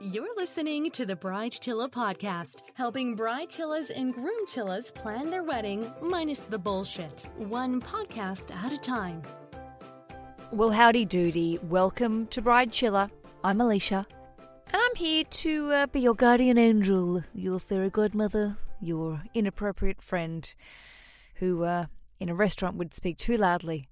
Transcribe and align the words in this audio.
You're 0.00 0.36
listening 0.36 0.92
to 0.92 1.04
the 1.04 1.16
Bride 1.16 1.50
Chilla 1.50 1.90
podcast, 1.90 2.62
helping 2.74 3.16
bride 3.16 3.50
chillas 3.50 3.90
and 3.90 4.14
groom 4.14 4.46
chillas 4.46 4.94
plan 4.94 5.28
their 5.28 5.42
wedding 5.42 5.92
minus 6.00 6.42
the 6.42 6.56
bullshit, 6.56 7.24
one 7.36 7.80
podcast 7.80 8.54
at 8.54 8.72
a 8.72 8.78
time. 8.78 9.22
Well, 10.52 10.70
howdy 10.70 11.04
doody. 11.04 11.58
Welcome 11.64 12.28
to 12.28 12.40
Bride 12.40 12.70
Chilla. 12.70 13.10
I'm 13.42 13.58
Aleisha, 13.58 14.06
and 14.38 14.76
I'm 14.76 14.94
here 14.94 15.24
to 15.24 15.72
uh, 15.72 15.86
be 15.88 15.98
your 15.98 16.14
guardian 16.14 16.58
angel, 16.58 17.24
your 17.34 17.58
fairy 17.58 17.90
godmother, 17.90 18.56
your 18.80 19.24
inappropriate 19.34 20.00
friend 20.00 20.54
who, 21.34 21.64
uh, 21.64 21.86
in 22.20 22.28
a 22.28 22.36
restaurant, 22.36 22.76
would 22.76 22.94
speak 22.94 23.18
too 23.18 23.36
loudly 23.36 23.88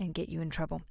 and 0.00 0.14
get 0.14 0.28
you 0.28 0.40
in 0.40 0.50
trouble. 0.50 0.82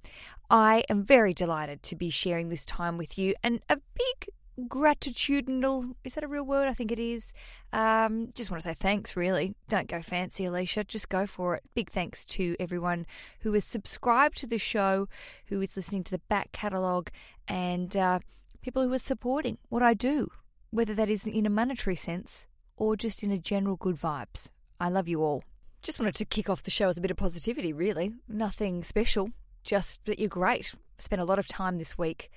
I 0.49 0.83
am 0.89 1.03
very 1.03 1.33
delighted 1.33 1.83
to 1.83 1.95
be 1.95 2.09
sharing 2.09 2.49
this 2.49 2.65
time 2.65 2.97
with 2.97 3.17
you 3.17 3.35
and 3.43 3.61
a 3.69 3.77
big 3.77 4.29
gratitudinal 4.67 5.95
is 6.03 6.15
that 6.15 6.23
a 6.23 6.27
real 6.27 6.43
word? 6.43 6.67
I 6.67 6.73
think 6.73 6.91
it 6.91 6.99
is. 6.99 7.33
Um, 7.71 8.29
just 8.33 8.49
want 8.49 8.63
to 8.63 8.69
say 8.69 8.73
thanks, 8.73 9.15
really. 9.15 9.53
Don't 9.69 9.87
go 9.87 10.01
fancy, 10.01 10.45
Aleisha. 10.45 10.87
Just 10.87 11.09
go 11.09 11.27
for 11.27 11.55
it. 11.55 11.63
Big 11.75 11.91
thanks 11.91 12.25
to 12.25 12.55
everyone 12.59 13.05
who 13.41 13.53
is 13.53 13.65
subscribed 13.65 14.37
to 14.37 14.47
the 14.47 14.57
show, 14.57 15.07
who 15.45 15.61
is 15.61 15.75
listening 15.75 16.03
to 16.05 16.11
the 16.11 16.21
back 16.27 16.51
catalogue, 16.51 17.11
and 17.47 17.95
uh, 17.95 18.19
people 18.61 18.83
who 18.83 18.91
are 18.93 18.99
supporting 18.99 19.57
what 19.69 19.83
I 19.83 19.93
do, 19.93 20.29
whether 20.71 20.95
that 20.95 21.09
is 21.09 21.27
in 21.27 21.45
a 21.45 21.51
monetary 21.51 21.95
sense 21.95 22.47
or 22.75 22.95
just 22.95 23.23
in 23.23 23.31
a 23.31 23.37
general 23.37 23.75
good 23.75 23.95
vibes. 23.95 24.49
I 24.79 24.89
love 24.89 25.07
you 25.07 25.23
all. 25.23 25.43
Just 25.81 25.99
wanted 25.99 26.15
to 26.15 26.25
kick 26.25 26.49
off 26.49 26.63
the 26.63 26.71
show 26.71 26.87
with 26.87 26.97
a 26.97 27.01
bit 27.01 27.11
of 27.11 27.17
positivity, 27.17 27.71
really. 27.71 28.13
Nothing 28.27 28.83
special, 28.83 29.31
just 29.63 30.03
that 30.05 30.19
you're 30.19 30.29
great. 30.29 30.73
Spent 30.97 31.21
a 31.21 31.25
lot 31.25 31.39
of 31.39 31.47
time 31.47 31.77
this 31.77 31.97
week 31.97 32.29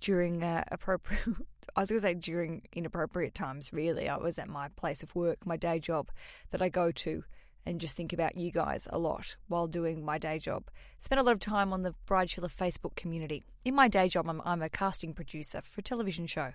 during 0.00 0.42
uh, 0.42 0.64
appropriate. 0.70 1.22
I 1.76 1.80
was 1.80 1.90
going 1.90 2.00
to 2.00 2.02
say 2.02 2.14
during 2.14 2.62
inappropriate 2.72 3.34
times, 3.34 3.72
really. 3.72 4.08
I 4.08 4.16
was 4.16 4.38
at 4.38 4.48
my 4.48 4.68
place 4.68 5.02
of 5.02 5.14
work, 5.14 5.46
my 5.46 5.56
day 5.56 5.78
job 5.78 6.10
that 6.50 6.62
I 6.62 6.68
go 6.68 6.90
to, 6.90 7.24
and 7.66 7.80
just 7.80 7.96
think 7.96 8.12
about 8.12 8.36
you 8.36 8.50
guys 8.50 8.88
a 8.90 8.98
lot 8.98 9.36
while 9.48 9.66
doing 9.66 10.04
my 10.04 10.18
day 10.18 10.38
job. 10.38 10.64
Spent 10.98 11.20
a 11.20 11.24
lot 11.24 11.32
of 11.32 11.40
time 11.40 11.72
on 11.72 11.82
the 11.82 11.94
Bride 12.06 12.28
Chilla 12.28 12.50
Facebook 12.50 12.96
community. 12.96 13.44
In 13.64 13.74
my 13.74 13.88
day 13.88 14.08
job, 14.08 14.28
I'm, 14.28 14.42
I'm 14.44 14.62
a 14.62 14.68
casting 14.68 15.12
producer 15.12 15.60
for 15.60 15.80
a 15.80 15.82
television 15.82 16.26
show, 16.26 16.52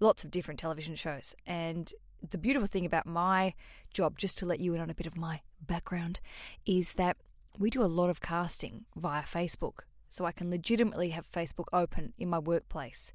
lots 0.00 0.24
of 0.24 0.30
different 0.30 0.60
television 0.60 0.94
shows. 0.94 1.34
And 1.46 1.92
the 2.30 2.38
beautiful 2.38 2.66
thing 2.66 2.86
about 2.86 3.06
my 3.06 3.54
job, 3.92 4.18
just 4.18 4.38
to 4.38 4.46
let 4.46 4.60
you 4.60 4.74
in 4.74 4.80
on 4.80 4.90
a 4.90 4.94
bit 4.94 5.06
of 5.06 5.16
my 5.16 5.40
background, 5.60 6.20
is 6.64 6.94
that 6.94 7.16
we 7.58 7.70
do 7.70 7.82
a 7.82 7.86
lot 7.86 8.10
of 8.10 8.20
casting 8.20 8.84
via 8.96 9.22
Facebook 9.22 9.80
so 10.08 10.24
I 10.24 10.32
can 10.32 10.50
legitimately 10.50 11.10
have 11.10 11.30
Facebook 11.30 11.66
open 11.72 12.12
in 12.18 12.28
my 12.28 12.38
workplace 12.38 13.12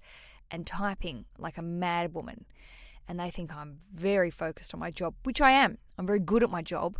and 0.49 0.67
typing 0.67 1.25
like 1.37 1.57
a 1.57 1.61
mad 1.61 2.13
woman. 2.13 2.45
And 3.07 3.19
they 3.19 3.29
think 3.29 3.55
I'm 3.55 3.79
very 3.93 4.29
focused 4.29 4.73
on 4.73 4.79
my 4.79 4.91
job, 4.91 5.15
which 5.23 5.41
I 5.41 5.51
am. 5.51 5.77
I'm 5.97 6.07
very 6.07 6.19
good 6.19 6.43
at 6.43 6.49
my 6.49 6.61
job. 6.61 6.97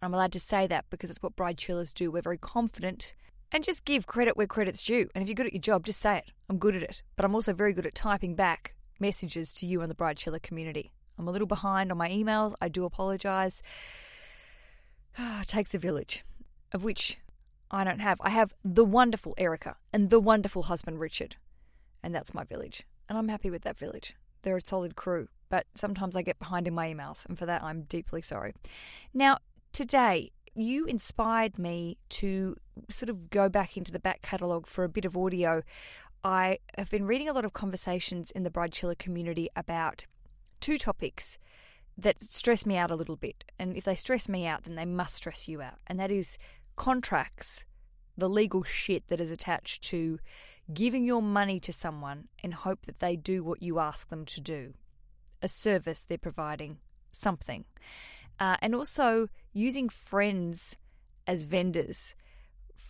I'm 0.00 0.14
allowed 0.14 0.32
to 0.32 0.40
say 0.40 0.66
that 0.66 0.86
because 0.90 1.10
it's 1.10 1.22
what 1.22 1.36
bride 1.36 1.58
chillers 1.58 1.92
do. 1.92 2.10
We're 2.10 2.22
very 2.22 2.38
confident 2.38 3.14
and 3.52 3.62
just 3.62 3.84
give 3.84 4.06
credit 4.06 4.36
where 4.36 4.46
credit's 4.46 4.82
due. 4.82 5.08
And 5.14 5.22
if 5.22 5.28
you're 5.28 5.34
good 5.34 5.46
at 5.46 5.52
your 5.52 5.60
job, 5.60 5.84
just 5.84 6.00
say 6.00 6.18
it. 6.18 6.32
I'm 6.48 6.58
good 6.58 6.74
at 6.74 6.82
it. 6.82 7.02
But 7.16 7.24
I'm 7.24 7.34
also 7.34 7.52
very 7.52 7.72
good 7.72 7.86
at 7.86 7.94
typing 7.94 8.34
back 8.34 8.74
messages 8.98 9.52
to 9.54 9.66
you 9.66 9.80
and 9.80 9.90
the 9.90 9.94
bride 9.94 10.16
chiller 10.16 10.38
community. 10.38 10.92
I'm 11.18 11.28
a 11.28 11.30
little 11.30 11.46
behind 11.46 11.90
on 11.90 11.98
my 11.98 12.08
emails. 12.08 12.54
I 12.60 12.68
do 12.68 12.84
apologize. 12.84 13.62
it 15.18 15.48
takes 15.48 15.74
a 15.74 15.78
village, 15.78 16.24
of 16.72 16.82
which 16.82 17.18
I 17.70 17.84
don't 17.84 18.00
have. 18.00 18.18
I 18.20 18.30
have 18.30 18.54
the 18.64 18.84
wonderful 18.84 19.34
Erica 19.38 19.76
and 19.92 20.10
the 20.10 20.20
wonderful 20.20 20.64
husband 20.64 21.00
Richard. 21.00 21.36
And 22.02 22.14
that's 22.14 22.34
my 22.34 22.44
village. 22.44 22.84
And 23.08 23.16
I'm 23.16 23.28
happy 23.28 23.50
with 23.50 23.62
that 23.62 23.78
village. 23.78 24.14
They're 24.42 24.56
a 24.56 24.60
solid 24.60 24.96
crew, 24.96 25.28
but 25.48 25.66
sometimes 25.74 26.16
I 26.16 26.22
get 26.22 26.38
behind 26.38 26.66
in 26.66 26.74
my 26.74 26.92
emails, 26.92 27.26
and 27.26 27.38
for 27.38 27.46
that 27.46 27.62
I'm 27.62 27.82
deeply 27.82 28.22
sorry. 28.22 28.54
Now, 29.14 29.38
today, 29.72 30.32
you 30.54 30.84
inspired 30.86 31.58
me 31.58 31.98
to 32.08 32.56
sort 32.90 33.08
of 33.08 33.30
go 33.30 33.48
back 33.48 33.76
into 33.76 33.92
the 33.92 33.98
back 33.98 34.22
catalogue 34.22 34.66
for 34.66 34.84
a 34.84 34.88
bit 34.88 35.04
of 35.04 35.16
audio. 35.16 35.62
I 36.24 36.58
have 36.78 36.90
been 36.90 37.06
reading 37.06 37.28
a 37.28 37.32
lot 37.32 37.44
of 37.44 37.52
conversations 37.52 38.30
in 38.30 38.44
the 38.44 38.50
Bride 38.50 38.72
Chiller 38.72 38.94
community 38.94 39.48
about 39.56 40.06
two 40.60 40.78
topics 40.78 41.36
that 41.98 42.22
stress 42.22 42.64
me 42.64 42.76
out 42.76 42.92
a 42.92 42.94
little 42.94 43.16
bit. 43.16 43.44
And 43.58 43.76
if 43.76 43.84
they 43.84 43.96
stress 43.96 44.28
me 44.28 44.46
out, 44.46 44.62
then 44.62 44.76
they 44.76 44.84
must 44.84 45.16
stress 45.16 45.48
you 45.48 45.60
out. 45.60 45.78
And 45.88 45.98
that 45.98 46.12
is 46.12 46.38
contracts, 46.76 47.64
the 48.16 48.28
legal 48.28 48.62
shit 48.62 49.08
that 49.08 49.20
is 49.20 49.32
attached 49.32 49.82
to 49.84 50.20
giving 50.72 51.04
your 51.04 51.22
money 51.22 51.58
to 51.58 51.72
someone 51.72 52.28
and 52.42 52.54
hope 52.54 52.86
that 52.86 53.00
they 53.00 53.16
do 53.16 53.42
what 53.42 53.60
you 53.60 53.80
ask 53.80 54.08
them 54.08 54.24
to 54.26 54.40
do, 54.40 54.74
a 55.42 55.48
service 55.48 56.04
they're 56.04 56.18
providing, 56.18 56.78
something. 57.10 57.64
Uh, 58.38 58.56
and 58.62 58.76
also 58.76 59.28
using 59.52 59.88
friends 59.88 60.76
as 61.26 61.42
vendors. 61.42 62.14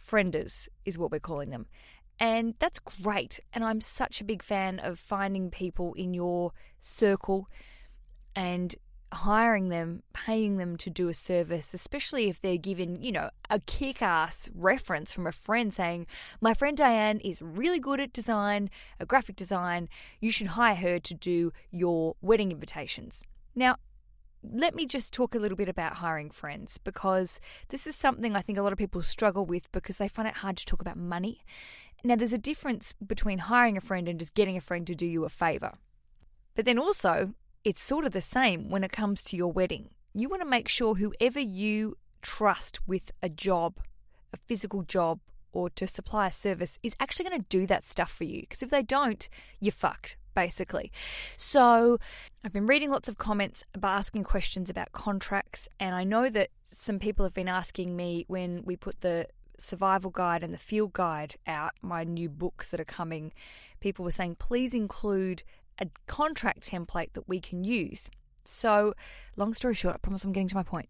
Frienders 0.07 0.69
is 0.85 0.99
what 0.99 1.11
we're 1.11 1.19
calling 1.19 1.49
them. 1.49 1.67
And 2.19 2.55
that's 2.59 2.79
great. 2.79 3.41
And 3.53 3.65
I'm 3.65 3.81
such 3.81 4.21
a 4.21 4.25
big 4.25 4.43
fan 4.43 4.79
of 4.79 4.99
finding 4.99 5.51
people 5.51 5.95
in 5.95 6.15
your 6.15 6.53
circle 6.81 7.49
and 8.37 8.75
hiring 9.13 9.69
them, 9.69 10.03
paying 10.13 10.57
them 10.57 10.77
to 10.79 10.91
do 10.91 11.09
a 11.09 11.15
service, 11.15 11.75
especially 11.75 12.29
if 12.29 12.41
they're 12.41 12.57
given, 12.57 13.01
you 13.01 13.13
know, 13.13 13.31
a 13.51 13.61
kick 13.61 14.03
ass 14.03 14.49
reference 14.55 15.13
from 15.13 15.27
a 15.27 15.33
friend 15.33 15.73
saying, 15.73 16.07
My 16.41 16.55
friend 16.55 16.77
Diane 16.77 17.21
is 17.21 17.43
really 17.43 17.79
good 17.79 18.01
at 18.01 18.13
design, 18.13 18.71
a 18.99 19.07
graphic 19.07 19.37
design. 19.37 19.89
You 20.21 20.31
should 20.31 20.49
hire 20.49 20.77
her 20.77 20.99
to 20.99 21.15
do 21.15 21.53
your 21.71 22.17
wedding 22.21 22.53
invitations. 22.53 23.23
Now, 23.55 23.77
let 24.43 24.75
me 24.75 24.87
just 24.87 25.15
talk 25.15 25.35
a 25.35 25.39
little 25.39 25.57
bit 25.57 25.69
about 25.69 25.95
hiring 25.95 26.31
friends 26.31 26.79
because 26.79 27.41
this 27.69 27.87
is 27.87 27.95
something 27.95 28.35
I 28.35 28.43
think 28.43 28.59
a 28.59 28.63
lot 28.63 28.73
of 28.73 28.79
people 28.79 29.03
struggle 29.03 29.47
with 29.47 29.71
because 29.71 29.99
they 29.99 30.09
find 30.09 30.27
it 30.27 30.35
hard 30.35 30.57
to 30.57 30.67
talk 30.67 30.81
about 30.81 30.97
money. 30.97 31.43
Now, 32.05 32.17
there's 32.17 32.33
a 32.33 32.39
difference 32.39 32.93
between 32.95 33.39
hiring 33.39 33.77
a 33.77 33.81
friend 33.81 34.09
and 34.09 34.19
just 34.19 34.35
getting 34.35 34.57
a 34.57 34.61
friend 34.61 34.87
to 34.89 34.95
do 34.95 35.07
you 35.07 35.25
a 35.25 35.29
favour. 35.29 35.75
But 36.55 36.65
then 36.65 36.79
also, 36.79 37.35
it's 37.65 37.83
sort 37.83 38.05
of 38.05 38.13
the 38.13 38.21
same 38.21 38.71
when 38.71 38.83
it 38.83 38.93
comes 38.93 39.23
to 39.25 39.37
your 39.37 39.53
wedding. 39.53 39.91
You 40.13 40.29
want 40.29 40.43
to 40.43 40.49
make 40.49 40.69
sure 40.69 40.97
whoever 40.97 41.41
you 41.41 41.97
trust 42.21 42.87
with 42.87 43.13
a 43.23 43.29
job, 43.29 43.79
a 44.33 44.37
physical 44.37 44.83
job, 44.83 45.21
or 45.53 45.71
to 45.71 45.87
supply 45.87 46.29
a 46.29 46.33
service 46.33 46.79
is 46.83 46.97
actually 46.99 47.29
going 47.29 47.41
to 47.41 47.47
do 47.49 47.67
that 47.67 47.87
stuff 47.87 48.11
for 48.11 48.25
you. 48.25 48.41
Because 48.41 48.63
if 48.63 48.71
they 48.71 48.83
don't, 48.83 49.29
you're 49.61 49.71
fucked, 49.73 50.17
basically. 50.35 50.91
So 51.37 51.99
I've 52.45 52.53
been 52.53 52.67
reading 52.67 52.91
lots 52.91 53.09
of 53.09 53.19
comments 53.19 53.63
about 53.75 53.97
asking 53.97 54.25
questions 54.25 54.71
about 54.71 54.93
contracts, 54.93 55.69
and 55.79 55.95
I 55.95 56.05
know 56.05 56.29
that 56.31 56.49
some 56.65 56.99
people 56.99 57.25
have 57.25 57.35
been 57.35 57.49
asking 57.49 57.95
me 57.95 58.25
when 58.29 58.65
we 58.65 58.77
put 58.77 59.03
the 59.03 59.29
survival 59.63 60.11
guide 60.11 60.43
and 60.43 60.53
the 60.53 60.59
field 60.59 60.93
guide 60.93 61.37
out, 61.47 61.73
my 61.81 62.05
new 62.05 62.29
books 62.29 62.69
that 62.69 62.81
are 62.81 62.85
coming. 62.85 63.33
People 63.81 64.05
were 64.05 64.11
saying, 64.11 64.37
please 64.37 64.75
include 64.75 65.43
a 65.79 65.87
contract 66.07 66.71
template 66.71 67.13
that 67.15 67.29
we 67.29 67.41
can 67.41 67.65
use. 67.65 68.11
So, 68.45 68.95
long 69.37 69.55
story 69.55 69.75
short, 69.75 69.95
I 69.95 69.99
promise 69.99 70.25
I'm 70.25 70.33
getting 70.33 70.49
to 70.49 70.55
my 70.55 70.63
point. 70.63 70.89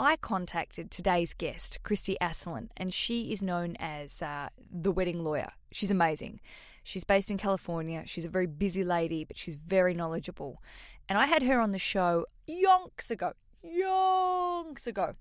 I 0.00 0.16
contacted 0.16 0.90
today's 0.90 1.34
guest, 1.34 1.80
Christy 1.82 2.16
Asselin, 2.20 2.68
and 2.76 2.94
she 2.94 3.32
is 3.32 3.42
known 3.42 3.74
as 3.80 4.22
uh, 4.22 4.48
the 4.70 4.92
wedding 4.92 5.24
lawyer. 5.24 5.50
She's 5.72 5.90
amazing. 5.90 6.40
She's 6.84 7.02
based 7.02 7.30
in 7.30 7.36
California. 7.36 8.04
She's 8.06 8.24
a 8.24 8.30
very 8.30 8.46
busy 8.46 8.84
lady, 8.84 9.24
but 9.24 9.36
she's 9.36 9.56
very 9.56 9.94
knowledgeable. 9.94 10.62
And 11.08 11.18
I 11.18 11.26
had 11.26 11.42
her 11.42 11.60
on 11.60 11.72
the 11.72 11.80
show 11.80 12.26
yonks 12.48 13.10
ago, 13.10 13.32
yonks 13.64 14.86
ago. 14.86 15.14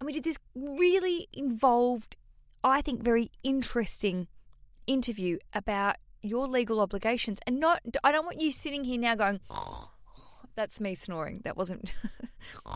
And 0.00 0.06
we 0.06 0.12
did 0.14 0.24
this 0.24 0.38
really 0.54 1.28
involved, 1.32 2.16
I 2.64 2.80
think, 2.80 3.02
very 3.02 3.30
interesting 3.42 4.28
interview 4.86 5.38
about 5.52 5.96
your 6.22 6.48
legal 6.48 6.80
obligations. 6.80 7.38
And 7.46 7.60
not 7.60 7.82
I 8.02 8.10
don't 8.10 8.24
want 8.24 8.40
you 8.40 8.50
sitting 8.50 8.84
here 8.84 8.98
now 8.98 9.14
going 9.14 9.40
that's 10.54 10.80
me 10.80 10.94
snoring. 10.94 11.42
That 11.44 11.56
wasn't 11.56 11.94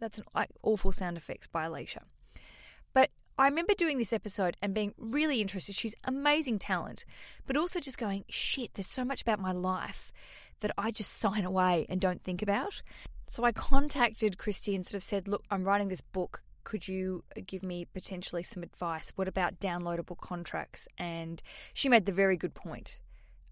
that's 0.00 0.18
an 0.18 0.24
awful 0.62 0.92
sound 0.92 1.18
effects 1.18 1.46
by 1.46 1.66
Aleisha. 1.66 2.00
But 2.94 3.10
I 3.38 3.46
remember 3.48 3.74
doing 3.74 3.98
this 3.98 4.12
episode 4.14 4.56
and 4.62 4.74
being 4.74 4.94
really 4.96 5.40
interested. 5.42 5.74
She's 5.74 5.94
amazing 6.04 6.58
talent 6.58 7.04
but 7.46 7.56
also 7.56 7.80
just 7.80 7.98
going 7.98 8.24
shit 8.30 8.74
there's 8.74 8.86
so 8.86 9.04
much 9.04 9.20
about 9.20 9.38
my 9.38 9.52
life 9.52 10.10
that 10.60 10.70
I 10.78 10.90
just 10.90 11.18
sign 11.18 11.44
away 11.44 11.84
and 11.90 12.00
don't 12.00 12.22
think 12.22 12.40
about 12.40 12.80
so 13.32 13.44
I 13.44 13.52
contacted 13.52 14.36
Christy 14.36 14.74
and 14.74 14.84
sort 14.84 14.96
of 14.96 15.02
said 15.02 15.26
look 15.26 15.42
I'm 15.50 15.64
writing 15.64 15.88
this 15.88 16.02
book 16.02 16.42
could 16.64 16.86
you 16.86 17.24
give 17.46 17.62
me 17.62 17.86
potentially 17.86 18.42
some 18.42 18.62
advice? 18.62 19.12
What 19.16 19.26
about 19.26 19.58
downloadable 19.58 20.18
contracts? 20.18 20.86
And 20.98 21.42
she 21.72 21.88
made 21.88 22.06
the 22.06 22.12
very 22.12 22.36
good 22.36 22.54
point 22.54 23.00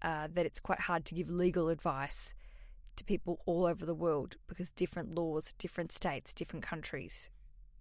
uh, 0.03 0.27
that 0.33 0.45
it's 0.45 0.59
quite 0.59 0.81
hard 0.81 1.03
to 1.05 1.15
give 1.15 1.29
legal 1.29 1.69
advice 1.69 2.35
to 2.95 3.03
people 3.03 3.41
all 3.47 3.65
over 3.65 3.85
the 3.85 3.95
world 3.95 4.37
because 4.47 4.71
different 4.71 5.15
laws, 5.15 5.51
different 5.57 5.91
states, 5.91 6.33
different 6.33 6.63
countries 6.63 7.31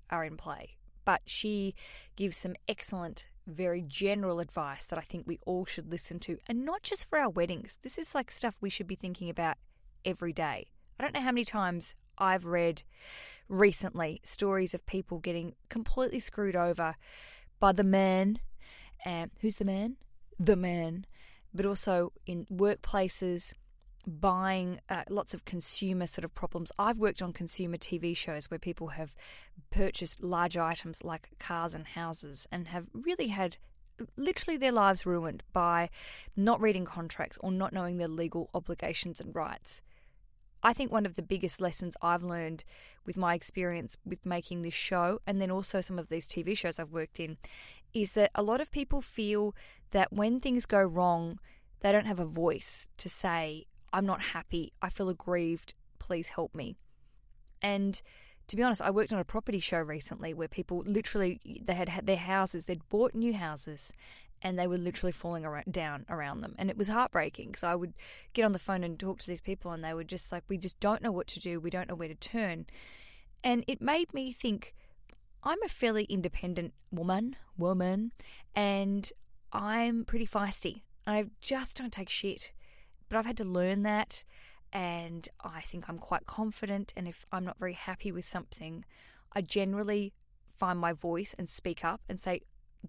are 0.08 0.24
in 0.24 0.36
play. 0.36 0.76
But 1.04 1.20
she 1.26 1.74
gives 2.16 2.36
some 2.36 2.54
excellent 2.66 3.26
very 3.46 3.82
general 3.86 4.40
advice 4.40 4.86
that 4.86 4.98
I 4.98 5.02
think 5.02 5.26
we 5.26 5.38
all 5.46 5.64
should 5.66 5.90
listen 5.90 6.18
to, 6.20 6.38
and 6.48 6.64
not 6.64 6.82
just 6.82 7.08
for 7.08 7.18
our 7.18 7.30
weddings. 7.30 7.78
This 7.82 7.98
is 7.98 8.14
like 8.14 8.30
stuff 8.30 8.56
we 8.60 8.70
should 8.70 8.86
be 8.86 8.94
thinking 8.94 9.28
about 9.28 9.58
every 10.04 10.32
day. 10.32 10.68
I 11.00 11.02
don't 11.02 11.14
know 11.14 11.20
how 11.22 11.32
many 11.32 11.46
times 11.46 11.94
I've 12.18 12.44
read 12.44 12.82
recently 13.48 14.20
stories 14.22 14.74
of 14.74 14.84
people 14.84 15.18
getting 15.18 15.54
completely 15.70 16.20
screwed 16.20 16.54
over 16.54 16.94
by 17.58 17.72
the 17.72 17.84
man. 17.84 18.38
And 19.02 19.30
who's 19.40 19.56
the 19.56 19.64
man? 19.64 19.96
The 20.38 20.56
man. 20.56 21.06
But 21.54 21.64
also 21.64 22.12
in 22.26 22.44
workplaces, 22.52 23.54
buying 24.06 24.80
uh, 24.90 25.04
lots 25.08 25.32
of 25.32 25.46
consumer 25.46 26.04
sort 26.04 26.26
of 26.26 26.34
problems. 26.34 26.70
I've 26.78 26.98
worked 26.98 27.22
on 27.22 27.32
consumer 27.32 27.78
TV 27.78 28.14
shows 28.14 28.50
where 28.50 28.58
people 28.58 28.88
have 28.88 29.14
purchased 29.70 30.22
large 30.22 30.58
items 30.58 31.02
like 31.02 31.30
cars 31.38 31.72
and 31.74 31.86
houses 31.86 32.46
and 32.52 32.68
have 32.68 32.88
really 32.92 33.28
had 33.28 33.56
literally 34.18 34.58
their 34.58 34.70
lives 34.70 35.06
ruined 35.06 35.44
by 35.54 35.88
not 36.36 36.60
reading 36.60 36.84
contracts 36.84 37.38
or 37.40 37.50
not 37.50 37.72
knowing 37.72 37.96
their 37.96 38.06
legal 38.06 38.50
obligations 38.52 39.18
and 39.18 39.34
rights. 39.34 39.80
I 40.62 40.72
think 40.72 40.92
one 40.92 41.06
of 41.06 41.14
the 41.16 41.22
biggest 41.22 41.60
lessons 41.60 41.96
I've 42.02 42.22
learned 42.22 42.64
with 43.06 43.16
my 43.16 43.34
experience 43.34 43.96
with 44.04 44.26
making 44.26 44.62
this 44.62 44.74
show 44.74 45.20
and 45.26 45.40
then 45.40 45.50
also 45.50 45.80
some 45.80 45.98
of 45.98 46.08
these 46.08 46.28
TV 46.28 46.56
shows 46.56 46.78
I've 46.78 46.92
worked 46.92 47.18
in 47.18 47.38
is 47.94 48.12
that 48.12 48.30
a 48.34 48.42
lot 48.42 48.60
of 48.60 48.70
people 48.70 49.00
feel 49.00 49.54
that 49.92 50.12
when 50.12 50.40
things 50.40 50.66
go 50.66 50.82
wrong, 50.82 51.38
they 51.80 51.92
don't 51.92 52.06
have 52.06 52.20
a 52.20 52.26
voice 52.26 52.90
to 52.98 53.08
say, 53.08 53.66
I'm 53.92 54.06
not 54.06 54.20
happy, 54.20 54.72
I 54.82 54.90
feel 54.90 55.08
aggrieved, 55.08 55.74
please 55.98 56.28
help 56.28 56.54
me. 56.54 56.76
And 57.62 58.00
to 58.48 58.56
be 58.56 58.62
honest, 58.62 58.82
I 58.82 58.90
worked 58.90 59.12
on 59.12 59.18
a 59.18 59.24
property 59.24 59.60
show 59.60 59.78
recently 59.78 60.34
where 60.34 60.48
people 60.48 60.82
literally 60.84 61.40
they 61.62 61.74
had 61.74 62.06
their 62.06 62.16
houses, 62.16 62.66
they'd 62.66 62.88
bought 62.88 63.14
new 63.14 63.32
houses 63.32 63.92
and 64.42 64.58
they 64.58 64.66
were 64.66 64.78
literally 64.78 65.12
falling 65.12 65.44
around, 65.44 65.72
down 65.72 66.06
around 66.08 66.40
them. 66.40 66.54
And 66.58 66.70
it 66.70 66.76
was 66.76 66.88
heartbreaking. 66.88 67.54
So 67.56 67.68
I 67.68 67.74
would 67.74 67.94
get 68.32 68.44
on 68.44 68.52
the 68.52 68.58
phone 68.58 68.84
and 68.84 68.98
talk 68.98 69.18
to 69.20 69.26
these 69.26 69.40
people, 69.40 69.70
and 69.72 69.84
they 69.84 69.94
were 69.94 70.04
just 70.04 70.32
like, 70.32 70.44
We 70.48 70.58
just 70.58 70.80
don't 70.80 71.02
know 71.02 71.12
what 71.12 71.26
to 71.28 71.40
do. 71.40 71.60
We 71.60 71.70
don't 71.70 71.88
know 71.88 71.94
where 71.94 72.08
to 72.08 72.14
turn. 72.14 72.66
And 73.42 73.64
it 73.66 73.80
made 73.80 74.12
me 74.12 74.32
think 74.32 74.74
I'm 75.42 75.62
a 75.62 75.68
fairly 75.68 76.04
independent 76.04 76.74
woman, 76.90 77.36
woman, 77.56 78.12
and 78.54 79.10
I'm 79.52 80.04
pretty 80.04 80.26
feisty. 80.26 80.82
I 81.06 81.26
just 81.40 81.78
don't 81.78 81.92
take 81.92 82.10
shit. 82.10 82.52
But 83.08 83.18
I've 83.18 83.26
had 83.26 83.38
to 83.38 83.44
learn 83.44 83.82
that, 83.82 84.24
and 84.72 85.28
I 85.42 85.62
think 85.62 85.88
I'm 85.88 85.98
quite 85.98 86.26
confident. 86.26 86.92
And 86.96 87.08
if 87.08 87.24
I'm 87.32 87.44
not 87.44 87.58
very 87.58 87.72
happy 87.72 88.12
with 88.12 88.24
something, 88.24 88.84
I 89.32 89.40
generally 89.40 90.12
find 90.56 90.78
my 90.78 90.92
voice 90.92 91.34
and 91.38 91.48
speak 91.48 91.84
up 91.84 92.02
and 92.08 92.20
say, 92.20 92.42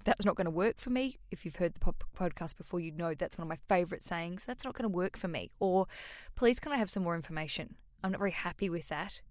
that's 0.03 0.25
not 0.25 0.35
going 0.35 0.45
to 0.45 0.51
work 0.51 0.79
for 0.79 0.89
me. 0.89 1.17
If 1.31 1.45
you've 1.45 1.57
heard 1.57 1.73
the 1.73 1.93
podcast 2.17 2.57
before, 2.57 2.79
you 2.79 2.91
know 2.91 3.13
that's 3.13 3.37
one 3.37 3.43
of 3.43 3.49
my 3.49 3.59
favorite 3.67 4.03
sayings. 4.03 4.45
That's 4.45 4.63
not 4.63 4.73
going 4.73 4.89
to 4.89 4.95
work 4.95 5.17
for 5.17 5.27
me. 5.27 5.51
Or, 5.59 5.87
please, 6.35 6.59
can 6.59 6.71
I 6.71 6.77
have 6.77 6.89
some 6.89 7.03
more 7.03 7.15
information? 7.15 7.75
I'm 8.03 8.11
not 8.11 8.19
very 8.19 8.31
happy 8.31 8.69
with 8.69 8.87
that. 8.87 9.21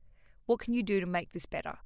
What 0.46 0.60
can 0.60 0.74
you 0.74 0.82
do 0.82 1.00
to 1.00 1.06
make 1.06 1.32
this 1.32 1.46
better? 1.46 1.78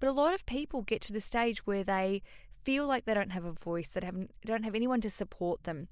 But 0.00 0.08
a 0.08 0.12
lot 0.12 0.34
of 0.34 0.46
people 0.46 0.82
get 0.82 1.00
to 1.02 1.12
the 1.12 1.20
stage 1.20 1.66
where 1.66 1.84
they 1.84 2.22
feel 2.64 2.86
like 2.86 3.04
they 3.04 3.14
don't 3.14 3.30
have 3.30 3.44
a 3.44 3.52
voice, 3.52 3.90
that 3.90 4.04
have 4.04 4.16
don't 4.44 4.64
have 4.64 4.74
anyone 4.74 5.00
to 5.02 5.10
support 5.10 5.64
them, 5.64 5.88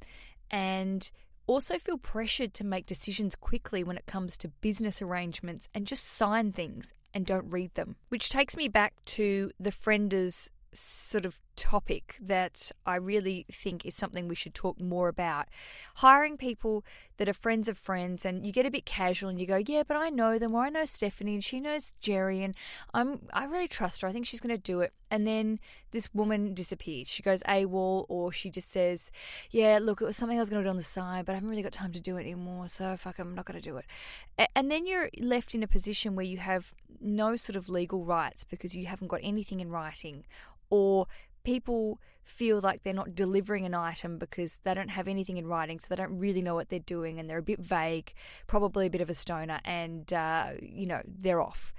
and 0.50 1.10
also 1.46 1.78
feel 1.78 1.98
pressured 1.98 2.54
to 2.54 2.64
make 2.64 2.86
decisions 2.86 3.34
quickly 3.34 3.82
when 3.82 3.96
it 3.96 4.06
comes 4.06 4.38
to 4.38 4.48
business 4.48 5.02
arrangements 5.02 5.68
and 5.74 5.86
just 5.86 6.04
sign 6.04 6.52
things 6.52 6.94
and 7.12 7.26
don't 7.26 7.50
read 7.50 7.74
them. 7.74 7.96
Which 8.08 8.30
takes 8.30 8.56
me 8.56 8.68
back 8.68 8.94
to 9.06 9.50
the 9.58 9.70
Frienders 9.70 10.48
sort 10.72 11.26
of 11.26 11.40
topic 11.60 12.16
that 12.22 12.72
I 12.86 12.96
really 12.96 13.44
think 13.52 13.84
is 13.84 13.94
something 13.94 14.26
we 14.26 14.34
should 14.34 14.54
talk 14.54 14.80
more 14.80 15.08
about. 15.08 15.46
Hiring 15.96 16.38
people 16.38 16.84
that 17.18 17.28
are 17.28 17.34
friends 17.34 17.68
of 17.68 17.76
friends, 17.76 18.24
and 18.24 18.46
you 18.46 18.50
get 18.50 18.64
a 18.64 18.70
bit 18.70 18.86
casual 18.86 19.28
and 19.28 19.38
you 19.38 19.46
go, 19.46 19.58
Yeah, 19.58 19.82
but 19.86 19.98
I 19.98 20.08
know 20.08 20.38
them, 20.38 20.54
or 20.54 20.62
I 20.62 20.70
know 20.70 20.86
Stephanie, 20.86 21.34
and 21.34 21.44
she 21.44 21.60
knows 21.60 21.92
Jerry, 22.00 22.42
and 22.42 22.54
I'm 22.94 23.28
I 23.34 23.44
really 23.44 23.68
trust 23.68 24.00
her. 24.00 24.08
I 24.08 24.12
think 24.12 24.26
she's 24.26 24.40
going 24.40 24.56
to 24.56 24.62
do 24.72 24.80
it. 24.80 24.94
And 25.10 25.26
then 25.26 25.60
this 25.90 26.14
woman 26.14 26.54
disappears. 26.54 27.08
She 27.08 27.22
goes 27.22 27.42
AWOL, 27.42 28.06
or 28.08 28.32
she 28.32 28.48
just 28.48 28.70
says, 28.70 29.12
Yeah, 29.50 29.78
look, 29.82 30.00
it 30.00 30.06
was 30.06 30.16
something 30.16 30.38
I 30.38 30.40
was 30.40 30.48
going 30.48 30.62
to 30.62 30.66
do 30.66 30.70
on 30.70 30.78
the 30.78 30.82
side, 30.82 31.26
but 31.26 31.32
I 31.32 31.34
haven't 31.34 31.50
really 31.50 31.62
got 31.62 31.72
time 31.72 31.92
to 31.92 32.00
do 32.00 32.16
it 32.16 32.22
anymore, 32.22 32.68
so 32.68 32.96
fuck, 32.96 33.18
I'm 33.18 33.34
not 33.34 33.44
going 33.44 33.60
to 33.60 33.70
do 33.70 33.76
it. 33.76 33.84
And 34.56 34.70
then 34.70 34.86
you're 34.86 35.10
left 35.18 35.54
in 35.54 35.62
a 35.62 35.68
position 35.68 36.16
where 36.16 36.24
you 36.24 36.38
have 36.38 36.72
no 37.02 37.36
sort 37.36 37.56
of 37.56 37.68
legal 37.68 38.06
rights 38.06 38.44
because 38.44 38.74
you 38.74 38.86
haven't 38.86 39.08
got 39.08 39.20
anything 39.22 39.60
in 39.60 39.70
writing 39.70 40.24
or 40.70 41.06
people 41.44 42.00
feel 42.22 42.60
like 42.60 42.82
they're 42.82 42.92
not 42.92 43.14
delivering 43.14 43.64
an 43.64 43.74
item 43.74 44.18
because 44.18 44.60
they 44.62 44.74
don't 44.74 44.90
have 44.90 45.08
anything 45.08 45.36
in 45.36 45.46
writing, 45.46 45.78
so 45.78 45.86
they 45.88 45.96
don't 45.96 46.18
really 46.18 46.42
know 46.42 46.54
what 46.54 46.68
they're 46.68 46.78
doing 46.78 47.18
and 47.18 47.28
they're 47.28 47.38
a 47.38 47.42
bit 47.42 47.60
vague, 47.60 48.12
probably 48.46 48.86
a 48.86 48.90
bit 48.90 49.00
of 49.00 49.10
a 49.10 49.14
stoner, 49.14 49.60
and, 49.64 50.12
uh, 50.12 50.50
you 50.60 50.86
know, 50.86 51.02
they're 51.06 51.40
off. 51.40 51.72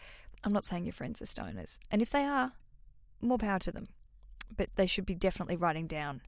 I'm 0.44 0.54
not 0.54 0.66
saying 0.66 0.86
your 0.86 0.94
friends 0.94 1.22
are 1.22 1.26
stoners. 1.26 1.80
And 1.90 2.02
if 2.02 2.10
they 2.10 2.24
are, 2.24 2.54
more 3.22 3.38
power 3.38 3.60
to 3.60 3.72
them. 3.72 3.88
But 4.56 4.70
they 4.76 4.86
should 4.86 5.06
be 5.06 5.16
definitely 5.16 5.56
writing 5.56 5.88
down. 5.88 6.22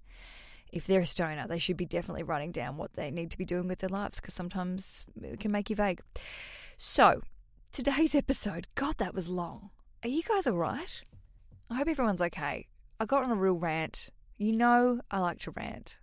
If 0.71 0.87
they're 0.87 1.01
a 1.01 1.05
stoner, 1.05 1.47
they 1.47 1.59
should 1.59 1.77
be 1.77 1.85
definitely 1.85 2.23
writing 2.23 2.51
down 2.51 2.77
what 2.77 2.93
they 2.93 3.11
need 3.11 3.29
to 3.31 3.37
be 3.37 3.45
doing 3.45 3.67
with 3.67 3.79
their 3.79 3.89
lives 3.89 4.19
because 4.19 4.33
sometimes 4.33 5.05
it 5.21 5.39
can 5.39 5.51
make 5.51 5.69
you 5.69 5.75
vague. 5.75 6.01
So, 6.77 7.21
today's 7.71 8.15
episode, 8.15 8.67
God, 8.75 8.97
that 8.97 9.13
was 9.13 9.29
long. 9.29 9.69
Are 10.03 10.09
you 10.09 10.23
guys 10.23 10.47
all 10.47 10.57
right? 10.57 11.01
I 11.69 11.75
hope 11.75 11.87
everyone's 11.87 12.21
okay. 12.21 12.67
I 13.03 13.05
got 13.05 13.25
on 13.25 13.31
a 13.31 13.35
real 13.35 13.57
rant. 13.57 14.11
You 14.37 14.53
know, 14.53 15.01
I 15.11 15.19
like 15.19 15.39
to 15.39 15.51
rant. 15.51 15.99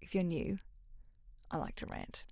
If 0.00 0.14
you're 0.14 0.24
new, 0.24 0.56
I 1.50 1.58
like 1.58 1.74
to 1.76 1.86
rant. 1.86 2.24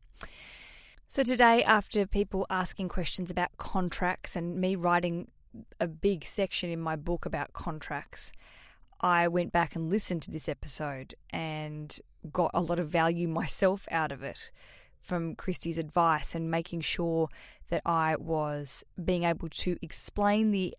So, 1.06 1.22
today, 1.22 1.62
after 1.62 2.06
people 2.06 2.46
asking 2.48 2.88
questions 2.88 3.30
about 3.30 3.58
contracts 3.58 4.34
and 4.34 4.58
me 4.58 4.76
writing 4.76 5.30
a 5.78 5.86
big 5.86 6.24
section 6.24 6.70
in 6.70 6.80
my 6.80 6.96
book 6.96 7.26
about 7.26 7.52
contracts, 7.52 8.32
I 9.02 9.28
went 9.28 9.52
back 9.52 9.76
and 9.76 9.90
listened 9.90 10.22
to 10.22 10.30
this 10.30 10.48
episode 10.48 11.14
and 11.28 11.94
got 12.32 12.50
a 12.54 12.62
lot 12.62 12.78
of 12.78 12.88
value 12.88 13.28
myself 13.28 13.86
out 13.90 14.10
of 14.10 14.22
it 14.22 14.50
from 15.02 15.34
Christy's 15.34 15.76
advice 15.76 16.34
and 16.34 16.50
making 16.50 16.80
sure 16.80 17.28
that 17.68 17.82
I 17.84 18.16
was 18.16 18.84
being 19.04 19.24
able 19.24 19.50
to 19.50 19.76
explain 19.82 20.50
the 20.50 20.74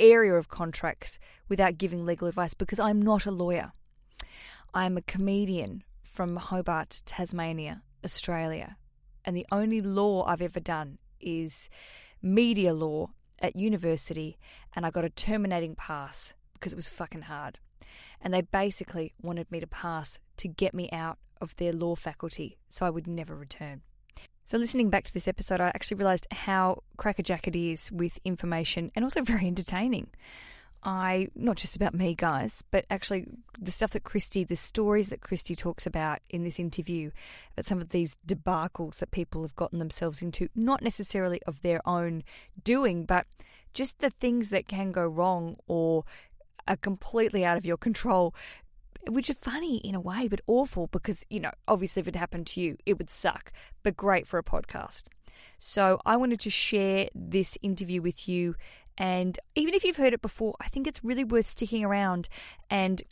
area 0.00 0.34
of 0.34 0.48
contracts 0.48 1.18
without 1.48 1.78
giving 1.78 2.04
legal 2.04 2.28
advice 2.28 2.54
because 2.54 2.80
I'm 2.80 3.00
not 3.00 3.26
a 3.26 3.30
lawyer. 3.30 3.72
I'm 4.72 4.96
a 4.96 5.02
comedian 5.02 5.84
from 6.02 6.36
Hobart, 6.36 7.02
Tasmania, 7.04 7.82
Australia. 8.04 8.76
And 9.24 9.36
the 9.36 9.46
only 9.52 9.80
law 9.80 10.24
I've 10.24 10.42
ever 10.42 10.60
done 10.60 10.98
is 11.20 11.68
media 12.22 12.72
law 12.72 13.10
at 13.38 13.56
university, 13.56 14.38
and 14.74 14.84
I 14.84 14.90
got 14.90 15.04
a 15.04 15.10
terminating 15.10 15.74
pass 15.74 16.34
because 16.54 16.72
it 16.72 16.76
was 16.76 16.88
fucking 16.88 17.22
hard. 17.22 17.58
And 18.20 18.32
they 18.32 18.42
basically 18.42 19.14
wanted 19.20 19.50
me 19.50 19.60
to 19.60 19.66
pass 19.66 20.18
to 20.38 20.48
get 20.48 20.74
me 20.74 20.90
out 20.90 21.18
of 21.40 21.56
their 21.56 21.72
law 21.72 21.94
faculty 21.94 22.58
so 22.68 22.86
I 22.86 22.90
would 22.90 23.06
never 23.06 23.34
return. 23.34 23.82
So, 24.50 24.58
listening 24.58 24.90
back 24.90 25.04
to 25.04 25.14
this 25.14 25.28
episode, 25.28 25.60
I 25.60 25.68
actually 25.68 25.98
realised 25.98 26.26
how 26.32 26.82
crackerjack 26.96 27.46
it 27.46 27.54
is 27.54 27.92
with 27.92 28.18
information 28.24 28.90
and 28.96 29.04
also 29.04 29.22
very 29.22 29.46
entertaining. 29.46 30.08
I, 30.82 31.28
not 31.36 31.56
just 31.56 31.76
about 31.76 31.94
me, 31.94 32.16
guys, 32.16 32.64
but 32.72 32.84
actually 32.90 33.28
the 33.60 33.70
stuff 33.70 33.92
that 33.92 34.02
Christy, 34.02 34.42
the 34.42 34.56
stories 34.56 35.10
that 35.10 35.20
Christy 35.20 35.54
talks 35.54 35.86
about 35.86 36.18
in 36.30 36.42
this 36.42 36.58
interview, 36.58 37.12
about 37.52 37.64
some 37.64 37.80
of 37.80 37.90
these 37.90 38.18
debacles 38.26 38.98
that 38.98 39.12
people 39.12 39.42
have 39.42 39.54
gotten 39.54 39.78
themselves 39.78 40.20
into, 40.20 40.48
not 40.56 40.82
necessarily 40.82 41.40
of 41.46 41.62
their 41.62 41.80
own 41.88 42.24
doing, 42.64 43.04
but 43.04 43.26
just 43.72 44.00
the 44.00 44.10
things 44.10 44.48
that 44.48 44.66
can 44.66 44.90
go 44.90 45.06
wrong 45.06 45.54
or 45.68 46.02
are 46.66 46.76
completely 46.76 47.44
out 47.44 47.56
of 47.56 47.64
your 47.64 47.76
control 47.76 48.34
which 49.08 49.30
are 49.30 49.34
funny 49.34 49.78
in 49.78 49.94
a 49.94 50.00
way, 50.00 50.28
but 50.28 50.40
awful 50.46 50.86
because, 50.88 51.24
you 51.30 51.40
know, 51.40 51.52
obviously 51.66 52.00
if 52.00 52.08
it 52.08 52.16
happened 52.16 52.46
to 52.48 52.60
you, 52.60 52.76
it 52.86 52.98
would 52.98 53.10
suck, 53.10 53.52
but 53.82 53.96
great 53.96 54.26
for 54.26 54.38
a 54.38 54.42
podcast. 54.42 55.04
So 55.58 56.00
I 56.04 56.16
wanted 56.16 56.40
to 56.40 56.50
share 56.50 57.08
this 57.14 57.56
interview 57.62 58.02
with 58.02 58.28
you. 58.28 58.56
And 58.98 59.38
even 59.54 59.74
if 59.74 59.84
you've 59.84 59.96
heard 59.96 60.12
it 60.12 60.22
before, 60.22 60.54
I 60.60 60.68
think 60.68 60.86
it's 60.86 61.04
really 61.04 61.24
worth 61.24 61.48
sticking 61.48 61.84
around 61.84 62.28
and 62.68 63.02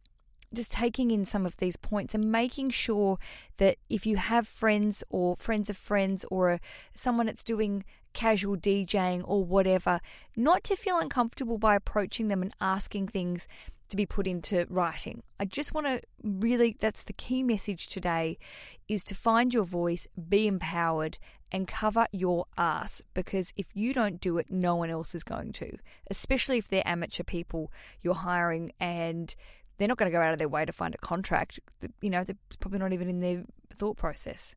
just 0.54 0.72
taking 0.72 1.10
in 1.10 1.24
some 1.24 1.44
of 1.44 1.56
these 1.58 1.76
points 1.76 2.14
and 2.14 2.32
making 2.32 2.70
sure 2.70 3.18
that 3.58 3.76
if 3.90 4.06
you 4.06 4.16
have 4.16 4.48
friends 4.48 5.04
or 5.10 5.36
friends 5.36 5.68
of 5.68 5.76
friends 5.76 6.24
or 6.30 6.60
someone 6.94 7.26
that's 7.26 7.44
doing 7.44 7.84
casual 8.14 8.56
DJing 8.56 9.22
or 9.26 9.44
whatever, 9.44 10.00
not 10.36 10.64
to 10.64 10.76
feel 10.76 10.98
uncomfortable 10.98 11.58
by 11.58 11.76
approaching 11.76 12.28
them 12.28 12.42
and 12.42 12.54
asking 12.60 13.08
things 13.08 13.46
to 13.88 13.96
be 13.96 14.06
put 14.06 14.26
into 14.26 14.66
writing. 14.68 15.22
I 15.40 15.44
just 15.44 15.74
want 15.74 15.86
to 15.86 16.00
really, 16.22 16.76
that's 16.78 17.04
the 17.04 17.12
key 17.12 17.42
message 17.42 17.88
today, 17.88 18.38
is 18.88 19.04
to 19.06 19.14
find 19.14 19.52
your 19.52 19.64
voice, 19.64 20.06
be 20.28 20.46
empowered, 20.46 21.18
and 21.50 21.66
cover 21.66 22.06
your 22.12 22.46
ass 22.56 23.02
because 23.14 23.52
if 23.56 23.66
you 23.74 23.94
don't 23.94 24.20
do 24.20 24.38
it, 24.38 24.50
no 24.50 24.76
one 24.76 24.90
else 24.90 25.14
is 25.14 25.24
going 25.24 25.52
to, 25.52 25.72
especially 26.10 26.58
if 26.58 26.68
they're 26.68 26.86
amateur 26.86 27.22
people 27.22 27.72
you're 28.02 28.14
hiring 28.14 28.72
and 28.78 29.34
they're 29.78 29.88
not 29.88 29.96
going 29.96 30.10
to 30.10 30.16
go 30.16 30.22
out 30.22 30.32
of 30.32 30.38
their 30.38 30.48
way 30.48 30.64
to 30.64 30.72
find 30.72 30.94
a 30.94 30.98
contract. 30.98 31.58
You 32.02 32.10
know, 32.10 32.24
they're 32.24 32.36
probably 32.60 32.80
not 32.80 32.92
even 32.92 33.08
in 33.08 33.20
their 33.20 33.44
thought 33.74 33.96
process. 33.96 34.54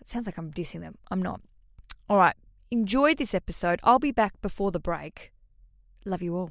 It 0.00 0.08
sounds 0.08 0.26
like 0.26 0.38
I'm 0.38 0.52
dissing 0.52 0.80
them. 0.80 0.96
I'm 1.10 1.20
not. 1.20 1.40
All 2.08 2.16
right. 2.16 2.36
Enjoy 2.70 3.14
this 3.14 3.34
episode. 3.34 3.80
I'll 3.82 3.98
be 3.98 4.12
back 4.12 4.40
before 4.40 4.70
the 4.70 4.80
break. 4.80 5.32
Love 6.04 6.22
you 6.22 6.36
all. 6.36 6.50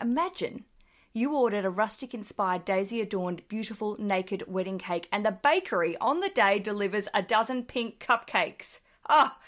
Imagine 0.00 0.64
you 1.12 1.36
ordered 1.36 1.64
a 1.64 1.70
rustic 1.70 2.14
inspired, 2.14 2.64
daisy 2.64 3.00
adorned, 3.00 3.46
beautiful, 3.48 3.96
naked 3.98 4.44
wedding 4.46 4.78
cake, 4.78 5.08
and 5.12 5.26
the 5.26 5.32
bakery 5.32 5.96
on 5.98 6.20
the 6.20 6.30
day 6.30 6.58
delivers 6.58 7.08
a 7.12 7.22
dozen 7.22 7.64
pink 7.64 7.98
cupcakes. 7.98 8.80
Ah, 9.08 9.36
oh, 9.36 9.42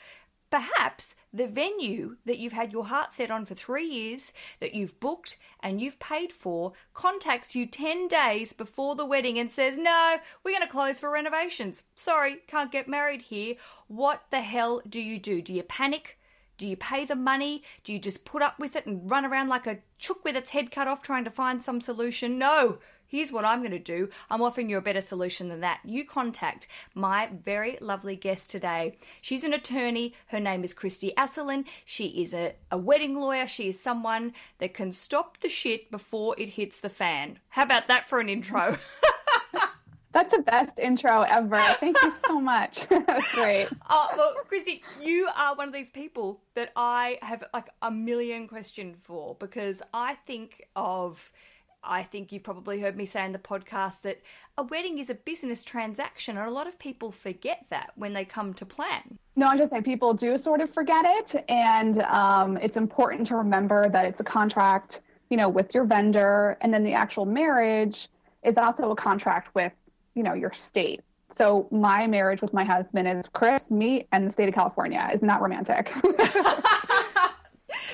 Perhaps 0.54 1.16
the 1.32 1.48
venue 1.48 2.16
that 2.26 2.38
you've 2.38 2.52
had 2.52 2.72
your 2.72 2.84
heart 2.84 3.12
set 3.12 3.28
on 3.28 3.44
for 3.44 3.56
three 3.56 3.86
years, 3.86 4.32
that 4.60 4.72
you've 4.72 5.00
booked 5.00 5.36
and 5.58 5.80
you've 5.80 5.98
paid 5.98 6.30
for, 6.30 6.74
contacts 6.92 7.56
you 7.56 7.66
10 7.66 8.06
days 8.06 8.52
before 8.52 8.94
the 8.94 9.04
wedding 9.04 9.36
and 9.36 9.50
says, 9.50 9.76
No, 9.76 10.18
we're 10.44 10.52
going 10.52 10.62
to 10.62 10.68
close 10.68 11.00
for 11.00 11.10
renovations. 11.10 11.82
Sorry, 11.96 12.36
can't 12.46 12.70
get 12.70 12.86
married 12.86 13.22
here. 13.22 13.56
What 13.88 14.22
the 14.30 14.42
hell 14.42 14.80
do 14.88 15.00
you 15.00 15.18
do? 15.18 15.42
Do 15.42 15.52
you 15.52 15.64
panic? 15.64 16.20
Do 16.56 16.66
you 16.66 16.76
pay 16.76 17.04
the 17.04 17.16
money? 17.16 17.62
Do 17.82 17.92
you 17.92 17.98
just 17.98 18.24
put 18.24 18.42
up 18.42 18.58
with 18.58 18.76
it 18.76 18.86
and 18.86 19.10
run 19.10 19.24
around 19.24 19.48
like 19.48 19.66
a 19.66 19.78
chook 19.98 20.24
with 20.24 20.36
its 20.36 20.50
head 20.50 20.70
cut 20.70 20.88
off 20.88 21.02
trying 21.02 21.24
to 21.24 21.30
find 21.30 21.62
some 21.62 21.80
solution? 21.80 22.38
No, 22.38 22.78
Here's 23.14 23.30
what 23.30 23.44
I'm 23.44 23.60
going 23.60 23.70
to 23.70 23.78
do. 23.78 24.08
I'm 24.28 24.42
offering 24.42 24.68
you 24.68 24.76
a 24.76 24.80
better 24.80 25.00
solution 25.00 25.48
than 25.48 25.60
that. 25.60 25.78
You 25.84 26.04
contact 26.04 26.66
my 26.94 27.28
very 27.44 27.78
lovely 27.80 28.16
guest 28.16 28.50
today. 28.50 28.96
She's 29.20 29.44
an 29.44 29.52
attorney. 29.52 30.14
Her 30.26 30.40
name 30.40 30.64
is 30.64 30.74
Christy 30.74 31.12
Asselin. 31.16 31.64
She 31.84 32.06
is 32.06 32.34
a, 32.34 32.54
a 32.72 32.76
wedding 32.76 33.14
lawyer. 33.14 33.46
She 33.46 33.68
is 33.68 33.78
someone 33.78 34.32
that 34.58 34.74
can 34.74 34.90
stop 34.90 35.38
the 35.38 35.48
shit 35.48 35.92
before 35.92 36.34
it 36.38 36.50
hits 36.50 36.80
the 36.80 36.88
fan. 36.88 37.38
How 37.50 37.62
about 37.62 37.86
that 37.86 38.08
for 38.08 38.18
an 38.18 38.28
intro? 38.28 38.78
That's 40.14 40.34
the 40.34 40.42
best 40.42 40.78
intro 40.78 41.22
ever. 41.22 41.60
Thank 41.80 42.00
you 42.00 42.12
so 42.24 42.40
much. 42.40 42.88
that 42.88 43.06
was 43.06 43.26
great. 43.32 43.68
Oh, 43.90 44.08
look, 44.16 44.48
Christy, 44.48 44.82
you 45.02 45.28
are 45.36 45.54
one 45.54 45.68
of 45.68 45.74
these 45.74 45.90
people 45.90 46.40
that 46.54 46.72
I 46.74 47.18
have 47.22 47.44
like 47.52 47.68
a 47.82 47.90
million 47.90 48.48
questions 48.48 48.96
for 49.02 49.36
because 49.38 49.82
I 49.92 50.14
think 50.26 50.66
of 50.74 51.30
I 51.86 52.02
think 52.02 52.32
you've 52.32 52.42
probably 52.42 52.80
heard 52.80 52.96
me 52.96 53.04
say 53.04 53.24
in 53.24 53.32
the 53.32 53.38
podcast 53.38 54.02
that 54.02 54.20
a 54.56 54.62
wedding 54.62 54.98
is 54.98 55.10
a 55.10 55.14
business 55.14 55.64
transaction, 55.64 56.38
and 56.38 56.48
a 56.48 56.50
lot 56.50 56.66
of 56.66 56.78
people 56.78 57.10
forget 57.10 57.66
that 57.68 57.92
when 57.94 58.14
they 58.14 58.24
come 58.24 58.54
to 58.54 58.64
plan. 58.64 59.18
No, 59.36 59.46
I'm 59.46 59.58
just 59.58 59.70
say 59.70 59.82
people 59.82 60.14
do 60.14 60.38
sort 60.38 60.60
of 60.60 60.72
forget 60.72 61.04
it, 61.04 61.44
and 61.48 62.00
um, 62.02 62.56
it's 62.56 62.76
important 62.76 63.26
to 63.28 63.36
remember 63.36 63.88
that 63.90 64.06
it's 64.06 64.20
a 64.20 64.24
contract, 64.24 65.02
you 65.28 65.36
know, 65.36 65.48
with 65.48 65.74
your 65.74 65.84
vendor, 65.84 66.56
and 66.60 66.72
then 66.72 66.84
the 66.84 66.94
actual 66.94 67.26
marriage 67.26 68.08
is 68.44 68.56
also 68.56 68.90
a 68.90 68.96
contract 68.96 69.54
with, 69.54 69.72
you 70.14 70.22
know, 70.22 70.34
your 70.34 70.52
state. 70.52 71.00
So 71.36 71.66
my 71.70 72.06
marriage 72.06 72.42
with 72.42 72.52
my 72.52 72.64
husband 72.64 73.08
is 73.08 73.26
Chris, 73.32 73.70
me, 73.70 74.06
and 74.12 74.28
the 74.28 74.32
state 74.32 74.48
of 74.48 74.54
California. 74.54 75.10
is 75.12 75.22
not 75.22 75.40
romantic. 75.40 75.92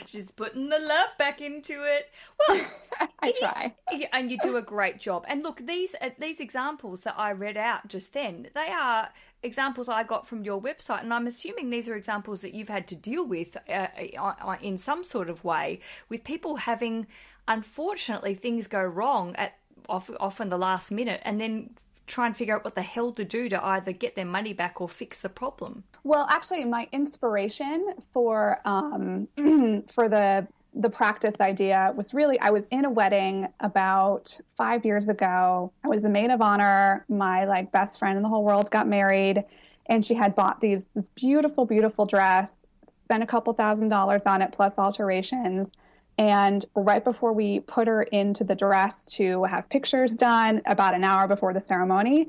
She's 0.06 0.30
putting 0.32 0.68
the 0.68 0.78
love 0.78 1.16
back 1.18 1.40
into 1.40 1.84
it. 1.84 2.10
Well, 2.48 2.60
I 3.20 3.32
try, 3.38 3.74
is, 3.92 4.04
and 4.12 4.30
you 4.30 4.38
do 4.42 4.56
a 4.56 4.62
great 4.62 4.98
job. 4.98 5.24
And 5.28 5.42
look, 5.42 5.58
these 5.58 5.94
uh, 6.00 6.10
these 6.18 6.40
examples 6.40 7.02
that 7.02 7.14
I 7.16 7.32
read 7.32 7.56
out 7.56 7.88
just 7.88 8.12
then, 8.12 8.48
they 8.54 8.68
are 8.68 9.10
examples 9.42 9.88
I 9.88 10.02
got 10.02 10.26
from 10.26 10.44
your 10.44 10.60
website, 10.60 11.02
and 11.02 11.14
I'm 11.14 11.26
assuming 11.26 11.70
these 11.70 11.88
are 11.88 11.96
examples 11.96 12.40
that 12.42 12.54
you've 12.54 12.68
had 12.68 12.86
to 12.88 12.96
deal 12.96 13.24
with 13.24 13.56
uh, 13.68 13.86
uh 14.18 14.56
in 14.60 14.76
some 14.76 15.04
sort 15.04 15.30
of 15.30 15.44
way 15.44 15.80
with 16.08 16.24
people 16.24 16.56
having, 16.56 17.06
unfortunately, 17.48 18.34
things 18.34 18.66
go 18.66 18.82
wrong 18.82 19.34
at 19.36 19.58
often 19.88 20.48
the 20.48 20.58
last 20.58 20.90
minute, 20.90 21.20
and 21.24 21.40
then 21.40 21.70
try 22.10 22.26
and 22.26 22.36
figure 22.36 22.54
out 22.54 22.64
what 22.64 22.74
the 22.74 22.82
hell 22.82 23.12
to 23.12 23.24
do 23.24 23.48
to 23.48 23.64
either 23.64 23.92
get 23.92 24.16
their 24.16 24.26
money 24.26 24.52
back 24.52 24.80
or 24.80 24.88
fix 24.88 25.22
the 25.22 25.28
problem? 25.28 25.84
Well, 26.04 26.26
actually, 26.28 26.64
my 26.64 26.88
inspiration 26.92 27.94
for 28.12 28.60
um, 28.64 29.28
for 29.88 30.08
the 30.08 30.46
the 30.72 30.90
practice 30.90 31.34
idea 31.40 31.92
was 31.96 32.14
really 32.14 32.38
I 32.38 32.50
was 32.50 32.66
in 32.66 32.84
a 32.84 32.90
wedding 32.90 33.48
about 33.60 34.38
five 34.56 34.84
years 34.84 35.08
ago. 35.08 35.72
I 35.82 35.88
was 35.88 36.04
the 36.04 36.10
maid 36.10 36.30
of 36.30 36.40
honor. 36.40 37.04
My 37.08 37.44
like 37.44 37.72
best 37.72 37.98
friend 37.98 38.16
in 38.16 38.22
the 38.22 38.28
whole 38.28 38.44
world 38.44 38.70
got 38.70 38.86
married, 38.86 39.44
and 39.86 40.04
she 40.04 40.14
had 40.14 40.34
bought 40.34 40.60
these 40.60 40.88
this 40.94 41.08
beautiful, 41.10 41.64
beautiful 41.64 42.06
dress, 42.06 42.60
spent 42.86 43.22
a 43.22 43.26
couple 43.26 43.52
thousand 43.52 43.88
dollars 43.88 44.24
on 44.26 44.42
it 44.42 44.52
plus 44.52 44.78
alterations 44.78 45.72
and 46.20 46.66
right 46.74 47.02
before 47.02 47.32
we 47.32 47.60
put 47.60 47.88
her 47.88 48.02
into 48.02 48.44
the 48.44 48.54
dress 48.54 49.06
to 49.06 49.42
have 49.44 49.66
pictures 49.70 50.12
done, 50.12 50.60
about 50.66 50.94
an 50.94 51.02
hour 51.02 51.26
before 51.26 51.54
the 51.54 51.62
ceremony, 51.62 52.28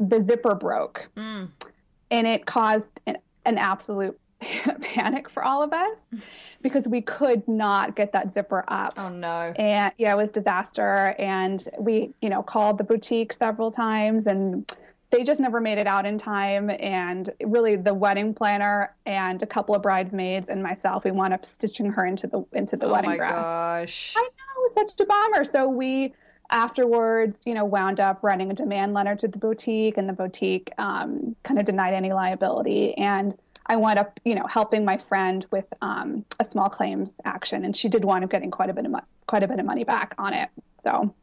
the 0.00 0.20
zipper 0.20 0.56
broke. 0.56 1.08
Mm. 1.16 1.48
And 2.10 2.26
it 2.26 2.46
caused 2.46 2.90
an, 3.06 3.18
an 3.44 3.56
absolute 3.56 4.18
panic 4.80 5.28
for 5.28 5.44
all 5.44 5.62
of 5.62 5.72
us 5.72 6.04
because 6.62 6.88
we 6.88 7.00
could 7.00 7.46
not 7.46 7.94
get 7.94 8.10
that 8.10 8.32
zipper 8.32 8.64
up. 8.66 8.94
Oh 8.96 9.08
no. 9.08 9.52
And 9.54 9.92
yeah, 9.98 10.12
it 10.12 10.16
was 10.16 10.32
disaster 10.32 11.14
and 11.16 11.62
we, 11.78 12.12
you 12.20 12.30
know, 12.30 12.42
called 12.42 12.76
the 12.78 12.84
boutique 12.84 13.32
several 13.32 13.70
times 13.70 14.26
and 14.26 14.68
they 15.10 15.24
just 15.24 15.40
never 15.40 15.60
made 15.60 15.78
it 15.78 15.86
out 15.86 16.06
in 16.06 16.18
time. 16.18 16.70
And 16.70 17.30
really, 17.42 17.76
the 17.76 17.94
wedding 17.94 18.34
planner 18.34 18.94
and 19.06 19.42
a 19.42 19.46
couple 19.46 19.74
of 19.74 19.82
bridesmaids 19.82 20.48
and 20.48 20.62
myself, 20.62 21.04
we 21.04 21.10
wound 21.10 21.32
up 21.32 21.46
stitching 21.46 21.90
her 21.92 22.04
into 22.04 22.26
the 22.26 22.44
into 22.52 22.76
the 22.76 22.86
oh 22.86 22.92
wedding 22.92 23.16
dress. 23.16 23.32
Oh 23.32 23.36
my 23.36 23.42
gosh! 23.42 24.14
I 24.16 24.22
know, 24.22 24.28
it 24.28 24.62
was 24.62 24.74
such 24.74 25.00
a 25.00 25.06
bummer. 25.06 25.44
So 25.44 25.70
we 25.70 26.14
afterwards, 26.50 27.42
you 27.44 27.54
know, 27.54 27.64
wound 27.64 28.00
up 28.00 28.22
writing 28.22 28.50
a 28.50 28.54
demand 28.54 28.94
letter 28.94 29.14
to 29.16 29.28
the 29.28 29.38
boutique, 29.38 29.96
and 29.96 30.08
the 30.08 30.12
boutique 30.14 30.72
um, 30.78 31.36
kind 31.42 31.58
of 31.58 31.66
denied 31.66 31.94
any 31.94 32.12
liability. 32.12 32.94
And 32.96 33.36
I 33.66 33.76
wound 33.76 33.98
up, 33.98 34.18
you 34.24 34.34
know, 34.34 34.46
helping 34.46 34.84
my 34.84 34.96
friend 34.96 35.44
with 35.50 35.66
um, 35.82 36.24
a 36.40 36.44
small 36.44 36.68
claims 36.68 37.16
action, 37.24 37.64
and 37.64 37.76
she 37.76 37.88
did 37.88 38.04
wind 38.04 38.24
up 38.24 38.30
getting 38.30 38.50
quite 38.50 38.70
a 38.70 38.74
bit 38.74 38.84
of 38.84 38.90
mo- 38.90 39.04
quite 39.26 39.42
a 39.42 39.48
bit 39.48 39.58
of 39.58 39.66
money 39.66 39.84
back 39.84 40.14
on 40.18 40.34
it. 40.34 40.48
So 40.82 41.14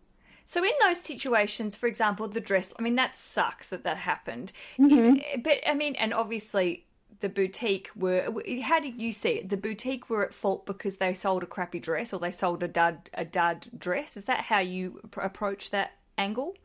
so 0.45 0.63
in 0.63 0.71
those 0.81 1.01
situations, 1.01 1.75
for 1.75 1.87
example, 1.87 2.27
the 2.27 2.39
dress, 2.39 2.73
I 2.77 2.83
mean, 2.83 2.95
that 2.95 3.15
sucks 3.15 3.69
that 3.69 3.83
that 3.83 3.97
happened. 3.97 4.51
Mm-hmm. 4.77 5.41
But 5.41 5.59
I 5.67 5.73
mean, 5.73 5.95
and 5.95 6.13
obviously 6.13 6.85
the 7.19 7.29
boutique 7.29 7.89
were, 7.95 8.31
how 8.61 8.79
did 8.79 9.01
you 9.01 9.11
see 9.11 9.31
it? 9.31 9.49
The 9.49 9.57
boutique 9.57 10.09
were 10.09 10.23
at 10.23 10.33
fault 10.33 10.65
because 10.65 10.97
they 10.97 11.13
sold 11.13 11.41
a 11.43 11.47
crappy 11.47 11.79
dress 11.79 12.13
or 12.13 12.19
they 12.19 12.31
sold 12.31 12.61
a 12.61 12.67
dud, 12.67 13.09
a 13.15 13.25
dud 13.25 13.67
dress. 13.75 14.15
Is 14.17 14.25
that 14.25 14.41
how 14.41 14.59
you 14.59 15.01
approach 15.17 15.71
that 15.71 15.93
angle? 16.17 16.55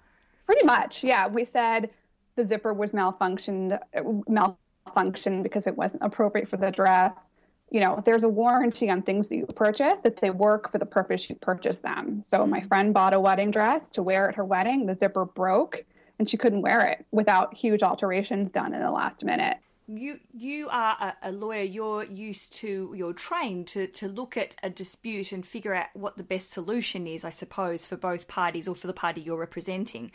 Pretty 0.44 0.66
much. 0.66 1.02
Yeah. 1.02 1.28
We 1.28 1.44
said 1.44 1.90
the 2.37 2.44
zipper 2.44 2.75
was 2.75 2.92
malfunctioned, 2.92 3.78
malfunctioned 3.96 5.42
because 5.42 5.66
it 5.66 5.76
wasn't 5.76 6.02
appropriate 6.02 6.49
for 6.49 6.58
the 6.58 6.70
dress 6.70 7.29
you 7.71 7.81
know, 7.81 8.03
there's 8.05 8.25
a 8.25 8.29
warranty 8.29 8.91
on 8.91 9.03
things 9.03 9.29
that 9.29 9.37
you 9.37 9.47
purchase 9.47 10.00
that 10.03 10.17
they 10.17 10.31
work 10.31 10.71
for 10.71 10.79
the 10.79 10.87
purpose 10.87 11.29
you 11.31 11.37
purchased 11.37 11.83
them. 11.83 12.23
So 12.23 12.47
my 12.47 12.59
mm-hmm. 12.59 12.69
friend 12.69 12.95
bought 12.95 13.15
a 13.15 13.21
wedding 13.21 13.50
dress 13.50 13.89
to 13.91 14.03
wear 14.03 14.29
at 14.29 14.35
her 14.35 14.45
wedding. 14.45 14.87
The 14.87 14.97
zipper 14.97 15.25
broke 15.25 15.85
and 16.19 16.29
she 16.29 16.37
couldn't 16.37 16.62
wear 16.62 16.87
it 16.87 17.07
without 17.12 17.55
huge 17.55 17.83
alterations 17.83 18.50
done 18.50 18.75
in 18.75 18.81
the 18.81 18.91
last 18.91 19.25
minute 19.25 19.57
you 19.97 20.20
you 20.32 20.68
are 20.70 20.97
a, 21.00 21.30
a, 21.30 21.32
lawyer. 21.32 21.62
You're 21.62 22.04
used 22.04 22.52
to 22.54 22.92
you're 22.97 23.12
trained 23.12 23.66
to 23.68 23.87
to 23.88 24.09
look 24.09 24.37
at 24.37 24.54
a 24.62 24.70
dispute 24.70 25.32
and 25.32 25.44
figure 25.44 25.75
out 25.75 25.88
what 25.94 26.16
the 26.16 26.23
best 26.23 26.50
solution 26.50 27.06
is 27.06 27.25
i 27.25 27.30
suppose 27.30 27.87
for 27.87 27.97
both 27.97 28.28
parties 28.28 28.68
or 28.68 28.75
for 28.75 28.87
the 28.87 28.92
party 28.92 29.20
you're 29.20 29.38
representing. 29.38 30.11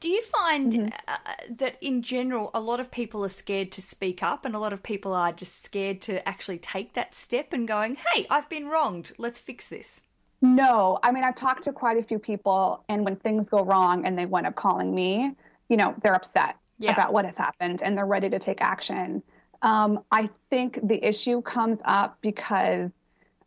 Do 0.00 0.08
you 0.08 0.22
find 0.22 0.72
mm-hmm. 0.72 0.88
uh, 1.06 1.16
that 1.58 1.76
in 1.80 2.02
general 2.02 2.50
a 2.54 2.60
lot 2.60 2.80
of 2.80 2.90
people 2.90 3.24
are 3.24 3.30
scared 3.30 3.70
to 3.72 3.82
speak 3.82 4.22
up 4.22 4.44
and 4.44 4.54
a 4.54 4.58
lot 4.58 4.72
of 4.72 4.82
people 4.82 5.12
are 5.12 5.32
just 5.32 5.64
scared 5.64 6.00
to 6.02 6.26
actually 6.28 6.58
take 6.58 6.94
that 6.94 7.14
step 7.14 7.52
and 7.52 7.68
going 7.68 7.96
hey 8.12 8.26
i've 8.30 8.48
been 8.48 8.66
wronged. 8.66 9.12
Let's 9.18 9.40
fix 9.40 9.68
this. 9.68 10.02
No. 10.42 10.98
I 11.02 11.12
mean 11.12 11.24
i've 11.24 11.36
talked 11.36 11.64
to 11.64 11.72
quite 11.72 11.98
a 11.98 12.02
few 12.02 12.18
people 12.18 12.84
and 12.88 13.04
when 13.04 13.16
things 13.16 13.50
go 13.50 13.64
wrong 13.64 14.06
and 14.06 14.18
they 14.18 14.26
wind 14.26 14.46
up 14.46 14.56
calling 14.56 14.94
me 14.94 15.36
you 15.68 15.76
know 15.76 15.94
they're 16.02 16.14
upset 16.14 16.56
yeah. 16.80 16.92
about 16.92 17.12
what 17.12 17.24
has 17.24 17.36
happened 17.36 17.82
and 17.82 17.96
they're 17.96 18.06
ready 18.06 18.30
to 18.30 18.38
take 18.38 18.60
action. 18.60 19.22
Um, 19.62 20.00
I 20.10 20.28
think 20.48 20.78
the 20.82 21.02
issue 21.06 21.42
comes 21.42 21.78
up 21.84 22.18
because, 22.20 22.90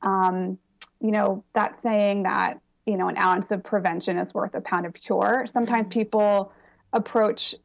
um, 0.03 0.57
you 1.01 1.11
know, 1.11 1.43
that 1.53 1.81
saying 1.81 2.23
that, 2.23 2.61
you 2.85 2.97
know, 2.97 3.07
an 3.07 3.17
ounce 3.17 3.51
of 3.51 3.63
prevention 3.63 4.17
is 4.17 4.33
worth 4.33 4.53
a 4.53 4.61
pound 4.61 4.85
of 4.85 4.93
cure. 4.93 5.45
Sometimes 5.47 5.87
mm-hmm. 5.87 5.99
people 5.99 6.53
approach 6.91 7.55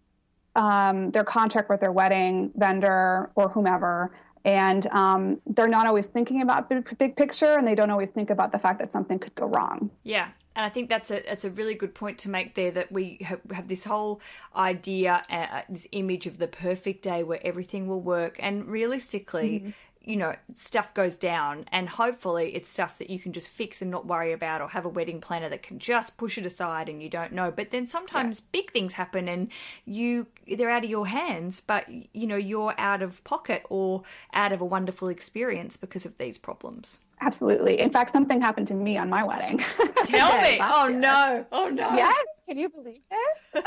um, 0.57 1.11
their 1.11 1.25
contract 1.25 1.69
with 1.69 1.81
their 1.81 1.93
wedding 1.93 2.51
vendor 2.57 3.31
or 3.35 3.49
whomever 3.49 4.13
and 4.45 4.87
um, 4.89 5.41
they're 5.47 5.69
not 5.69 5.87
always 5.87 6.07
thinking 6.07 6.43
about 6.43 6.69
big, 6.69 6.99
big 6.99 7.17
picture 7.17 7.57
and 7.57 7.67
they 7.67 7.75
don't 7.75 7.91
always 7.91 8.11
think 8.11 8.31
about 8.31 8.53
the 8.53 8.59
fact 8.59 8.79
that 8.79 8.93
something 8.93 9.19
could 9.19 9.35
go 9.35 9.47
wrong 9.47 9.91
yeah 10.05 10.29
and 10.59 10.67
I 10.67 10.71
think 10.71 10.89
that's 10.89 11.13
a 11.13 11.23
that's 11.25 11.45
a 11.45 11.51
really 11.51 11.77
good 11.77 11.95
point 11.95 12.19
to 12.19 12.29
make 12.29 12.57
there 12.57 12.73
that 12.73 12.91
we 12.91 13.19
have, 13.21 13.41
have 13.53 13.69
this 13.69 13.85
whole 13.85 14.21
idea, 14.57 15.23
uh, 15.31 15.63
this 15.69 15.87
image 15.93 16.27
of 16.27 16.39
the 16.39 16.49
perfect 16.49 17.03
day 17.03 17.23
where 17.23 17.39
everything 17.47 17.87
will 17.87 18.01
work, 18.01 18.37
and 18.41 18.67
realistically. 18.67 19.61
Mm-hmm. 19.61 19.71
You 20.09 20.17
know, 20.17 20.35
stuff 20.55 20.95
goes 20.95 21.19
down, 21.19 21.67
and 21.71 21.87
hopefully 21.87 22.55
it's 22.55 22.71
stuff 22.71 22.97
that 22.97 23.11
you 23.11 23.19
can 23.19 23.35
just 23.35 23.51
fix 23.51 23.83
and 23.83 23.91
not 23.91 24.07
worry 24.07 24.33
about, 24.33 24.63
or 24.63 24.69
have 24.69 24.87
a 24.87 24.89
wedding 24.89 25.21
planner 25.21 25.51
that 25.51 25.63
can 25.63 25.79
just 25.79 26.17
push 26.17 26.39
it 26.39 26.47
aside 26.47 26.89
and 26.89 27.03
you 27.03 27.11
don't 27.11 27.31
know. 27.31 27.51
But 27.51 27.73
then 27.73 27.85
sometimes 27.85 28.41
yeah. 28.41 28.47
big 28.53 28.71
things 28.71 28.95
happen 28.95 29.29
and 29.29 29.49
you 29.85 30.27
they're 30.57 30.71
out 30.71 30.83
of 30.83 30.89
your 30.89 31.07
hands, 31.07 31.61
but 31.61 31.87
you 32.15 32.27
know 32.27 32.37
you're 32.37 32.75
out 32.79 33.03
of 33.03 33.23
pocket 33.25 33.65
or 33.69 34.03
out 34.33 34.51
of 34.51 34.63
a 34.63 34.65
wonderful 34.65 35.09
experience 35.09 35.77
because 35.77 36.07
of 36.07 36.17
these 36.17 36.39
problems. 36.39 37.01
Absolutely. 37.21 37.79
In 37.79 37.91
fact, 37.91 38.11
something 38.11 38.41
happened 38.41 38.69
to 38.69 38.75
me 38.75 38.97
on 38.97 39.11
my 39.11 39.23
wedding. 39.23 39.59
Tell 40.05 40.41
me. 40.41 40.59
Oh 40.63 40.89
year. 40.89 40.99
no. 40.99 41.47
Oh 41.53 41.69
no. 41.69 41.95
Yes. 41.95 42.25
Can 42.47 42.57
you 42.57 42.71
believe 42.71 43.03
this? 43.11 43.63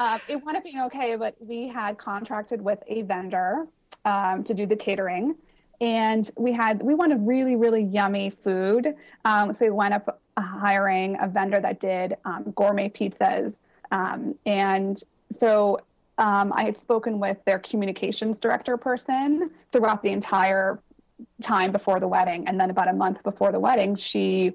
uh, 0.00 0.18
it 0.26 0.44
wound 0.44 0.56
up 0.56 0.64
being 0.64 0.80
okay, 0.80 1.14
but 1.14 1.36
we 1.38 1.68
had 1.68 1.96
contracted 1.96 2.60
with 2.60 2.82
a 2.88 3.02
vendor 3.02 3.68
um, 4.04 4.44
to 4.44 4.54
do 4.54 4.66
the 4.66 4.76
catering, 4.76 5.34
and 5.80 6.30
we 6.36 6.52
had 6.52 6.82
we 6.82 6.94
wanted 6.94 7.26
really 7.26 7.56
really 7.56 7.82
yummy 7.82 8.30
food. 8.30 8.94
Um, 9.24 9.52
so 9.52 9.66
we 9.66 9.70
went 9.70 9.94
up 9.94 10.20
hiring 10.38 11.18
a 11.20 11.28
vendor 11.28 11.60
that 11.60 11.80
did 11.80 12.16
um, 12.24 12.52
gourmet 12.56 12.88
pizzas, 12.88 13.60
um, 13.90 14.34
and 14.46 15.02
so 15.30 15.80
um, 16.20 16.52
I 16.54 16.64
had 16.64 16.76
spoken 16.76 17.18
with 17.18 17.38
their 17.46 17.58
communications 17.58 18.38
director 18.38 18.76
person 18.76 19.50
throughout 19.72 20.02
the 20.02 20.10
entire 20.10 20.78
time 21.42 21.72
before 21.72 21.98
the 21.98 22.08
wedding. 22.08 22.46
And 22.46 22.60
then 22.60 22.70
about 22.70 22.88
a 22.88 22.92
month 22.92 23.22
before 23.22 23.52
the 23.52 23.58
wedding, 23.60 23.96
she 23.96 24.54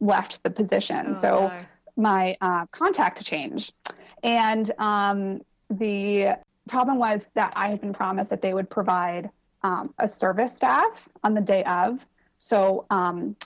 left 0.00 0.42
the 0.42 0.50
position. 0.50 1.06
Oh, 1.08 1.12
so 1.12 1.30
no. 1.48 1.64
my 1.96 2.36
uh, 2.40 2.66
contact 2.72 3.24
changed. 3.24 3.72
And 4.24 4.72
um, 4.78 5.42
the 5.70 6.38
problem 6.68 6.98
was 6.98 7.22
that 7.34 7.52
I 7.56 7.68
had 7.68 7.80
been 7.80 7.94
promised 7.94 8.30
that 8.30 8.42
they 8.42 8.54
would 8.54 8.68
provide 8.68 9.30
um, 9.62 9.94
a 9.98 10.08
service 10.08 10.54
staff 10.54 11.08
on 11.24 11.34
the 11.34 11.40
day 11.40 11.64
of. 11.64 11.98
So 12.38 12.86
um, 12.90 13.36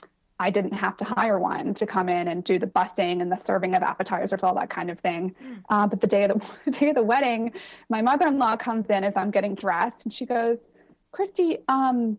I 0.41 0.49
didn't 0.49 0.73
have 0.73 0.97
to 0.97 1.03
hire 1.03 1.39
one 1.39 1.75
to 1.75 1.85
come 1.85 2.09
in 2.09 2.27
and 2.27 2.43
do 2.43 2.57
the 2.57 2.65
busing 2.65 3.21
and 3.21 3.31
the 3.31 3.37
serving 3.37 3.75
of 3.75 3.83
appetizers, 3.83 4.43
all 4.43 4.55
that 4.55 4.71
kind 4.71 4.89
of 4.89 4.99
thing. 4.99 5.35
Mm. 5.41 5.63
Uh, 5.69 5.85
but 5.85 6.01
the 6.01 6.07
day 6.07 6.23
of 6.23 6.29
the, 6.29 6.47
the, 6.65 6.71
day 6.71 6.89
of 6.89 6.95
the 6.95 7.03
wedding, 7.03 7.53
my 7.89 8.01
mother-in-law 8.01 8.57
comes 8.57 8.87
in 8.89 9.03
as 9.03 9.15
I'm 9.15 9.29
getting 9.29 9.53
dressed, 9.53 10.03
and 10.03 10.11
she 10.11 10.25
goes, 10.25 10.57
"Christy, 11.11 11.59
um, 11.67 12.17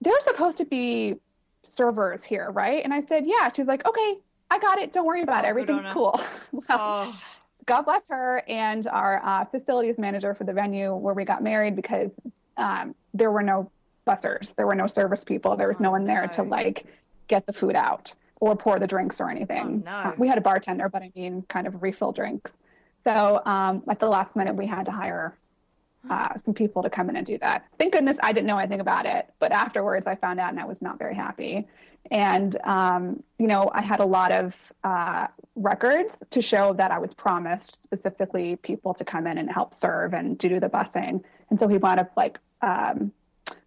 there's 0.00 0.24
supposed 0.24 0.58
to 0.58 0.64
be 0.64 1.20
servers 1.62 2.24
here, 2.24 2.50
right?" 2.50 2.82
And 2.82 2.92
I 2.92 3.04
said, 3.06 3.24
"Yeah." 3.26 3.48
She's 3.54 3.66
like, 3.66 3.86
"Okay, 3.86 4.18
I 4.50 4.58
got 4.58 4.78
it. 4.78 4.92
Don't 4.92 5.06
worry 5.06 5.22
about 5.22 5.44
it. 5.44 5.48
Everything's 5.48 5.86
cool." 5.92 6.20
well, 6.52 6.64
oh. 6.70 7.20
God 7.66 7.82
bless 7.82 8.06
her 8.08 8.42
and 8.48 8.86
our 8.86 9.20
uh, 9.24 9.44
facilities 9.46 9.98
manager 9.98 10.34
for 10.34 10.44
the 10.44 10.52
venue 10.52 10.94
where 10.94 11.14
we 11.14 11.24
got 11.24 11.42
married 11.42 11.76
because 11.76 12.10
um, 12.56 12.94
there 13.14 13.30
were 13.30 13.42
no 13.42 13.70
bussers, 14.06 14.54
there 14.56 14.66
were 14.66 14.74
no 14.74 14.86
service 14.86 15.24
people, 15.24 15.56
there 15.56 15.68
was 15.68 15.76
oh, 15.80 15.84
no 15.84 15.90
one 15.90 16.04
there 16.04 16.22
no. 16.22 16.32
to 16.32 16.42
like 16.42 16.86
get 17.28 17.46
the 17.46 17.52
food 17.52 17.76
out 17.76 18.14
or 18.40 18.56
pour 18.56 18.78
the 18.78 18.86
drinks 18.86 19.20
or 19.20 19.30
anything. 19.30 19.84
Oh, 19.86 20.02
no. 20.04 20.14
we 20.18 20.26
had 20.26 20.38
a 20.38 20.40
bartender, 20.40 20.88
but 20.88 21.02
I 21.02 21.12
mean, 21.14 21.42
kind 21.48 21.66
of 21.66 21.82
refill 21.82 22.12
drinks. 22.12 22.50
So 23.04 23.40
um, 23.44 23.82
at 23.88 24.00
the 24.00 24.08
last 24.08 24.36
minute, 24.36 24.54
we 24.54 24.66
had 24.66 24.86
to 24.86 24.92
hire 24.92 25.36
uh, 26.08 26.36
some 26.38 26.54
people 26.54 26.82
to 26.82 26.90
come 26.90 27.10
in 27.10 27.16
and 27.16 27.26
do 27.26 27.38
that. 27.38 27.66
Thank 27.78 27.92
goodness 27.92 28.16
I 28.22 28.32
didn't 28.32 28.46
know 28.46 28.58
anything 28.58 28.80
about 28.80 29.06
it, 29.06 29.28
but 29.38 29.52
afterwards 29.52 30.06
I 30.06 30.14
found 30.14 30.40
out 30.40 30.50
and 30.50 30.60
I 30.60 30.64
was 30.64 30.80
not 30.80 30.98
very 30.98 31.14
happy. 31.14 31.68
And 32.10 32.56
um, 32.64 33.22
you 33.38 33.46
know, 33.46 33.70
I 33.72 33.82
had 33.82 34.00
a 34.00 34.04
lot 34.04 34.32
of 34.32 34.54
uh, 34.84 35.26
records 35.54 36.16
to 36.30 36.42
show 36.42 36.72
that 36.74 36.90
I 36.90 36.98
was 36.98 37.12
promised 37.14 37.82
specifically 37.82 38.56
people 38.56 38.94
to 38.94 39.04
come 39.04 39.26
in 39.26 39.38
and 39.38 39.50
help 39.50 39.74
serve 39.74 40.14
and 40.14 40.38
do 40.38 40.60
the 40.60 40.68
busing. 40.68 41.22
And 41.50 41.58
so 41.58 41.68
he 41.68 41.78
wound 41.78 42.00
up 42.00 42.12
like 42.16 42.38
um, 42.62 43.12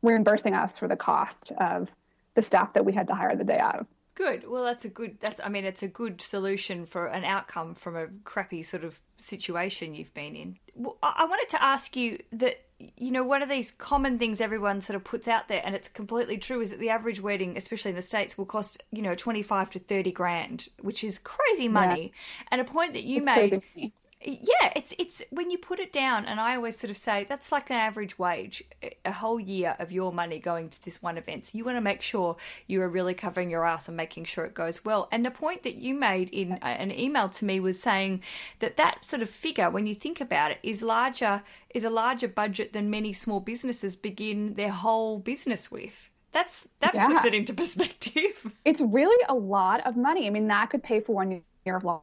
reimbursing 0.02 0.54
us 0.54 0.78
for 0.78 0.88
the 0.88 0.96
cost 0.96 1.52
of 1.60 1.90
the 2.36 2.42
staff 2.42 2.74
that 2.74 2.84
we 2.84 2.94
had 2.94 3.08
to 3.08 3.14
hire 3.14 3.36
the 3.36 3.44
day 3.44 3.60
of. 3.60 3.86
Good. 4.16 4.48
Well, 4.48 4.64
that's 4.64 4.86
a 4.86 4.90
good. 4.90 5.20
That's. 5.20 5.42
I 5.44 5.50
mean, 5.50 5.66
it's 5.66 5.82
a 5.82 5.88
good 5.88 6.22
solution 6.22 6.86
for 6.86 7.08
an 7.08 7.24
outcome 7.24 7.74
from 7.74 7.96
a 7.96 8.08
crappy 8.24 8.62
sort 8.62 8.84
of 8.84 9.00
situation 9.18 9.96
you've 9.96 10.14
been 10.14 10.36
in. 10.36 10.58
Well, 10.76 10.98
I 11.02 11.26
wanted 11.26 11.50
to 11.50 11.64
ask 11.64 11.96
you 11.96 12.20
that. 12.34 12.62
You 12.98 13.12
know, 13.12 13.24
one 13.24 13.42
of 13.42 13.48
these 13.48 13.72
common 13.72 14.18
things 14.18 14.42
everyone 14.42 14.82
sort 14.82 14.96
of 14.98 15.06
puts 15.06 15.28
out 15.30 15.48
there, 15.48 15.62
and 15.64 15.74
it's 15.74 15.88
completely 15.88 16.38
true, 16.38 16.60
is 16.60 16.72
that 16.72 16.82
the 16.82 16.90
average 16.90 17.22
wedding, 17.22 17.56
especially 17.56 17.90
in 17.90 17.96
the 17.96 18.02
states, 18.02 18.38
will 18.38 18.46
cost 18.46 18.84
you 18.92 19.02
know 19.02 19.16
twenty 19.16 19.42
five 19.42 19.70
to 19.72 19.80
thirty 19.80 20.12
grand, 20.12 20.68
which 20.82 21.04
is 21.04 21.18
crazy 21.18 21.68
money. 21.68 22.12
Yeah. 22.14 22.48
And 22.52 22.62
a 22.62 22.66
point 22.66 22.94
that 22.94 23.04
you 23.04 23.18
it's 23.18 23.26
made. 23.26 23.92
Yeah, 24.26 24.72
it's 24.76 24.94
it's 24.98 25.24
when 25.30 25.52
you 25.52 25.58
put 25.58 25.80
it 25.80 25.92
down, 25.92 26.26
and 26.26 26.40
I 26.40 26.56
always 26.56 26.78
sort 26.78 26.92
of 26.92 26.98
say 26.98 27.26
that's 27.28 27.52
like 27.52 27.70
an 27.70 27.78
average 27.78 28.18
wage, 28.18 28.64
a 29.06 29.12
whole 29.12 29.40
year 29.40 29.76
of 29.80 29.92
your 29.92 30.12
money 30.12 30.40
going 30.40 30.70
to 30.70 30.84
this 30.84 31.02
one 31.02 31.18
event. 31.18 31.48
So 31.48 31.58
you 31.58 31.66
want 31.66 31.78
to 31.78 31.82
make 31.82 32.02
sure 32.02 32.38
you 32.68 32.82
are 32.82 32.90
really 32.90 33.14
covering 33.14 33.50
your 33.50 33.66
ass 33.66 33.88
and 33.88 33.98
making 33.98 34.26
sure 34.26 34.46
it 34.46 34.54
goes 34.54 34.86
well. 34.86 35.08
And 35.12 35.26
the 35.26 35.32
point 35.32 35.64
that 35.64 35.76
you 35.76 35.94
made 35.94 36.30
in 36.30 36.54
uh, 36.54 36.66
an 36.66 36.92
email 36.92 37.30
to 37.30 37.46
me 37.46 37.60
was 37.60 37.82
saying 37.82 38.22
that 38.60 38.78
that 38.78 39.06
sort 39.06 39.22
of 39.22 39.30
figure, 39.30 39.70
when 39.70 39.88
you 39.88 39.96
think 39.96 40.22
about 40.22 40.52
it, 40.52 40.60
is 40.64 40.82
larger 40.82 41.44
is 41.74 41.84
a 41.84 41.90
larger 41.90 42.28
budget 42.28 42.74
than 42.74 42.90
many 42.90 43.14
small 43.14 43.40
businesses 43.40 43.96
begin 43.96 44.54
their 44.54 44.72
whole 44.72 45.20
business 45.20 45.72
with. 45.72 46.12
That's 46.32 46.68
that 46.80 46.96
yeah. 46.96 47.08
puts 47.08 47.26
it 47.26 47.34
into 47.34 47.54
perspective. 47.54 48.52
It's 48.66 48.82
really 48.82 49.24
a 49.30 49.36
lot 49.36 49.86
of 49.86 49.96
money. 49.96 50.28
I 50.28 50.30
mean, 50.30 50.48
that 50.48 50.70
could 50.70 50.84
pay 50.84 51.00
for 51.00 51.14
one 51.16 51.44
year 51.66 51.76
of 51.76 51.84
law 51.84 52.02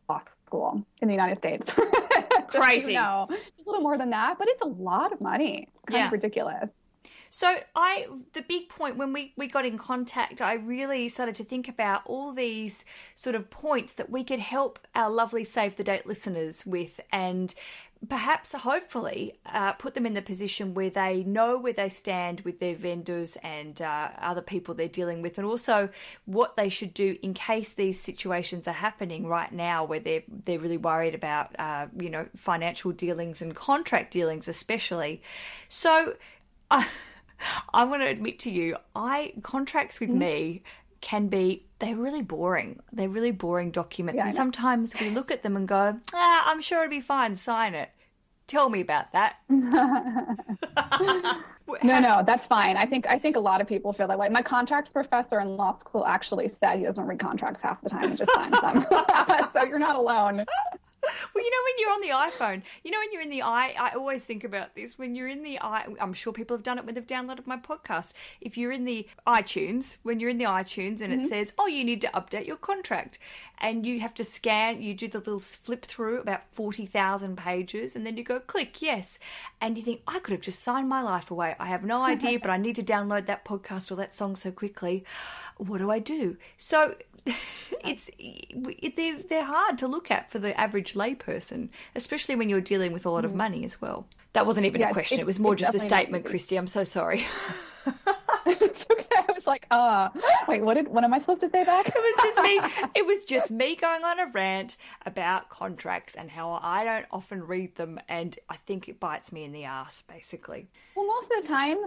school 0.50 0.84
in 1.00 1.08
the 1.08 1.14
United 1.14 1.38
States. 1.38 1.72
Crazy. 2.48 2.94
No, 2.94 3.28
it's 3.30 3.60
a 3.60 3.70
little 3.70 3.82
more 3.82 3.96
than 3.96 4.10
that, 4.10 4.36
but 4.38 4.48
it's 4.48 4.62
a 4.62 4.66
lot 4.66 5.12
of 5.12 5.20
money. 5.20 5.68
It's 5.74 5.84
kind 5.84 6.00
yeah. 6.00 6.06
of 6.06 6.12
ridiculous. 6.12 6.72
So 7.32 7.58
I 7.76 8.08
the 8.32 8.42
big 8.42 8.68
point 8.68 8.96
when 8.96 9.12
we 9.12 9.32
we 9.36 9.46
got 9.46 9.64
in 9.64 9.78
contact, 9.78 10.40
I 10.40 10.54
really 10.54 11.08
started 11.08 11.36
to 11.36 11.44
think 11.44 11.68
about 11.68 12.02
all 12.04 12.32
these 12.32 12.84
sort 13.14 13.36
of 13.36 13.48
points 13.50 13.94
that 13.94 14.10
we 14.10 14.24
could 14.24 14.40
help 14.40 14.80
our 14.96 15.08
lovely 15.08 15.44
save 15.44 15.76
the 15.76 15.84
date 15.84 16.06
listeners 16.06 16.66
with 16.66 16.98
and 17.12 17.54
perhaps 18.08 18.52
hopefully 18.52 19.38
uh, 19.44 19.72
put 19.74 19.92
them 19.92 20.06
in 20.06 20.14
the 20.14 20.22
position 20.22 20.72
where 20.72 20.88
they 20.88 21.22
know 21.22 21.58
where 21.58 21.72
they 21.72 21.88
stand 21.88 22.40
with 22.40 22.58
their 22.58 22.74
vendors 22.74 23.36
and 23.42 23.82
uh, 23.82 24.08
other 24.18 24.40
people 24.40 24.74
they're 24.74 24.88
dealing 24.88 25.20
with 25.20 25.36
and 25.36 25.46
also 25.46 25.88
what 26.24 26.56
they 26.56 26.70
should 26.70 26.94
do 26.94 27.18
in 27.22 27.34
case 27.34 27.74
these 27.74 28.00
situations 28.00 28.66
are 28.66 28.72
happening 28.72 29.26
right 29.26 29.52
now 29.52 29.84
where 29.84 30.00
they're 30.00 30.22
they're 30.28 30.58
really 30.58 30.78
worried 30.78 31.14
about 31.14 31.54
uh, 31.58 31.86
you 31.98 32.08
know 32.08 32.26
financial 32.34 32.90
dealings 32.90 33.42
and 33.42 33.54
contract 33.54 34.10
dealings 34.12 34.48
especially 34.48 35.20
so 35.68 36.14
I, 36.70 36.88
I'm 37.74 37.88
going 37.88 38.00
to 38.00 38.08
admit 38.08 38.38
to 38.40 38.50
you 38.50 38.76
I 38.96 39.34
contracts 39.42 40.00
with 40.00 40.08
mm-hmm. 40.08 40.18
me 40.18 40.62
can 41.02 41.28
be 41.28 41.66
they're 41.80 41.96
really 41.96 42.22
boring. 42.22 42.80
They're 42.92 43.08
really 43.08 43.32
boring 43.32 43.70
documents, 43.70 44.18
yeah, 44.18 44.26
and 44.26 44.34
sometimes 44.34 44.94
we 45.00 45.10
look 45.10 45.30
at 45.30 45.42
them 45.42 45.56
and 45.56 45.66
go, 45.66 45.98
"Ah, 46.14 46.44
I'm 46.46 46.60
sure 46.60 46.84
it'll 46.84 46.90
be 46.90 47.00
fine. 47.00 47.36
Sign 47.36 47.74
it." 47.74 47.90
Tell 48.46 48.68
me 48.68 48.80
about 48.80 49.12
that. 49.12 49.36
no, 51.82 52.00
no, 52.00 52.22
that's 52.26 52.46
fine. 52.46 52.76
I 52.76 52.84
think 52.84 53.06
I 53.08 53.18
think 53.18 53.36
a 53.36 53.40
lot 53.40 53.60
of 53.60 53.66
people 53.66 53.92
feel 53.92 54.08
that 54.08 54.18
way. 54.18 54.28
My 54.28 54.42
contracts 54.42 54.90
professor 54.90 55.40
in 55.40 55.56
law 55.56 55.76
school 55.76 56.04
actually 56.04 56.48
said 56.48 56.78
he 56.78 56.84
doesn't 56.84 57.06
read 57.06 57.20
contracts 57.20 57.62
half 57.62 57.80
the 57.80 57.90
time 57.90 58.04
and 58.04 58.18
just 58.18 58.32
signs 58.32 58.60
them. 58.60 58.86
so 59.52 59.64
you're 59.64 59.78
not 59.78 59.96
alone. 59.96 60.44
Well, 61.60 61.74
you 61.78 61.86
know, 61.86 61.92
when 61.92 62.08
you're 62.08 62.14
on 62.14 62.30
the 62.30 62.36
iPhone, 62.36 62.62
you 62.84 62.90
know, 62.90 62.98
when 62.98 63.12
you're 63.12 63.22
in 63.22 63.30
the 63.30 63.42
i, 63.42 63.74
I 63.78 63.90
always 63.94 64.24
think 64.24 64.44
about 64.44 64.74
this. 64.74 64.98
When 64.98 65.14
you're 65.14 65.28
in 65.28 65.42
the 65.42 65.58
i, 65.60 65.86
I'm 66.00 66.12
sure 66.12 66.32
people 66.32 66.56
have 66.56 66.64
done 66.64 66.78
it 66.78 66.84
when 66.84 66.94
they've 66.94 67.06
downloaded 67.06 67.46
my 67.46 67.56
podcast. 67.56 68.12
If 68.40 68.56
you're 68.56 68.72
in 68.72 68.84
the 68.84 69.06
iTunes, 69.26 69.98
when 70.02 70.20
you're 70.20 70.30
in 70.30 70.38
the 70.38 70.44
iTunes 70.44 71.00
and 71.00 71.12
mm-hmm. 71.12 71.20
it 71.20 71.28
says, 71.28 71.52
"Oh, 71.58 71.66
you 71.66 71.84
need 71.84 72.00
to 72.02 72.08
update 72.08 72.46
your 72.46 72.56
contract," 72.56 73.18
and 73.58 73.86
you 73.86 74.00
have 74.00 74.14
to 74.14 74.24
scan, 74.24 74.82
you 74.82 74.94
do 74.94 75.08
the 75.08 75.18
little 75.18 75.40
flip 75.40 75.84
through 75.84 76.20
about 76.20 76.42
forty 76.52 76.86
thousand 76.86 77.36
pages, 77.36 77.96
and 77.96 78.06
then 78.06 78.16
you 78.16 78.24
go 78.24 78.40
click 78.40 78.82
yes, 78.82 79.18
and 79.60 79.76
you 79.76 79.84
think, 79.84 80.02
"I 80.06 80.18
could 80.18 80.32
have 80.32 80.40
just 80.40 80.62
signed 80.62 80.88
my 80.88 81.02
life 81.02 81.30
away. 81.30 81.56
I 81.58 81.66
have 81.66 81.84
no 81.84 82.02
idea, 82.14 82.38
but 82.38 82.50
I 82.50 82.56
need 82.56 82.76
to 82.76 82.82
download 82.82 83.26
that 83.26 83.44
podcast 83.44 83.90
or 83.90 83.96
that 83.96 84.14
song 84.14 84.36
so 84.36 84.50
quickly. 84.50 85.04
What 85.56 85.78
do 85.78 85.90
I 85.90 85.98
do?" 85.98 86.36
So 86.56 86.94
it's 87.84 88.10
they're, 88.96 89.22
they're 89.22 89.44
hard 89.44 89.78
to 89.78 89.88
look 89.88 90.10
at 90.10 90.30
for 90.30 90.38
the 90.38 90.58
average 90.58 90.94
layperson, 90.94 91.68
especially 91.94 92.36
when 92.36 92.48
you're 92.48 92.60
dealing 92.60 92.92
with 92.92 93.06
a 93.06 93.10
lot 93.10 93.24
of 93.24 93.32
mm. 93.32 93.36
money 93.36 93.64
as 93.64 93.80
well. 93.80 94.06
That 94.32 94.46
wasn't 94.46 94.66
even 94.66 94.80
yeah, 94.80 94.90
a 94.90 94.92
question; 94.92 95.18
it 95.18 95.26
was 95.26 95.40
more 95.40 95.54
just 95.54 95.74
a 95.74 95.78
statement, 95.78 96.24
Christy. 96.24 96.56
I'm 96.56 96.66
so 96.66 96.84
sorry. 96.84 97.26
it's 98.46 98.86
okay. 98.90 99.04
I 99.16 99.32
was 99.32 99.46
like, 99.46 99.66
ah, 99.70 100.10
oh. 100.14 100.44
wait, 100.48 100.62
what 100.62 100.74
did 100.74 100.88
what 100.88 101.04
am 101.04 101.14
I 101.14 101.20
supposed 101.20 101.40
to 101.40 101.50
say 101.50 101.64
back? 101.64 101.88
it 101.88 101.94
was 101.94 102.16
just 102.22 102.42
me. 102.42 102.60
It 102.94 103.06
was 103.06 103.24
just 103.24 103.50
me 103.50 103.76
going 103.76 104.04
on 104.04 104.20
a 104.20 104.26
rant 104.32 104.76
about 105.06 105.48
contracts 105.48 106.14
and 106.14 106.30
how 106.30 106.58
I 106.62 106.84
don't 106.84 107.06
often 107.10 107.42
read 107.42 107.76
them, 107.76 107.98
and 108.08 108.38
I 108.48 108.56
think 108.56 108.88
it 108.88 109.00
bites 109.00 109.32
me 109.32 109.44
in 109.44 109.52
the 109.52 109.64
ass, 109.64 110.02
basically. 110.02 110.68
Well, 110.94 111.06
most 111.06 111.30
of 111.30 111.42
the 111.42 111.48
time, 111.48 111.78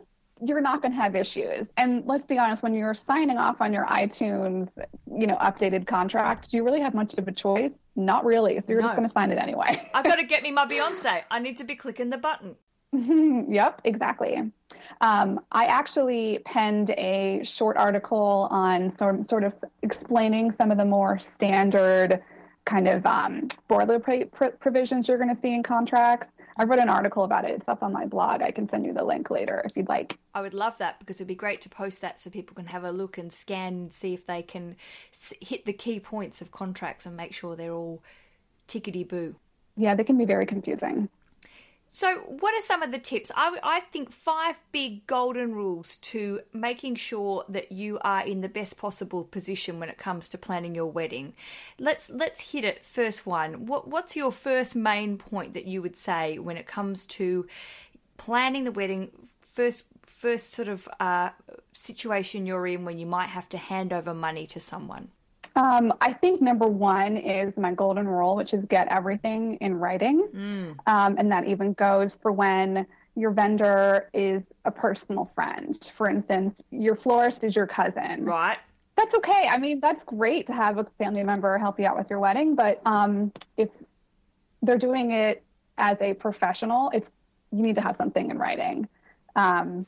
you're 0.42 0.62
not 0.62 0.82
going 0.82 0.92
to 0.92 1.00
have 1.00 1.16
issues. 1.16 1.68
And 1.78 2.06
let's 2.06 2.26
be 2.26 2.38
honest, 2.38 2.64
when 2.64 2.74
you're 2.74 2.94
signing 2.96 3.38
off 3.38 3.62
on 3.62 3.72
your 3.72 3.86
iTunes, 3.86 4.70
you 5.12 5.28
know, 5.28 5.38
updated 5.38 5.88
contract, 5.88 6.52
do 6.52 6.58
you 6.58 6.64
really 6.64 6.82
have 6.82 6.94
much 6.94 7.14
of 7.16 7.28
a 7.28 7.32
choice? 7.32 7.74
Not 7.96 8.26
really. 8.26 8.60
So 8.60 8.66
you're 8.70 8.82
no. 8.82 8.88
just 8.88 8.98
going 8.98 9.08
to 9.08 9.14
sign 9.14 9.32
it 9.32 9.38
anyway. 9.38 9.90
I've 9.94 10.06
got 10.06 10.18
to 10.18 10.26
get 10.26 10.44
me 10.44 10.52
my 10.52 10.66
Beyonce. 10.74 11.24
I 11.30 11.40
need 11.40 11.58
to 11.58 11.64
be 11.64 11.76
clicking 11.76 12.10
the 12.10 12.18
button. 12.18 12.56
yep, 13.50 13.82
exactly. 13.86 14.52
Um, 15.02 15.40
I 15.52 15.66
actually 15.66 16.40
penned 16.46 16.92
a 16.92 17.42
short 17.44 17.78
article 17.78 18.48
on 18.52 18.96
sort, 18.98 19.28
sort 19.28 19.44
of 19.44 19.56
explaining 19.82 20.52
some 20.52 20.72
of 20.72 20.78
the 20.78 20.86
more 20.86 21.20
standard 21.20 22.22
kind 22.66 22.88
of 22.88 23.06
um, 23.06 23.48
boilerplate 23.70 24.32
pr- 24.32 24.56
provisions 24.60 25.08
you're 25.08 25.18
going 25.18 25.34
to 25.34 25.42
see 25.42 25.54
in 25.54 25.64
contracts. 25.64 26.28
I 26.58 26.66
wrote 26.66 26.80
an 26.80 26.90
article 26.90 27.24
about 27.24 27.46
it. 27.46 27.52
It's 27.52 27.68
up 27.68 27.82
on 27.82 27.92
my 27.92 28.06
blog. 28.06 28.42
I 28.42 28.52
can 28.52 28.70
send 28.70 28.86
you 28.86 28.94
the 28.94 29.04
link 29.04 29.30
later 29.30 29.62
if 29.66 29.76
you'd 29.76 29.90
like. 29.90 30.18
I 30.36 30.42
would 30.42 30.54
love 30.54 30.78
that 30.78 31.00
because 31.00 31.18
it'd 31.18 31.28
be 31.28 31.36
great 31.36 31.62
to 31.62 31.70
post 31.70 32.02
that 32.02 32.20
so 32.20 32.30
people 32.30 32.56
can 32.56 32.68
have 32.68 32.84
a 32.84 32.92
look 32.92 33.18
and 33.18 33.34
scan 33.34 33.74
and 33.74 33.94
see 33.94 34.14
if 34.14 34.26
they 34.26 34.42
can 34.42 34.76
hit 35.42 35.66
the 35.66 35.74
key 35.74 36.00
points 36.00 36.42
of 36.42 36.52
contracts 36.52 37.06
and 37.06 37.18
make 37.18 37.34
sure 37.34 37.56
they're 37.56 37.74
all 37.74 38.04
tickety 38.68 39.08
boo. 39.08 39.36
Yeah, 39.76 39.96
they 39.96 40.04
can 40.04 40.18
be 40.18 40.26
very 40.26 40.46
confusing. 40.46 41.10
So, 41.96 42.22
what 42.40 42.56
are 42.56 42.62
some 42.64 42.82
of 42.82 42.92
the 42.92 42.98
tips? 42.98 43.32
I, 43.36 43.56
I, 43.62 43.80
think 43.82 44.12
five 44.12 44.60
big 44.72 45.06
golden 45.06 45.54
rules 45.54 45.98
to 45.98 46.40
making 46.52 46.96
sure 46.96 47.46
that 47.50 47.72
you 47.72 48.00
are 48.02 48.26
in 48.26 48.42
the 48.42 48.50
best 48.50 48.80
possible 48.80 49.24
position 49.26 49.80
when 49.80 49.90
it 49.90 50.00
comes 50.00 50.28
to 50.30 50.40
planning 50.40 50.74
your 50.74 50.88
wedding. 50.88 51.36
Let's 51.78 52.10
let's 52.10 52.52
hit 52.52 52.64
it. 52.64 52.84
First 52.84 53.28
one. 53.28 53.68
What 53.68 53.88
what's 53.88 54.16
your 54.16 54.32
first 54.32 54.76
main 54.76 55.20
point 55.20 55.54
that 55.54 55.68
you 55.68 55.84
would 55.84 55.96
say 55.96 56.40
when 56.40 56.58
it 56.58 56.66
comes 56.66 57.06
to 57.18 57.46
planning 58.18 58.64
the 58.64 58.72
wedding? 58.72 59.12
First 59.42 59.86
first 60.02 60.50
sort 60.50 60.70
of 60.70 60.90
uh, 61.00 61.30
situation 61.74 62.48
you're 62.48 62.66
in 62.66 62.86
when 62.86 62.98
you 62.98 63.06
might 63.06 63.30
have 63.30 63.48
to 63.50 63.60
hand 63.60 63.94
over 63.94 64.16
money 64.16 64.48
to 64.48 64.60
someone. 64.60 65.10
Um, 65.56 65.94
I 66.02 66.14
think 66.14 66.42
number 66.42 66.68
one 66.68 67.16
is 67.18 67.58
my 67.58 67.74
golden 67.74 68.08
rule, 68.08 68.36
which 68.36 68.54
is 68.54 68.66
get 68.66 68.88
everything 68.88 69.58
in 69.58 69.76
writing. 69.76 70.28
Mm. 70.34 70.78
Um, 70.88 71.16
and 71.18 71.32
that 71.32 71.46
even 71.46 71.74
goes 71.74 72.18
for 72.22 72.32
when 72.32 72.88
your 73.16 73.32
vendor 73.32 74.10
is 74.14 74.52
a 74.66 74.72
personal 74.72 75.32
friend. 75.36 75.92
For 75.96 76.10
instance, 76.10 76.64
your 76.72 76.96
florist 76.96 77.44
is 77.44 77.56
your 77.56 77.68
cousin. 77.68 78.26
Right. 78.26 78.58
That's 78.98 79.14
okay. 79.16 79.48
I 79.50 79.58
mean, 79.58 79.80
that's 79.80 80.04
great 80.04 80.48
to 80.48 80.54
have 80.54 80.78
a 80.78 80.86
family 80.98 81.24
member 81.24 81.58
help 81.58 81.80
you 81.80 81.86
out 81.86 81.98
with 81.98 82.10
your 82.10 82.20
wedding, 82.20 82.56
but 82.56 82.82
um, 82.86 83.32
if 83.58 83.70
they're 84.62 84.78
doing 84.78 85.12
it 85.12 85.44
as 85.78 86.02
a 86.02 86.14
professional, 86.14 86.90
it's 86.94 87.12
you 87.52 87.62
need 87.62 87.76
to 87.76 87.82
have 87.82 87.96
something 87.96 88.32
in 88.32 88.38
writing. 88.38 88.88
Um, 89.36 89.86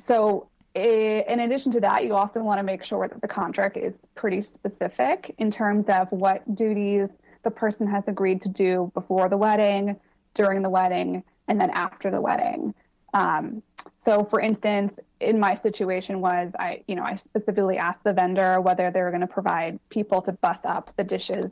so 0.00 0.48
in 0.74 1.40
addition 1.40 1.72
to 1.72 1.80
that, 1.80 2.04
you 2.04 2.14
also 2.14 2.42
want 2.42 2.58
to 2.58 2.62
make 2.62 2.82
sure 2.82 3.06
that 3.06 3.20
the 3.20 3.28
contract 3.28 3.76
is 3.76 3.94
pretty 4.14 4.42
specific 4.42 5.34
in 5.38 5.50
terms 5.50 5.86
of 5.88 6.10
what 6.10 6.54
duties 6.54 7.08
the 7.42 7.50
person 7.50 7.86
has 7.86 8.08
agreed 8.08 8.40
to 8.42 8.48
do 8.48 8.90
before 8.94 9.28
the 9.28 9.36
wedding, 9.36 9.98
during 10.34 10.62
the 10.62 10.70
wedding, 10.70 11.22
and 11.48 11.60
then 11.60 11.70
after 11.70 12.10
the 12.10 12.20
wedding. 12.20 12.74
Um, 13.14 13.62
so, 13.96 14.24
for 14.24 14.40
instance, 14.40 14.98
in 15.20 15.38
my 15.38 15.54
situation 15.54 16.20
was 16.20 16.52
I, 16.58 16.82
you 16.86 16.94
know, 16.94 17.02
I 17.02 17.16
specifically 17.16 17.76
asked 17.76 18.04
the 18.04 18.12
vendor 18.12 18.60
whether 18.60 18.90
they 18.90 19.02
were 19.02 19.10
going 19.10 19.20
to 19.20 19.26
provide 19.26 19.78
people 19.90 20.22
to 20.22 20.32
bus 20.32 20.58
up 20.64 20.92
the 20.96 21.04
dishes, 21.04 21.50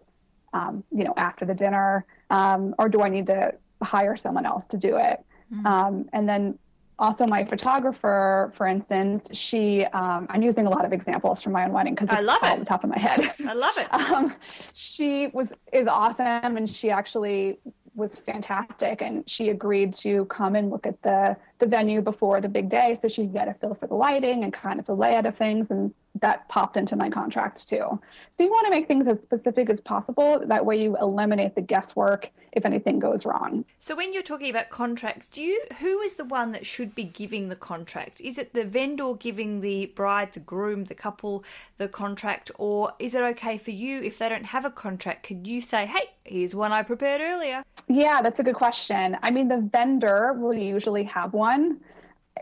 um, 0.53 0.83
you 0.91 1.05
know, 1.05 1.15
after 1.17 1.45
the 1.45 1.55
dinner, 1.55 2.07
um, 2.31 2.75
or 2.79 2.89
do 2.89 3.03
I 3.03 3.09
need 3.09 3.27
to 3.27 3.53
hire 3.83 4.17
someone 4.17 4.47
else 4.47 4.65
to 4.71 4.79
do 4.79 4.97
it? 4.97 5.25
Mm-hmm. 5.53 6.03
and 6.13 6.29
then 6.29 6.57
also 7.01 7.27
my 7.29 7.45
photographer 7.45 8.53
for 8.55 8.67
instance 8.67 9.27
she 9.33 9.85
um, 9.87 10.27
i'm 10.31 10.43
using 10.43 10.67
a 10.67 10.71
lot 10.71 10.85
of 10.85 10.93
examples 10.93 11.43
from 11.43 11.53
my 11.53 11.65
own 11.65 11.73
wedding 11.73 11.95
because 11.95 12.11
i 12.11 12.21
love 12.21 12.43
it. 12.43 12.53
on 12.53 12.59
the 12.59 12.65
top 12.65 12.85
of 12.85 12.91
my 12.91 12.99
head. 12.99 13.21
I 13.47 13.55
love 13.55 13.77
it. 13.77 13.89
Um, 14.11 14.35
she 14.73 15.29
was 15.29 15.53
is 15.73 15.87
awesome 15.87 16.57
and 16.57 16.69
she 16.69 16.91
actually 16.91 17.61
was 17.95 18.19
fantastic 18.19 19.03
and 19.03 19.29
she 19.29 19.51
agreed 19.51 19.93
to 19.95 20.25
come 20.27 20.57
and 20.57 20.71
look 20.71 20.87
at 20.87 21.01
the 21.03 21.37
the 21.59 21.67
venue 21.67 22.01
before 22.01 22.41
the 22.41 22.49
big 22.49 22.69
day 22.69 22.99
so 23.01 23.09
she 23.09 23.23
could 23.23 23.33
get 23.33 23.49
a 23.49 23.55
feel 23.55 23.75
for 23.75 23.87
the 23.87 23.95
lighting 23.95 24.45
and 24.45 24.53
kind 24.53 24.81
of 24.81 24.87
the 24.87 24.95
layout 24.95 25.27
of 25.27 25.37
things 25.37 25.71
and 25.71 25.93
that 26.21 26.49
popped 26.49 26.77
into 26.77 26.97
my 26.97 27.11
contract 27.11 27.69
too. 27.69 28.01
So 28.31 28.43
you 28.43 28.51
want 28.51 28.67
to 28.67 28.71
make 28.71 28.89
things 28.89 29.09
as 29.09 29.21
specific 29.21 29.71
as 29.71 29.81
possible. 29.81 30.43
That 30.47 30.65
way 30.65 30.83
you 30.83 30.97
eliminate 30.99 31.55
the 31.55 31.61
guesswork 31.61 32.31
if 32.53 32.65
anything 32.65 32.99
goes 32.99 33.25
wrong. 33.25 33.65
So 33.79 33.95
when 33.95 34.13
you're 34.13 34.23
talking 34.23 34.51
about 34.51 34.71
contracts, 34.71 35.29
do 35.29 35.43
you 35.43 35.63
who 35.79 36.01
is 36.01 36.17
the 36.17 36.25
one 36.25 36.53
that 36.53 36.67
should 36.67 36.95
be 36.95 37.05
giving 37.05 37.49
the 37.49 37.57
contract? 37.57 38.21
Is 38.21 38.39
it 38.39 38.55
the 38.55 38.65
vendor 38.65 39.15
giving 39.15 39.61
the 39.61 39.87
bride, 39.95 40.33
the 40.33 40.41
groom, 40.41 40.85
the 40.85 40.95
couple 40.95 41.45
the 41.79 41.89
contract, 41.89 42.51
or 42.59 42.93
is 42.99 43.15
it 43.15 43.23
okay 43.23 43.59
for 43.59 43.71
you 43.71 44.03
if 44.03 44.19
they 44.19 44.29
don't 44.29 44.47
have 44.47 44.65
a 44.65 44.71
contract? 44.71 45.27
Could 45.27 45.47
you 45.47 45.63
say, 45.63 45.87
"Hey, 45.87 46.11
here's 46.25 46.55
one 46.55 46.73
I 46.73 46.83
prepared 46.83 47.21
earlier"? 47.21 47.63
Yeah, 47.89 48.23
that's 48.23 48.41
a 48.41 48.43
good 48.43 48.55
question. 48.55 49.17
I 49.23 49.31
mean, 49.31 49.49
the 49.49 49.61
vendor 49.61 50.35
will 50.35 50.55
usually 50.55 51.05
have 51.05 51.33
one. 51.33 51.81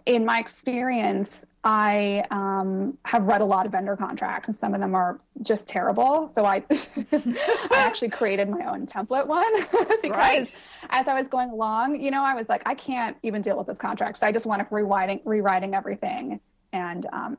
In 0.07 0.25
my 0.25 0.39
experience, 0.39 1.45
I 1.71 2.25
um, 2.31 2.97
have 3.05 3.25
read 3.25 3.43
a 3.43 3.45
lot 3.45 3.67
of 3.67 3.73
vendor 3.73 3.95
contracts, 3.95 4.49
and 4.49 4.57
some 4.57 4.73
of 4.73 4.81
them 4.81 4.95
are 4.95 5.21
just 5.43 5.69
terrible. 5.69 6.31
So 6.35 6.47
I, 6.47 6.65
I 6.71 7.67
actually 7.73 8.09
created 8.09 8.49
my 8.49 8.65
own 8.65 8.87
template 8.87 9.27
one 9.27 9.53
because 10.03 10.09
right. 10.11 10.59
as 10.89 11.09
I 11.09 11.15
was 11.15 11.29
going 11.29 11.51
along, 11.51 12.01
you 12.01 12.11
know, 12.11 12.23
I 12.23 12.33
was 12.33 12.49
like, 12.49 12.63
I 12.65 12.75
can't 12.75 13.19
even 13.23 13.43
deal 13.43 13.59
with 13.59 13.67
this 13.67 13.77
contract, 13.77 14.17
so 14.17 14.27
I 14.27 14.33
just 14.33 14.47
want 14.47 14.67
to 14.67 14.75
rewriting 14.75 15.21
rewriting 15.27 15.75
everything, 15.75 16.41
and 16.73 17.05
um, 17.13 17.37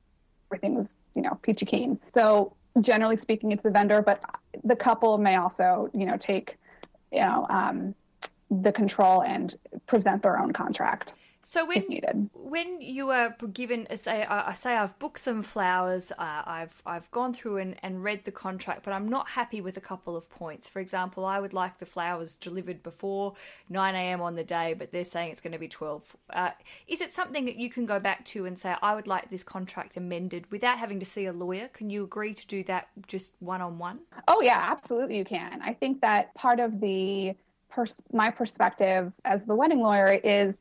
everything 0.52 0.76
was, 0.76 0.96
you 1.16 1.24
know, 1.24 1.40
peachy 1.42 1.66
keen. 1.66 2.00
So 2.14 2.56
generally 2.82 3.18
speaking, 3.18 3.52
it's 3.52 3.64
the 3.64 3.72
vendor, 3.72 4.04
but 4.04 4.22
the 4.64 4.76
couple 4.76 5.18
may 5.18 5.38
also, 5.38 5.90
you 5.92 6.06
know, 6.06 6.18
take, 6.18 6.60
you 7.12 7.22
know, 7.22 7.48
um, 7.50 7.96
the 8.52 8.72
control 8.72 9.24
and 9.24 9.56
present 9.88 10.22
their 10.22 10.40
own 10.40 10.54
contract. 10.54 11.16
So 11.50 11.66
when 11.66 12.30
when 12.36 12.80
you 12.80 13.10
are 13.10 13.36
given, 13.52 13.88
say, 13.98 14.24
I 14.24 14.54
say 14.54 14.76
I've 14.76 15.00
booked 15.00 15.18
some 15.18 15.42
flowers, 15.42 16.12
uh, 16.12 16.44
I've 16.46 16.84
I've 16.86 17.10
gone 17.10 17.34
through 17.34 17.58
and, 17.58 17.76
and 17.82 18.04
read 18.04 18.24
the 18.24 18.32
contract, 18.32 18.84
but 18.84 18.94
I'm 18.94 19.10
not 19.10 19.30
happy 19.30 19.60
with 19.60 19.76
a 19.76 19.82
couple 19.82 20.16
of 20.16 20.30
points. 20.30 20.70
For 20.70 20.80
example, 20.80 21.26
I 21.26 21.40
would 21.40 21.54
like 21.54 21.80
the 21.80 21.88
flowers 21.88 22.36
delivered 22.36 22.84
before 22.84 23.34
9 23.68 23.96
a.m. 23.96 24.22
on 24.22 24.36
the 24.36 24.44
day, 24.44 24.76
but 24.76 24.92
they're 24.92 25.04
saying 25.04 25.32
it's 25.32 25.42
going 25.42 25.54
to 25.54 25.58
be 25.58 25.68
12. 25.68 26.16
Uh, 26.30 26.52
is 26.88 27.02
it 27.02 27.14
something 27.16 27.46
that 27.46 27.56
you 27.56 27.72
can 27.72 27.88
go 27.88 28.00
back 28.00 28.26
to 28.26 28.46
and 28.46 28.56
say 28.56 28.76
I 28.84 28.94
would 28.94 29.08
like 29.08 29.32
this 29.32 29.44
contract 29.44 29.98
amended 29.98 30.52
without 30.52 30.78
having 30.78 31.00
to 31.00 31.06
see 31.08 31.26
a 31.26 31.34
lawyer? 31.34 31.68
Can 31.70 31.90
you 31.90 32.04
agree 32.04 32.36
to 32.36 32.46
do 32.46 32.64
that 32.66 32.90
just 33.08 33.34
one 33.40 33.64
on 33.64 33.80
one? 33.80 34.02
Oh 34.28 34.42
yeah, 34.42 34.68
absolutely 34.70 35.18
you 35.18 35.26
can. 35.26 35.64
I 35.64 35.74
think 35.74 36.02
that 36.02 36.32
part 36.36 36.60
of 36.60 36.80
the 36.80 37.34
pers- 37.72 37.96
my 38.14 38.30
perspective 38.30 39.12
as 39.26 39.42
the 39.48 39.56
wedding 39.56 39.80
lawyer 39.80 40.20
is 40.24 40.54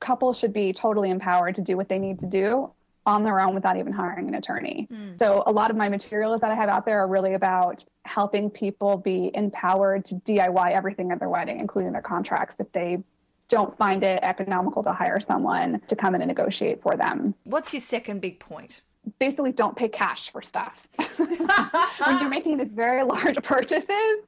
couples 0.00 0.38
should 0.38 0.52
be 0.52 0.72
totally 0.72 1.10
empowered 1.10 1.54
to 1.56 1.62
do 1.62 1.76
what 1.76 1.88
they 1.88 1.98
need 1.98 2.18
to 2.20 2.26
do 2.26 2.70
on 3.06 3.24
their 3.24 3.40
own 3.40 3.54
without 3.54 3.78
even 3.78 3.92
hiring 3.92 4.28
an 4.28 4.34
attorney. 4.34 4.86
Mm. 4.92 5.18
So 5.18 5.42
a 5.46 5.52
lot 5.52 5.70
of 5.70 5.76
my 5.76 5.88
materials 5.88 6.42
that 6.42 6.50
I 6.50 6.54
have 6.54 6.68
out 6.68 6.84
there 6.84 7.00
are 7.00 7.08
really 7.08 7.32
about 7.32 7.84
helping 8.04 8.50
people 8.50 8.98
be 8.98 9.30
empowered 9.34 10.04
to 10.06 10.16
DIY 10.16 10.72
everything 10.72 11.10
at 11.10 11.18
their 11.18 11.30
wedding, 11.30 11.58
including 11.58 11.92
their 11.92 12.02
contracts 12.02 12.56
if 12.58 12.70
they 12.72 13.02
don't 13.48 13.76
find 13.78 14.04
it 14.04 14.20
economical 14.22 14.82
to 14.82 14.92
hire 14.92 15.20
someone 15.20 15.80
to 15.86 15.96
come 15.96 16.14
in 16.14 16.20
and 16.20 16.28
negotiate 16.28 16.82
for 16.82 16.96
them. 16.96 17.34
What's 17.44 17.72
your 17.72 17.80
second 17.80 18.20
big 18.20 18.40
point? 18.40 18.82
Basically, 19.18 19.52
don't 19.52 19.76
pay 19.76 19.88
cash 19.88 20.30
for 20.30 20.42
stuff. 20.42 20.74
when 21.16 22.20
you're 22.20 22.28
making 22.28 22.58
these 22.58 22.70
very 22.72 23.02
large 23.02 23.36
purchases, 23.42 24.20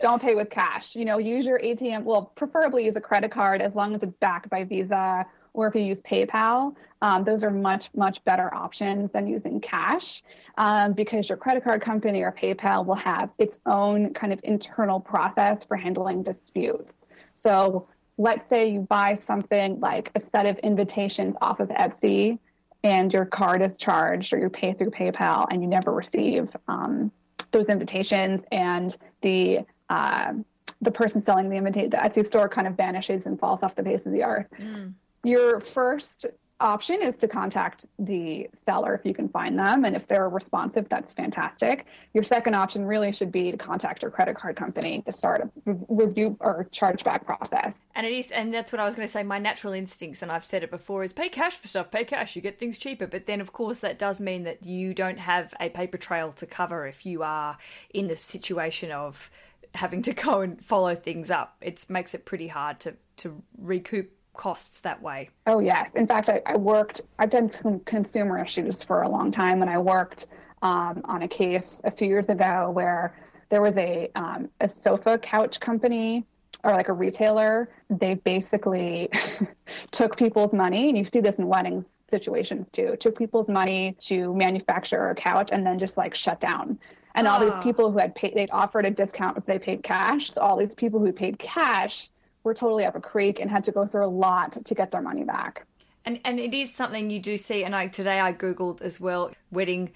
don't 0.00 0.20
pay 0.20 0.34
with 0.34 0.50
cash. 0.50 0.94
You 0.94 1.04
know, 1.04 1.18
use 1.18 1.44
your 1.44 1.58
ATM. 1.58 2.04
Well, 2.04 2.32
preferably 2.36 2.84
use 2.84 2.96
a 2.96 3.00
credit 3.00 3.32
card 3.32 3.60
as 3.60 3.74
long 3.74 3.94
as 3.94 4.02
it's 4.02 4.14
backed 4.20 4.50
by 4.50 4.64
Visa 4.64 5.26
or 5.54 5.68
if 5.68 5.74
you 5.74 5.82
use 5.82 6.00
PayPal. 6.00 6.74
Um, 7.02 7.24
those 7.24 7.44
are 7.44 7.50
much, 7.50 7.90
much 7.94 8.24
better 8.24 8.52
options 8.54 9.10
than 9.12 9.26
using 9.26 9.60
cash 9.60 10.22
um, 10.56 10.92
because 10.92 11.28
your 11.28 11.36
credit 11.36 11.64
card 11.64 11.82
company 11.82 12.22
or 12.22 12.32
PayPal 12.32 12.86
will 12.86 12.94
have 12.94 13.30
its 13.38 13.58
own 13.66 14.14
kind 14.14 14.32
of 14.32 14.40
internal 14.44 14.98
process 14.98 15.64
for 15.64 15.76
handling 15.76 16.22
disputes. 16.22 16.90
So 17.34 17.88
let's 18.18 18.48
say 18.48 18.68
you 18.68 18.80
buy 18.80 19.18
something 19.26 19.80
like 19.80 20.10
a 20.14 20.20
set 20.20 20.46
of 20.46 20.56
invitations 20.58 21.34
off 21.40 21.60
of 21.60 21.68
Etsy 21.68 22.38
and 22.84 23.12
your 23.12 23.24
card 23.24 23.62
is 23.62 23.78
charged 23.78 24.32
or 24.32 24.38
you 24.38 24.48
pay 24.48 24.72
through 24.72 24.90
PayPal 24.90 25.46
and 25.50 25.62
you 25.62 25.68
never 25.68 25.92
receive 25.92 26.48
um, 26.68 27.12
those 27.50 27.68
invitations 27.68 28.44
and 28.50 28.96
the 29.20 29.60
uh, 29.88 30.32
the 30.80 30.90
person 30.90 31.22
selling 31.22 31.48
the 31.48 31.56
invitation, 31.56 31.90
the 31.90 31.96
Etsy 31.96 32.24
store 32.26 32.48
kind 32.48 32.66
of 32.66 32.76
vanishes 32.76 33.26
and 33.26 33.38
falls 33.38 33.62
off 33.62 33.76
the 33.76 33.84
face 33.84 34.04
of 34.04 34.12
the 34.12 34.24
earth. 34.24 34.48
Mm. 34.58 34.94
Your 35.22 35.60
first 35.60 36.26
option 36.60 37.02
is 37.02 37.16
to 37.16 37.28
contact 37.28 37.86
the 37.98 38.48
seller 38.52 38.94
if 38.94 39.04
you 39.04 39.12
can 39.12 39.28
find 39.28 39.58
them 39.58 39.84
and 39.84 39.96
if 39.96 40.06
they're 40.06 40.28
responsive 40.28 40.88
that's 40.88 41.12
fantastic. 41.12 41.86
Your 42.14 42.24
second 42.24 42.54
option 42.54 42.84
really 42.84 43.12
should 43.12 43.32
be 43.32 43.50
to 43.50 43.56
contact 43.56 44.02
your 44.02 44.10
credit 44.10 44.36
card 44.36 44.56
company 44.56 45.02
to 45.06 45.12
start 45.12 45.42
a 45.66 45.76
review 45.88 46.36
or 46.40 46.68
chargeback 46.72 47.24
process. 47.24 47.74
And 47.94 48.06
it 48.06 48.12
is 48.12 48.30
and 48.30 48.54
that's 48.54 48.72
what 48.72 48.80
i 48.80 48.84
was 48.84 48.94
going 48.94 49.06
to 49.06 49.12
say 49.12 49.22
my 49.22 49.38
natural 49.38 49.72
instincts 49.72 50.22
and 50.22 50.30
i've 50.30 50.44
said 50.44 50.62
it 50.62 50.70
before 50.70 51.02
is 51.02 51.12
pay 51.12 51.28
cash 51.28 51.54
for 51.54 51.68
stuff 51.68 51.90
pay 51.90 52.04
cash 52.04 52.36
you 52.36 52.42
get 52.42 52.58
things 52.58 52.78
cheaper. 52.78 53.06
But 53.06 53.26
then 53.26 53.40
of 53.40 53.52
course 53.52 53.80
that 53.80 53.98
does 53.98 54.20
mean 54.20 54.44
that 54.44 54.64
you 54.64 54.94
don't 54.94 55.18
have 55.18 55.54
a 55.60 55.68
paper 55.68 55.98
trail 55.98 56.32
to 56.32 56.46
cover 56.46 56.86
if 56.86 57.04
you 57.04 57.22
are 57.22 57.58
in 57.92 58.06
the 58.08 58.16
situation 58.16 58.90
of 58.92 59.30
having 59.74 60.02
to 60.02 60.12
go 60.12 60.40
and 60.42 60.62
follow 60.62 60.94
things 60.94 61.30
up. 61.30 61.56
It 61.60 61.84
makes 61.88 62.14
it 62.14 62.24
pretty 62.24 62.48
hard 62.48 62.80
to 62.80 62.94
to 63.18 63.42
recoup 63.58 64.10
costs 64.34 64.80
that 64.80 65.00
way. 65.02 65.30
Oh 65.46 65.60
yes. 65.60 65.90
In 65.94 66.06
fact, 66.06 66.28
I, 66.28 66.42
I 66.46 66.56
worked. 66.56 67.02
I've 67.18 67.30
done 67.30 67.50
some 67.62 67.80
consumer 67.80 68.42
issues 68.42 68.82
for 68.82 69.02
a 69.02 69.08
long 69.08 69.30
time, 69.30 69.62
and 69.62 69.70
I 69.70 69.78
worked 69.78 70.26
um, 70.62 71.02
on 71.04 71.22
a 71.22 71.28
case 71.28 71.80
a 71.84 71.90
few 71.90 72.08
years 72.08 72.26
ago 72.28 72.70
where 72.70 73.14
there 73.50 73.62
was 73.62 73.76
a 73.76 74.10
um, 74.14 74.48
a 74.60 74.68
sofa 74.68 75.18
couch 75.18 75.60
company 75.60 76.24
or 76.64 76.72
like 76.72 76.88
a 76.88 76.92
retailer. 76.92 77.70
They 77.90 78.14
basically 78.14 79.10
took 79.90 80.16
people's 80.16 80.52
money, 80.52 80.88
and 80.88 80.96
you 80.96 81.04
see 81.04 81.20
this 81.20 81.36
in 81.36 81.46
weddings 81.46 81.84
situations 82.10 82.68
too. 82.72 82.96
Took 83.00 83.18
people's 83.18 83.48
money 83.48 83.96
to 84.08 84.34
manufacture 84.34 85.10
a 85.10 85.14
couch, 85.14 85.50
and 85.52 85.66
then 85.66 85.78
just 85.78 85.96
like 85.96 86.14
shut 86.14 86.40
down. 86.40 86.78
And 87.14 87.28
all 87.28 87.40
these 87.40 87.52
ah. 87.52 87.62
people 87.62 87.92
who 87.92 87.98
had 87.98 88.14
paid, 88.14 88.34
they'd 88.34 88.50
offered 88.50 88.86
a 88.86 88.90
discount 88.90 89.36
if 89.36 89.44
they 89.44 89.58
paid 89.58 89.82
cash. 89.82 90.32
So 90.32 90.40
all 90.40 90.56
these 90.56 90.74
people 90.74 91.00
who 91.00 91.12
paid 91.12 91.38
cash 91.38 92.08
were 92.44 92.54
totally 92.54 92.84
up 92.84 92.96
a 92.96 93.00
creek 93.00 93.40
and 93.40 93.50
had 93.50 93.64
to 93.64 93.72
go 93.72 93.86
through 93.86 94.04
a 94.04 94.08
lot 94.08 94.64
to 94.64 94.74
get 94.74 94.90
their 94.90 95.02
money 95.02 95.24
back. 95.24 95.66
And 96.04 96.20
and 96.24 96.40
it 96.40 96.54
is 96.54 96.74
something 96.74 97.10
you 97.10 97.20
do 97.20 97.38
see. 97.38 97.64
And 97.64 97.74
I 97.74 97.86
today 97.86 98.20
I 98.20 98.32
googled 98.32 98.82
as 98.82 99.00
well 99.00 99.30
wedding 99.50 99.92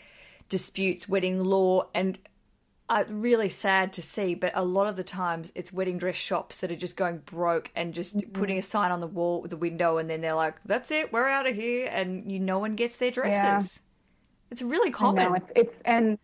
disputes, 0.48 1.08
wedding 1.08 1.42
law, 1.42 1.88
and 1.94 2.18
uh, 2.88 3.04
really 3.08 3.48
sad 3.48 3.92
to 3.94 4.02
see. 4.02 4.34
But 4.34 4.52
a 4.54 4.64
lot 4.64 4.86
of 4.86 4.96
the 4.96 5.02
times 5.02 5.52
it's 5.54 5.72
wedding 5.72 5.98
dress 5.98 6.16
shops 6.16 6.58
that 6.58 6.70
are 6.70 6.76
just 6.76 6.96
going 6.96 7.18
broke 7.18 7.70
and 7.74 7.92
just 7.92 8.16
mm-hmm. 8.16 8.30
putting 8.32 8.58
a 8.58 8.62
sign 8.62 8.92
on 8.92 9.00
the 9.00 9.06
wall, 9.06 9.42
the 9.42 9.56
window, 9.56 9.98
and 9.98 10.08
then 10.08 10.20
they're 10.20 10.34
like, 10.34 10.54
"That's 10.64 10.90
it, 10.90 11.12
we're 11.12 11.28
out 11.28 11.48
of 11.48 11.54
here," 11.54 11.88
and 11.90 12.30
you 12.30 12.38
no 12.38 12.58
one 12.58 12.76
gets 12.76 12.96
their 12.98 13.10
dresses. 13.10 13.80
Yeah. 13.82 13.82
It's 14.52 14.62
really 14.62 14.92
common. 14.92 15.34
It's, 15.34 15.50
it's 15.56 15.82
and 15.82 16.18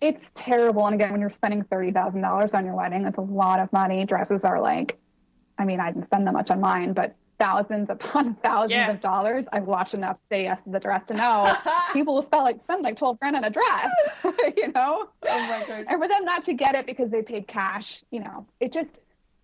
it's 0.00 0.26
terrible. 0.34 0.84
And 0.84 0.96
again, 0.96 1.12
when 1.12 1.20
you're 1.20 1.30
spending 1.30 1.62
thirty 1.62 1.92
thousand 1.92 2.22
dollars 2.22 2.54
on 2.54 2.64
your 2.64 2.74
wedding, 2.74 3.04
that's 3.04 3.18
a 3.18 3.22
lot 3.22 3.60
of 3.60 3.72
money. 3.72 4.04
Dresses 4.04 4.42
are 4.42 4.60
like 4.60 4.98
I 5.58 5.64
mean, 5.64 5.80
I 5.80 5.92
didn't 5.92 6.06
spend 6.06 6.26
that 6.26 6.32
much 6.32 6.50
on 6.50 6.60
mine, 6.60 6.92
but 6.92 7.14
thousands 7.38 7.90
upon 7.90 8.34
thousands 8.42 8.72
yeah. 8.72 8.90
of 8.90 9.00
dollars. 9.00 9.46
I've 9.52 9.64
watched 9.64 9.94
enough 9.94 10.20
Say 10.30 10.44
Yes 10.44 10.62
to 10.62 10.70
the 10.70 10.80
Dress 10.80 11.02
to 11.08 11.14
know 11.14 11.54
people 11.92 12.14
will 12.14 12.22
spend 12.22 12.44
like 12.44 12.62
spend 12.62 12.82
like 12.82 12.96
twelve 12.96 13.18
grand 13.18 13.36
on 13.36 13.44
a 13.44 13.50
dress, 13.50 13.90
you 14.56 14.70
know. 14.72 15.08
Oh 15.28 15.40
my 15.40 15.64
god! 15.66 15.86
And 15.88 16.00
for 16.00 16.08
them 16.08 16.24
not 16.24 16.44
to 16.44 16.54
get 16.54 16.74
it 16.74 16.86
because 16.86 17.10
they 17.10 17.22
paid 17.22 17.46
cash, 17.46 18.02
you 18.10 18.20
know, 18.20 18.46
it 18.60 18.72
just 18.72 19.00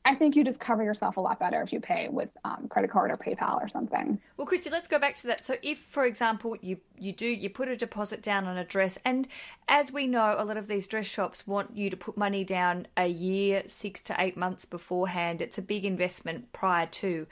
I 0.09 0.15
think 0.15 0.37
you 0.37 0.43
just 0.43 0.59
cover 0.59 0.83
yourself 0.83 1.19
a 1.19 1.21
lot 1.21 1.39
better 1.39 1.61
if 1.61 1.71
you 1.71 1.81
pay 1.81 2.09
with 2.09 2.31
um, 2.43 2.67
credit 2.71 2.91
card 2.91 3.11
or 3.11 3.19
PayPal 3.19 3.63
or 3.63 3.69
something. 3.69 4.19
Well, 4.39 4.47
Christy, 4.47 4.71
let's 4.71 4.89
go 4.89 4.99
back 4.99 5.15
to 5.17 5.27
that. 5.27 5.45
So, 5.45 5.57
if, 5.63 5.77
for 5.77 6.07
example, 6.07 6.57
you 6.63 6.79
you 6.97 7.13
do 7.13 7.27
you 7.27 7.51
put 7.51 7.69
a 7.69 7.77
deposit 7.77 8.23
down 8.23 8.47
on 8.47 8.57
a 8.57 8.65
dress, 8.65 8.97
and 9.05 9.29
as 9.69 9.93
we 9.93 10.07
know, 10.07 10.35
a 10.39 10.47
lot 10.47 10.57
of 10.57 10.67
these 10.67 10.89
dress 10.89 11.05
shops 11.05 11.47
want 11.47 11.77
you 11.77 11.91
to 11.91 11.97
put 11.97 12.17
money 12.17 12.43
down 12.43 12.87
a 12.97 13.07
year, 13.07 13.65
six 13.67 14.01
to 14.05 14.17
eight 14.19 14.35
months 14.35 14.65
beforehand. 14.65 15.43
It's 15.43 15.59
a 15.59 15.63
big 15.63 15.85
investment 15.85 16.53
prior 16.55 16.87
to, 16.87 17.27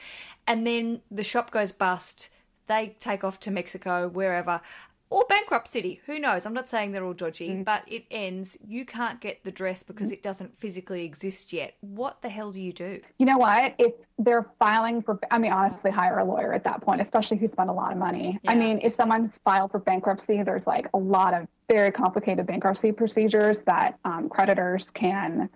and 0.46 0.66
then 0.66 1.00
the 1.10 1.24
shop 1.24 1.50
goes 1.50 1.72
bust. 1.72 2.28
They 2.66 2.94
take 3.00 3.24
off 3.24 3.40
to 3.40 3.50
Mexico, 3.50 4.06
wherever 4.06 4.60
or 5.08 5.24
bankrupt 5.28 5.68
city. 5.68 6.00
Who 6.06 6.18
knows? 6.18 6.46
I'm 6.46 6.54
not 6.54 6.68
saying 6.68 6.92
they're 6.92 7.04
all 7.04 7.14
dodgy, 7.14 7.50
mm. 7.50 7.64
but 7.64 7.82
it 7.86 8.04
ends. 8.10 8.58
You 8.66 8.84
can't 8.84 9.20
get 9.20 9.44
the 9.44 9.52
dress 9.52 9.82
because 9.82 10.10
it 10.10 10.22
doesn't 10.22 10.56
physically 10.56 11.04
exist 11.04 11.52
yet. 11.52 11.74
What 11.80 12.22
the 12.22 12.28
hell 12.28 12.52
do 12.52 12.60
you 12.60 12.72
do? 12.72 13.00
You 13.18 13.26
know 13.26 13.38
what? 13.38 13.74
If 13.78 13.94
they're 14.18 14.46
filing 14.58 15.02
for, 15.02 15.18
I 15.30 15.38
mean, 15.38 15.52
honestly, 15.52 15.90
hire 15.90 16.18
a 16.18 16.24
lawyer 16.24 16.52
at 16.52 16.64
that 16.64 16.82
point, 16.82 17.00
especially 17.00 17.36
if 17.36 17.42
you 17.42 17.48
spend 17.48 17.70
a 17.70 17.72
lot 17.72 17.92
of 17.92 17.98
money. 17.98 18.38
Yeah. 18.42 18.52
I 18.52 18.54
mean, 18.56 18.80
if 18.82 18.94
someone's 18.94 19.38
filed 19.44 19.70
for 19.70 19.78
bankruptcy, 19.78 20.42
there's 20.42 20.66
like 20.66 20.88
a 20.94 20.98
lot 20.98 21.34
of 21.34 21.46
very 21.68 21.92
complicated 21.92 22.46
bankruptcy 22.46 22.92
procedures 22.92 23.58
that 23.66 23.98
um, 24.04 24.28
creditors 24.28 24.88
can 24.94 25.48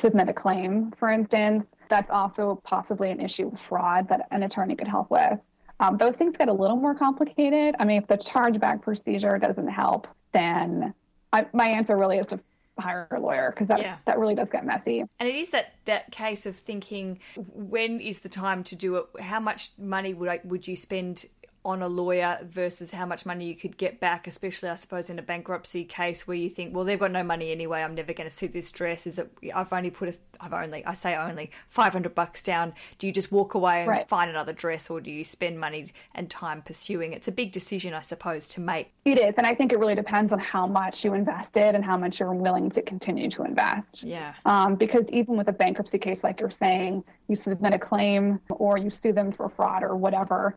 submit 0.00 0.28
a 0.28 0.34
claim, 0.34 0.92
for 0.98 1.08
instance. 1.08 1.64
That's 1.88 2.10
also 2.10 2.60
possibly 2.64 3.10
an 3.10 3.20
issue 3.20 3.48
with 3.48 3.60
fraud 3.68 4.08
that 4.10 4.28
an 4.30 4.42
attorney 4.42 4.76
could 4.76 4.88
help 4.88 5.10
with. 5.10 5.38
Um, 5.80 5.96
those 5.96 6.16
things 6.16 6.36
get 6.36 6.48
a 6.48 6.52
little 6.52 6.76
more 6.76 6.94
complicated. 6.94 7.76
I 7.78 7.84
mean, 7.84 8.02
if 8.02 8.08
the 8.08 8.18
chargeback 8.18 8.82
procedure 8.82 9.38
doesn't 9.38 9.68
help, 9.68 10.08
then 10.32 10.92
I, 11.32 11.46
my 11.52 11.66
answer 11.66 11.96
really 11.96 12.18
is 12.18 12.26
to 12.28 12.40
hire 12.78 13.08
a 13.10 13.20
lawyer 13.20 13.50
because 13.50 13.68
that, 13.68 13.80
yeah. 13.80 13.96
that 14.06 14.18
really 14.18 14.34
does 14.34 14.50
get 14.50 14.64
messy. 14.64 15.04
And 15.18 15.28
it 15.28 15.34
is 15.34 15.50
that, 15.50 15.74
that 15.84 16.10
case 16.10 16.46
of 16.46 16.56
thinking 16.56 17.20
when 17.36 18.00
is 18.00 18.20
the 18.20 18.28
time 18.28 18.64
to 18.64 18.76
do 18.76 18.96
it? 18.96 19.06
How 19.20 19.40
much 19.40 19.70
money 19.78 20.14
would 20.14 20.28
I, 20.28 20.40
would 20.44 20.66
you 20.66 20.76
spend 20.76 21.26
on 21.64 21.82
a 21.82 21.88
lawyer 21.88 22.38
versus 22.42 22.92
how 22.92 23.04
much 23.04 23.26
money 23.26 23.46
you 23.46 23.54
could 23.54 23.76
get 23.76 24.00
back, 24.00 24.26
especially 24.26 24.68
I 24.68 24.76
suppose 24.76 25.10
in 25.10 25.18
a 25.18 25.22
bankruptcy 25.22 25.84
case 25.84 26.26
where 26.26 26.36
you 26.36 26.48
think, 26.48 26.74
well, 26.74 26.84
they've 26.84 26.98
got 26.98 27.10
no 27.10 27.22
money 27.22 27.50
anyway. 27.50 27.82
I'm 27.82 27.94
never 27.94 28.12
going 28.12 28.28
to 28.28 28.34
see 28.34 28.46
this 28.46 28.70
dress. 28.72 29.06
Is 29.06 29.18
it? 29.18 29.30
I've 29.54 29.72
only 29.72 29.90
put 29.90 30.08
a, 30.08 30.14
I've 30.40 30.52
only, 30.52 30.84
I 30.86 30.94
say 30.94 31.16
only 31.16 31.50
five 31.68 31.92
hundred 31.92 32.14
bucks 32.14 32.42
down. 32.42 32.72
Do 32.98 33.06
you 33.06 33.12
just 33.12 33.32
walk 33.32 33.54
away 33.54 33.80
and 33.80 33.88
right. 33.88 34.08
find 34.08 34.30
another 34.30 34.52
dress, 34.52 34.88
or 34.88 35.00
do 35.00 35.10
you 35.10 35.24
spend 35.24 35.58
money 35.58 35.86
and 36.14 36.30
time 36.30 36.62
pursuing? 36.62 37.12
It's 37.12 37.28
a 37.28 37.32
big 37.32 37.52
decision, 37.52 37.92
I 37.92 38.00
suppose, 38.00 38.48
to 38.50 38.60
make. 38.60 38.92
It 39.04 39.18
is, 39.18 39.34
and 39.36 39.46
I 39.46 39.54
think 39.54 39.72
it 39.72 39.78
really 39.78 39.94
depends 39.94 40.32
on 40.32 40.38
how 40.38 40.66
much 40.66 41.04
you 41.04 41.14
invested 41.14 41.74
and 41.74 41.84
how 41.84 41.96
much 41.96 42.20
you're 42.20 42.32
willing 42.32 42.70
to 42.70 42.82
continue 42.82 43.30
to 43.30 43.42
invest. 43.42 44.04
Yeah. 44.04 44.34
Um, 44.44 44.76
because 44.76 45.04
even 45.10 45.36
with 45.36 45.48
a 45.48 45.52
bankruptcy 45.52 45.98
case, 45.98 46.22
like 46.22 46.40
you're 46.40 46.50
saying, 46.50 47.04
you 47.28 47.36
submit 47.36 47.72
a 47.74 47.78
claim 47.78 48.40
or 48.48 48.78
you 48.78 48.90
sue 48.90 49.12
them 49.12 49.32
for 49.32 49.48
fraud 49.50 49.82
or 49.82 49.96
whatever 49.96 50.56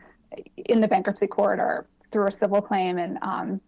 in 0.58 0.82
the 0.82 0.88
bankruptcy 0.88 1.28
court 1.28 1.60
or 1.60 1.86
through 2.12 2.28
a 2.28 2.32
civil 2.32 2.62
claim 2.62 2.98
and 2.98 3.18
um, 3.22 3.62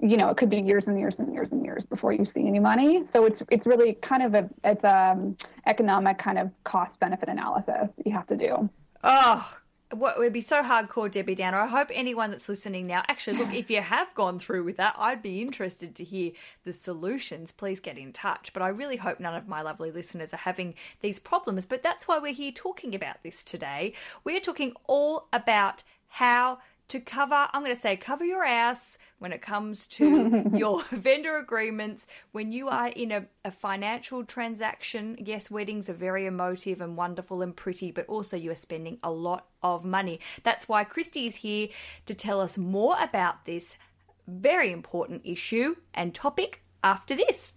you 0.00 0.16
know 0.16 0.30
it 0.30 0.36
could 0.36 0.50
be 0.50 0.60
years 0.60 0.88
and 0.88 0.98
years 0.98 1.18
and 1.18 1.32
years 1.32 1.50
and 1.50 1.64
years 1.64 1.84
before 1.84 2.12
you 2.12 2.24
see 2.24 2.46
any 2.46 2.58
money 2.58 3.04
so 3.12 3.24
it's 3.24 3.42
it's 3.50 3.66
really 3.66 3.94
kind 3.94 4.22
of 4.22 4.34
a 4.34 4.48
it's 4.64 4.84
um, 4.84 5.36
economic 5.66 6.18
kind 6.18 6.38
of 6.38 6.50
cost 6.64 6.98
benefit 7.00 7.28
analysis 7.28 7.88
you 8.04 8.12
have 8.12 8.26
to 8.26 8.36
do 8.36 8.68
oh 9.04 9.56
what 9.92 10.18
would 10.18 10.32
be 10.32 10.40
so 10.40 10.62
hardcore, 10.62 11.10
Debbie 11.10 11.34
Downer. 11.34 11.58
I 11.58 11.66
hope 11.66 11.88
anyone 11.92 12.30
that's 12.30 12.48
listening 12.48 12.86
now, 12.86 13.02
actually, 13.08 13.38
look, 13.38 13.52
if 13.52 13.70
you 13.70 13.80
have 13.80 14.14
gone 14.14 14.38
through 14.38 14.62
with 14.62 14.76
that, 14.76 14.94
I'd 14.96 15.22
be 15.22 15.42
interested 15.42 15.96
to 15.96 16.04
hear 16.04 16.30
the 16.64 16.72
solutions. 16.72 17.50
Please 17.50 17.80
get 17.80 17.98
in 17.98 18.12
touch. 18.12 18.52
But 18.52 18.62
I 18.62 18.68
really 18.68 18.98
hope 18.98 19.18
none 19.18 19.34
of 19.34 19.48
my 19.48 19.62
lovely 19.62 19.90
listeners 19.90 20.32
are 20.32 20.38
having 20.38 20.74
these 21.00 21.18
problems. 21.18 21.66
But 21.66 21.82
that's 21.82 22.06
why 22.06 22.18
we're 22.18 22.32
here 22.32 22.52
talking 22.52 22.94
about 22.94 23.22
this 23.24 23.42
today. 23.42 23.92
We're 24.22 24.40
talking 24.40 24.74
all 24.86 25.28
about 25.32 25.82
how 26.10 26.58
to 26.88 26.98
cover, 26.98 27.48
I'm 27.52 27.62
going 27.62 27.74
to 27.74 27.80
say, 27.80 27.96
cover 27.96 28.24
your 28.24 28.44
ass 28.44 28.98
when 29.20 29.32
it 29.32 29.40
comes 29.40 29.86
to 29.86 30.50
your 30.54 30.82
vendor 30.90 31.36
agreements. 31.36 32.06
When 32.32 32.50
you 32.50 32.68
are 32.68 32.88
in 32.88 33.12
a, 33.12 33.26
a, 33.44 33.52
financial 33.52 34.24
transaction, 34.24 35.16
yes, 35.24 35.50
weddings 35.50 35.88
are 35.88 35.94
very 35.94 36.26
emotive 36.26 36.80
and 36.80 36.96
wonderful 36.96 37.42
and 37.42 37.54
pretty, 37.54 37.92
but 37.92 38.06
also 38.06 38.36
you 38.36 38.50
are 38.50 38.56
spending 38.56 38.98
a 39.04 39.10
lot 39.10 39.46
of 39.62 39.84
money. 39.84 40.18
That's 40.42 40.68
why 40.68 40.82
Christy 40.82 41.26
is 41.26 41.36
here 41.36 41.68
to 42.06 42.14
tell 42.14 42.40
us 42.40 42.58
more 42.58 42.96
about 43.00 43.44
this 43.44 43.78
very 44.26 44.72
important 44.72 45.22
issue 45.24 45.76
and 45.94 46.12
topic 46.12 46.64
after 46.82 47.14
this. 47.14 47.54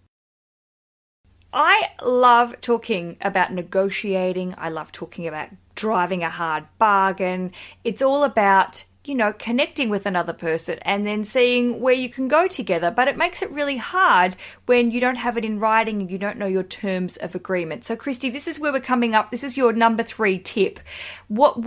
I 1.54 1.92
love 2.04 2.60
talking 2.62 3.18
about 3.22 3.54
negotiating. 3.54 4.56
I 4.58 4.70
love 4.70 4.92
talking 4.92 5.28
about 5.28 5.50
driving 5.76 6.24
a 6.24 6.30
hard 6.30 6.66
bargain. 6.80 7.52
It's 7.84 8.02
all 8.02 8.24
about 8.24 8.86
you 9.06 9.16
know, 9.16 9.34
connecting 9.34 9.90
with 9.90 10.06
another 10.06 10.32
person 10.32 10.80
and 10.84 11.06
then 11.06 11.26
seeing 11.26 11.82
where 11.82 11.94
you 11.94 12.08
can 12.08 12.28
go 12.30 12.48
together. 12.48 12.90
But 12.90 13.08
it 13.10 13.18
makes 13.18 13.42
it 13.42 13.52
really 13.52 13.78
hard 13.78 14.38
when 14.66 14.92
you 14.92 15.02
don't 15.02 15.18
have 15.18 15.38
it 15.38 15.44
in 15.44 15.60
writing 15.60 16.02
and 16.02 16.10
you 16.10 16.18
don't 16.18 16.38
know 16.38 16.46
your 16.46 16.64
terms 16.64 17.18
of 17.18 17.36
agreement. 17.36 17.84
So, 17.84 17.98
Christy, 17.98 18.30
this 18.30 18.48
is 18.48 18.60
where 18.60 18.72
we're 18.72 18.80
coming 18.80 19.14
up. 19.14 19.30
This 19.30 19.44
is 19.44 19.58
your 19.58 19.74
number 19.74 20.04
three 20.04 20.40
tip. 20.40 20.80
What, 21.28 21.60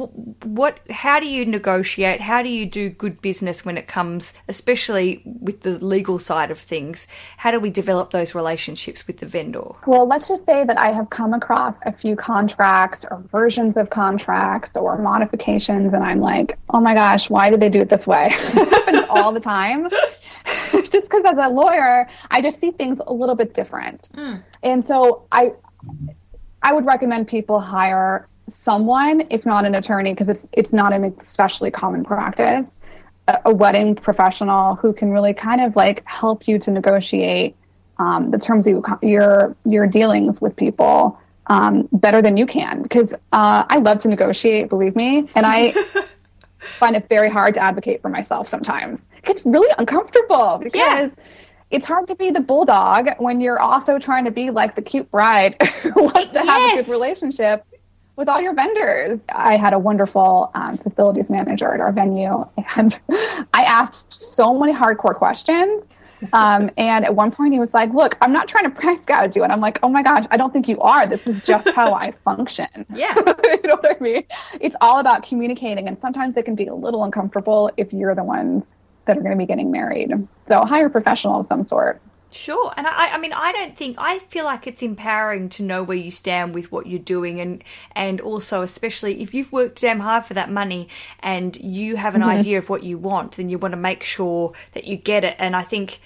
what, 0.46 0.80
how 0.90 1.20
do 1.20 1.28
you 1.28 1.44
negotiate? 1.44 2.22
How 2.22 2.42
do 2.42 2.48
you 2.48 2.64
do 2.64 2.88
good 2.88 3.20
business 3.20 3.64
when 3.64 3.76
it 3.76 3.86
comes, 3.86 4.32
especially 4.48 5.22
with 5.24 5.60
the 5.60 5.84
legal 5.84 6.18
side 6.18 6.50
of 6.50 6.58
things? 6.58 7.06
How 7.36 7.50
do 7.50 7.60
we 7.60 7.70
develop 7.70 8.12
those 8.12 8.34
relationships 8.34 9.06
with 9.06 9.18
the 9.18 9.26
vendor? 9.26 9.72
Well, 9.86 10.06
let's 10.06 10.28
just 10.28 10.46
say 10.46 10.64
that 10.64 10.78
I 10.78 10.92
have 10.92 11.10
come 11.10 11.34
across 11.34 11.74
a 11.84 11.92
few 11.92 12.16
contracts 12.16 13.04
or 13.10 13.22
versions 13.30 13.76
of 13.76 13.90
contracts 13.90 14.70
or 14.74 14.96
modifications, 14.98 15.92
and 15.92 16.02
I'm 16.02 16.20
like, 16.20 16.58
oh 16.70 16.80
my 16.80 16.94
gosh, 16.94 17.25
why 17.30 17.50
did 17.50 17.60
they 17.60 17.68
do 17.68 17.80
it 17.80 17.88
this 17.88 18.06
way? 18.06 18.28
it 18.32 18.68
happens 18.68 19.02
all 19.10 19.32
the 19.32 19.40
time. 19.40 19.88
just 20.72 20.92
because 20.92 21.24
as 21.24 21.38
a 21.38 21.48
lawyer, 21.48 22.08
I 22.30 22.40
just 22.40 22.60
see 22.60 22.70
things 22.70 23.00
a 23.06 23.12
little 23.12 23.34
bit 23.34 23.54
different. 23.54 24.08
Mm. 24.14 24.42
And 24.62 24.86
so 24.86 25.26
I, 25.32 25.52
I 26.62 26.72
would 26.72 26.86
recommend 26.86 27.28
people 27.28 27.60
hire 27.60 28.28
someone, 28.48 29.26
if 29.30 29.44
not 29.44 29.64
an 29.64 29.74
attorney, 29.74 30.12
because 30.12 30.28
it's 30.28 30.46
it's 30.52 30.72
not 30.72 30.92
an 30.92 31.16
especially 31.20 31.70
common 31.70 32.04
practice, 32.04 32.68
a, 33.28 33.38
a, 33.46 33.54
wedding 33.54 33.94
professional 33.94 34.76
who 34.76 34.92
can 34.92 35.10
really 35.10 35.34
kind 35.34 35.60
of 35.60 35.74
like 35.76 36.02
help 36.04 36.46
you 36.46 36.58
to 36.60 36.70
negotiate 36.70 37.56
um, 37.98 38.30
the 38.30 38.38
terms 38.38 38.66
of 38.66 38.84
your 39.02 39.56
your 39.64 39.86
dealings 39.86 40.40
with 40.40 40.54
people 40.56 41.18
um, 41.48 41.88
better 41.92 42.22
than 42.22 42.36
you 42.36 42.46
can. 42.46 42.82
Because 42.82 43.12
uh, 43.32 43.64
I 43.68 43.78
love 43.78 43.98
to 43.98 44.08
negotiate, 44.08 44.68
believe 44.68 44.94
me, 44.96 45.28
and 45.34 45.46
I 45.46 45.74
find 46.66 46.96
it 46.96 47.08
very 47.08 47.28
hard 47.28 47.54
to 47.54 47.60
advocate 47.60 48.02
for 48.02 48.08
myself 48.08 48.48
sometimes. 48.48 49.02
It's 49.24 49.44
really 49.44 49.72
uncomfortable 49.78 50.58
because 50.62 50.74
yeah. 50.74 51.08
it's 51.70 51.86
hard 51.86 52.08
to 52.08 52.14
be 52.14 52.30
the 52.30 52.40
bulldog 52.40 53.08
when 53.18 53.40
you're 53.40 53.60
also 53.60 53.98
trying 53.98 54.24
to 54.24 54.30
be 54.30 54.50
like 54.50 54.76
the 54.76 54.82
cute 54.82 55.10
bride 55.10 55.60
who 55.82 56.04
wants 56.04 56.32
to 56.32 56.44
yes. 56.44 56.46
have 56.46 56.80
a 56.80 56.82
good 56.82 56.92
relationship 56.92 57.64
with 58.16 58.28
all 58.28 58.40
your 58.40 58.54
vendors. 58.54 59.20
I 59.28 59.56
had 59.56 59.74
a 59.74 59.78
wonderful 59.78 60.50
um, 60.54 60.78
facilities 60.78 61.28
manager 61.28 61.72
at 61.72 61.80
our 61.80 61.92
venue, 61.92 62.46
and 62.76 62.98
I 63.10 63.62
asked 63.62 64.06
so 64.08 64.58
many 64.58 64.72
hardcore 64.72 65.14
questions. 65.14 65.84
Um, 66.32 66.70
and 66.76 67.04
at 67.04 67.14
one 67.14 67.30
point, 67.30 67.52
he 67.52 67.60
was 67.60 67.74
like, 67.74 67.92
"Look, 67.92 68.16
I'm 68.20 68.32
not 68.32 68.48
trying 68.48 68.64
to 68.64 68.70
price 68.70 68.98
gouge 69.06 69.36
you," 69.36 69.42
and 69.42 69.52
I'm 69.52 69.60
like, 69.60 69.78
"Oh 69.82 69.88
my 69.88 70.02
gosh, 70.02 70.26
I 70.30 70.36
don't 70.36 70.52
think 70.52 70.68
you 70.68 70.78
are. 70.80 71.06
This 71.06 71.26
is 71.26 71.44
just 71.44 71.70
how 71.70 71.94
I 71.94 72.12
function." 72.24 72.66
Yeah, 72.96 73.14
you 73.16 73.60
know 73.64 73.76
what 73.80 73.96
I 73.96 74.02
mean. 74.02 74.24
It's 74.60 74.76
all 74.80 75.00
about 75.00 75.22
communicating, 75.22 75.86
and 75.88 75.98
sometimes 76.00 76.36
it 76.36 76.44
can 76.44 76.54
be 76.54 76.66
a 76.66 76.74
little 76.74 77.04
uncomfortable 77.04 77.70
if 77.76 77.92
you're 77.92 78.14
the 78.14 78.24
ones 78.24 78.64
that 79.06 79.18
are 79.18 79.20
going 79.20 79.32
to 79.32 79.38
be 79.38 79.46
getting 79.46 79.70
married. 79.70 80.12
So 80.48 80.60
hire 80.62 80.86
a 80.86 80.90
professional 80.90 81.40
of 81.40 81.46
some 81.46 81.66
sort. 81.66 82.00
Sure. 82.36 82.72
And 82.76 82.86
I, 82.86 83.08
I 83.08 83.18
mean, 83.18 83.32
I 83.32 83.52
don't 83.52 83.76
think, 83.76 83.96
I 83.98 84.18
feel 84.18 84.44
like 84.44 84.66
it's 84.66 84.82
empowering 84.82 85.48
to 85.50 85.62
know 85.62 85.82
where 85.82 85.96
you 85.96 86.10
stand 86.10 86.54
with 86.54 86.70
what 86.70 86.86
you're 86.86 86.98
doing. 86.98 87.40
And, 87.40 87.64
and 87.92 88.20
also, 88.20 88.62
especially 88.62 89.22
if 89.22 89.34
you've 89.34 89.52
worked 89.52 89.80
damn 89.80 90.00
hard 90.00 90.24
for 90.24 90.34
that 90.34 90.50
money 90.50 90.88
and 91.20 91.56
you 91.56 91.96
have 91.96 92.14
an 92.14 92.20
mm-hmm. 92.20 92.30
idea 92.30 92.58
of 92.58 92.68
what 92.68 92.82
you 92.82 92.98
want, 92.98 93.32
then 93.32 93.48
you 93.48 93.58
want 93.58 93.72
to 93.72 93.78
make 93.78 94.02
sure 94.02 94.52
that 94.72 94.84
you 94.84 94.96
get 94.96 95.24
it. 95.24 95.36
And 95.38 95.56
I 95.56 95.62
think 95.62 96.00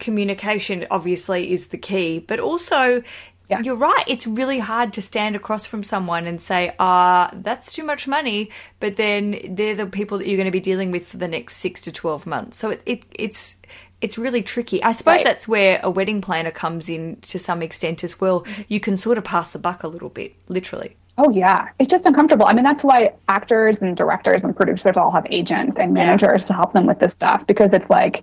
communication 0.00 0.86
obviously 0.90 1.52
is 1.52 1.68
the 1.68 1.78
key, 1.78 2.18
but 2.18 2.40
also 2.40 3.02
yeah. 3.48 3.60
You're 3.60 3.76
right. 3.76 4.02
It's 4.08 4.26
really 4.26 4.58
hard 4.58 4.92
to 4.94 5.02
stand 5.02 5.36
across 5.36 5.66
from 5.66 5.84
someone 5.84 6.26
and 6.26 6.42
say, 6.42 6.74
ah, 6.80 7.30
that's 7.32 7.72
too 7.72 7.84
much 7.84 8.08
money. 8.08 8.50
But 8.80 8.96
then 8.96 9.38
they're 9.50 9.76
the 9.76 9.86
people 9.86 10.18
that 10.18 10.26
you're 10.26 10.36
going 10.36 10.46
to 10.46 10.50
be 10.50 10.58
dealing 10.58 10.90
with 10.90 11.06
for 11.06 11.16
the 11.16 11.28
next 11.28 11.58
six 11.58 11.82
to 11.82 11.92
12 11.92 12.26
months. 12.26 12.56
So 12.56 12.70
it, 12.70 12.82
it 12.86 13.04
it's, 13.12 13.54
it's 14.00 14.18
really 14.18 14.42
tricky. 14.42 14.82
I 14.82 14.92
suppose 14.92 15.16
right. 15.16 15.24
that's 15.24 15.48
where 15.48 15.80
a 15.82 15.90
wedding 15.90 16.20
planner 16.20 16.50
comes 16.50 16.88
in 16.88 17.16
to 17.22 17.38
some 17.38 17.62
extent 17.62 18.04
as 18.04 18.20
well. 18.20 18.42
Mm-hmm. 18.42 18.62
You 18.68 18.80
can 18.80 18.96
sort 18.96 19.18
of 19.18 19.24
pass 19.24 19.50
the 19.50 19.58
buck 19.58 19.82
a 19.82 19.88
little 19.88 20.10
bit, 20.10 20.34
literally. 20.48 20.96
Oh 21.18 21.30
yeah, 21.30 21.68
it's 21.78 21.90
just 21.90 22.04
uncomfortable. 22.04 22.44
I 22.46 22.52
mean, 22.52 22.64
that's 22.64 22.84
why 22.84 23.14
actors 23.28 23.80
and 23.80 23.96
directors 23.96 24.44
and 24.44 24.54
producers 24.54 24.98
all 24.98 25.10
have 25.12 25.26
agents 25.30 25.78
and 25.78 25.94
managers 25.94 26.42
yeah. 26.42 26.46
to 26.48 26.52
help 26.52 26.74
them 26.74 26.86
with 26.86 26.98
this 26.98 27.14
stuff 27.14 27.46
because 27.46 27.70
it's 27.72 27.88
like 27.88 28.22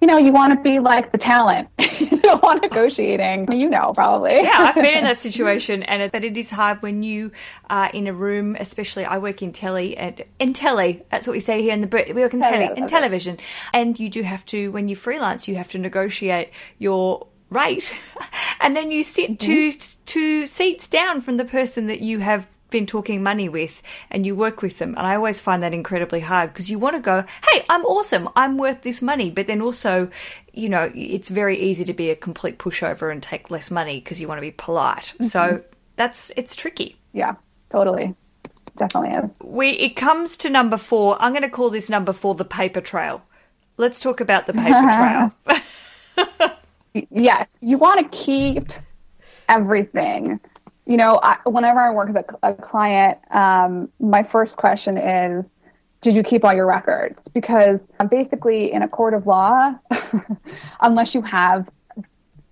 you 0.00 0.06
know, 0.06 0.18
you 0.18 0.32
want 0.32 0.52
to 0.52 0.62
be 0.62 0.78
like 0.78 1.10
the 1.12 1.18
talent. 1.18 1.68
you 1.78 2.18
don't 2.20 2.42
want 2.42 2.62
negotiating. 2.62 3.50
You 3.50 3.70
know, 3.70 3.92
probably. 3.94 4.42
yeah, 4.42 4.52
I've 4.54 4.74
been 4.74 4.98
in 4.98 5.04
that 5.04 5.18
situation, 5.18 5.82
and 5.84 6.10
that 6.12 6.24
it 6.24 6.36
is 6.36 6.50
hard 6.50 6.82
when 6.82 7.02
you 7.02 7.32
are 7.70 7.90
in 7.90 8.06
a 8.06 8.12
room. 8.12 8.56
Especially, 8.58 9.04
I 9.04 9.18
work 9.18 9.42
in 9.42 9.52
telly 9.52 9.96
and 9.96 10.22
in 10.38 10.52
telly. 10.52 11.04
That's 11.10 11.26
what 11.26 11.32
we 11.32 11.40
say 11.40 11.62
here 11.62 11.72
in 11.72 11.80
the 11.80 11.86
Brit. 11.86 12.14
We 12.14 12.22
work 12.22 12.34
in 12.34 12.40
telly, 12.42 12.68
in 12.76 12.86
television, 12.86 13.38
and 13.72 13.98
you 13.98 14.10
do 14.10 14.22
have 14.22 14.44
to 14.46 14.70
when 14.70 14.88
you 14.88 14.96
freelance, 14.96 15.48
you 15.48 15.56
have 15.56 15.68
to 15.68 15.78
negotiate 15.78 16.50
your 16.78 17.26
rate, 17.48 17.96
and 18.60 18.76
then 18.76 18.90
you 18.90 19.02
sit 19.02 19.38
two 19.38 19.68
mm-hmm. 19.68 20.04
two 20.04 20.46
seats 20.46 20.88
down 20.88 21.20
from 21.22 21.38
the 21.38 21.44
person 21.44 21.86
that 21.86 22.00
you 22.00 22.18
have 22.18 22.55
been 22.70 22.86
talking 22.86 23.22
money 23.22 23.48
with 23.48 23.82
and 24.10 24.26
you 24.26 24.34
work 24.34 24.62
with 24.62 24.78
them. 24.78 24.94
And 24.96 25.06
I 25.06 25.14
always 25.14 25.40
find 25.40 25.62
that 25.62 25.74
incredibly 25.74 26.20
hard 26.20 26.52
because 26.52 26.70
you 26.70 26.78
want 26.78 26.96
to 26.96 27.02
go, 27.02 27.24
hey, 27.50 27.64
I'm 27.68 27.84
awesome. 27.84 28.28
I'm 28.36 28.58
worth 28.58 28.82
this 28.82 29.02
money. 29.02 29.30
But 29.30 29.46
then 29.46 29.60
also, 29.60 30.10
you 30.52 30.68
know, 30.68 30.90
it's 30.94 31.28
very 31.28 31.58
easy 31.58 31.84
to 31.84 31.92
be 31.92 32.10
a 32.10 32.16
complete 32.16 32.58
pushover 32.58 33.10
and 33.10 33.22
take 33.22 33.50
less 33.50 33.70
money 33.70 34.00
because 34.00 34.20
you 34.20 34.28
want 34.28 34.38
to 34.38 34.42
be 34.42 34.50
polite. 34.50 35.14
Mm-hmm. 35.14 35.24
So 35.24 35.62
that's, 35.96 36.30
it's 36.36 36.56
tricky. 36.56 36.96
Yeah, 37.12 37.36
totally. 37.70 38.14
Definitely 38.76 39.10
is. 39.10 39.30
We, 39.42 39.70
it 39.70 39.96
comes 39.96 40.36
to 40.38 40.50
number 40.50 40.76
four. 40.76 41.16
I'm 41.20 41.32
going 41.32 41.42
to 41.42 41.50
call 41.50 41.70
this 41.70 41.88
number 41.88 42.12
four 42.12 42.34
the 42.34 42.44
paper 42.44 42.80
trail. 42.80 43.22
Let's 43.78 44.00
talk 44.00 44.20
about 44.20 44.46
the 44.46 44.52
paper 44.52 45.32
trail. 46.14 47.04
yes, 47.10 47.48
you 47.60 47.78
want 47.78 48.00
to 48.00 48.08
keep 48.16 48.70
everything 49.48 50.40
you 50.86 50.96
know, 50.96 51.18
I, 51.22 51.38
whenever 51.44 51.80
I 51.80 51.90
work 51.90 52.08
with 52.08 52.16
a, 52.16 52.50
a 52.50 52.54
client, 52.54 53.18
um, 53.30 53.90
my 53.98 54.22
first 54.22 54.56
question 54.56 54.96
is, 54.96 55.50
did 56.00 56.14
you 56.14 56.22
keep 56.22 56.44
all 56.44 56.54
your 56.54 56.66
records? 56.66 57.26
Because 57.28 57.80
basically, 58.10 58.72
in 58.72 58.82
a 58.82 58.88
court 58.88 59.12
of 59.12 59.26
law, 59.26 59.74
unless 60.80 61.14
you 61.14 61.22
have 61.22 61.68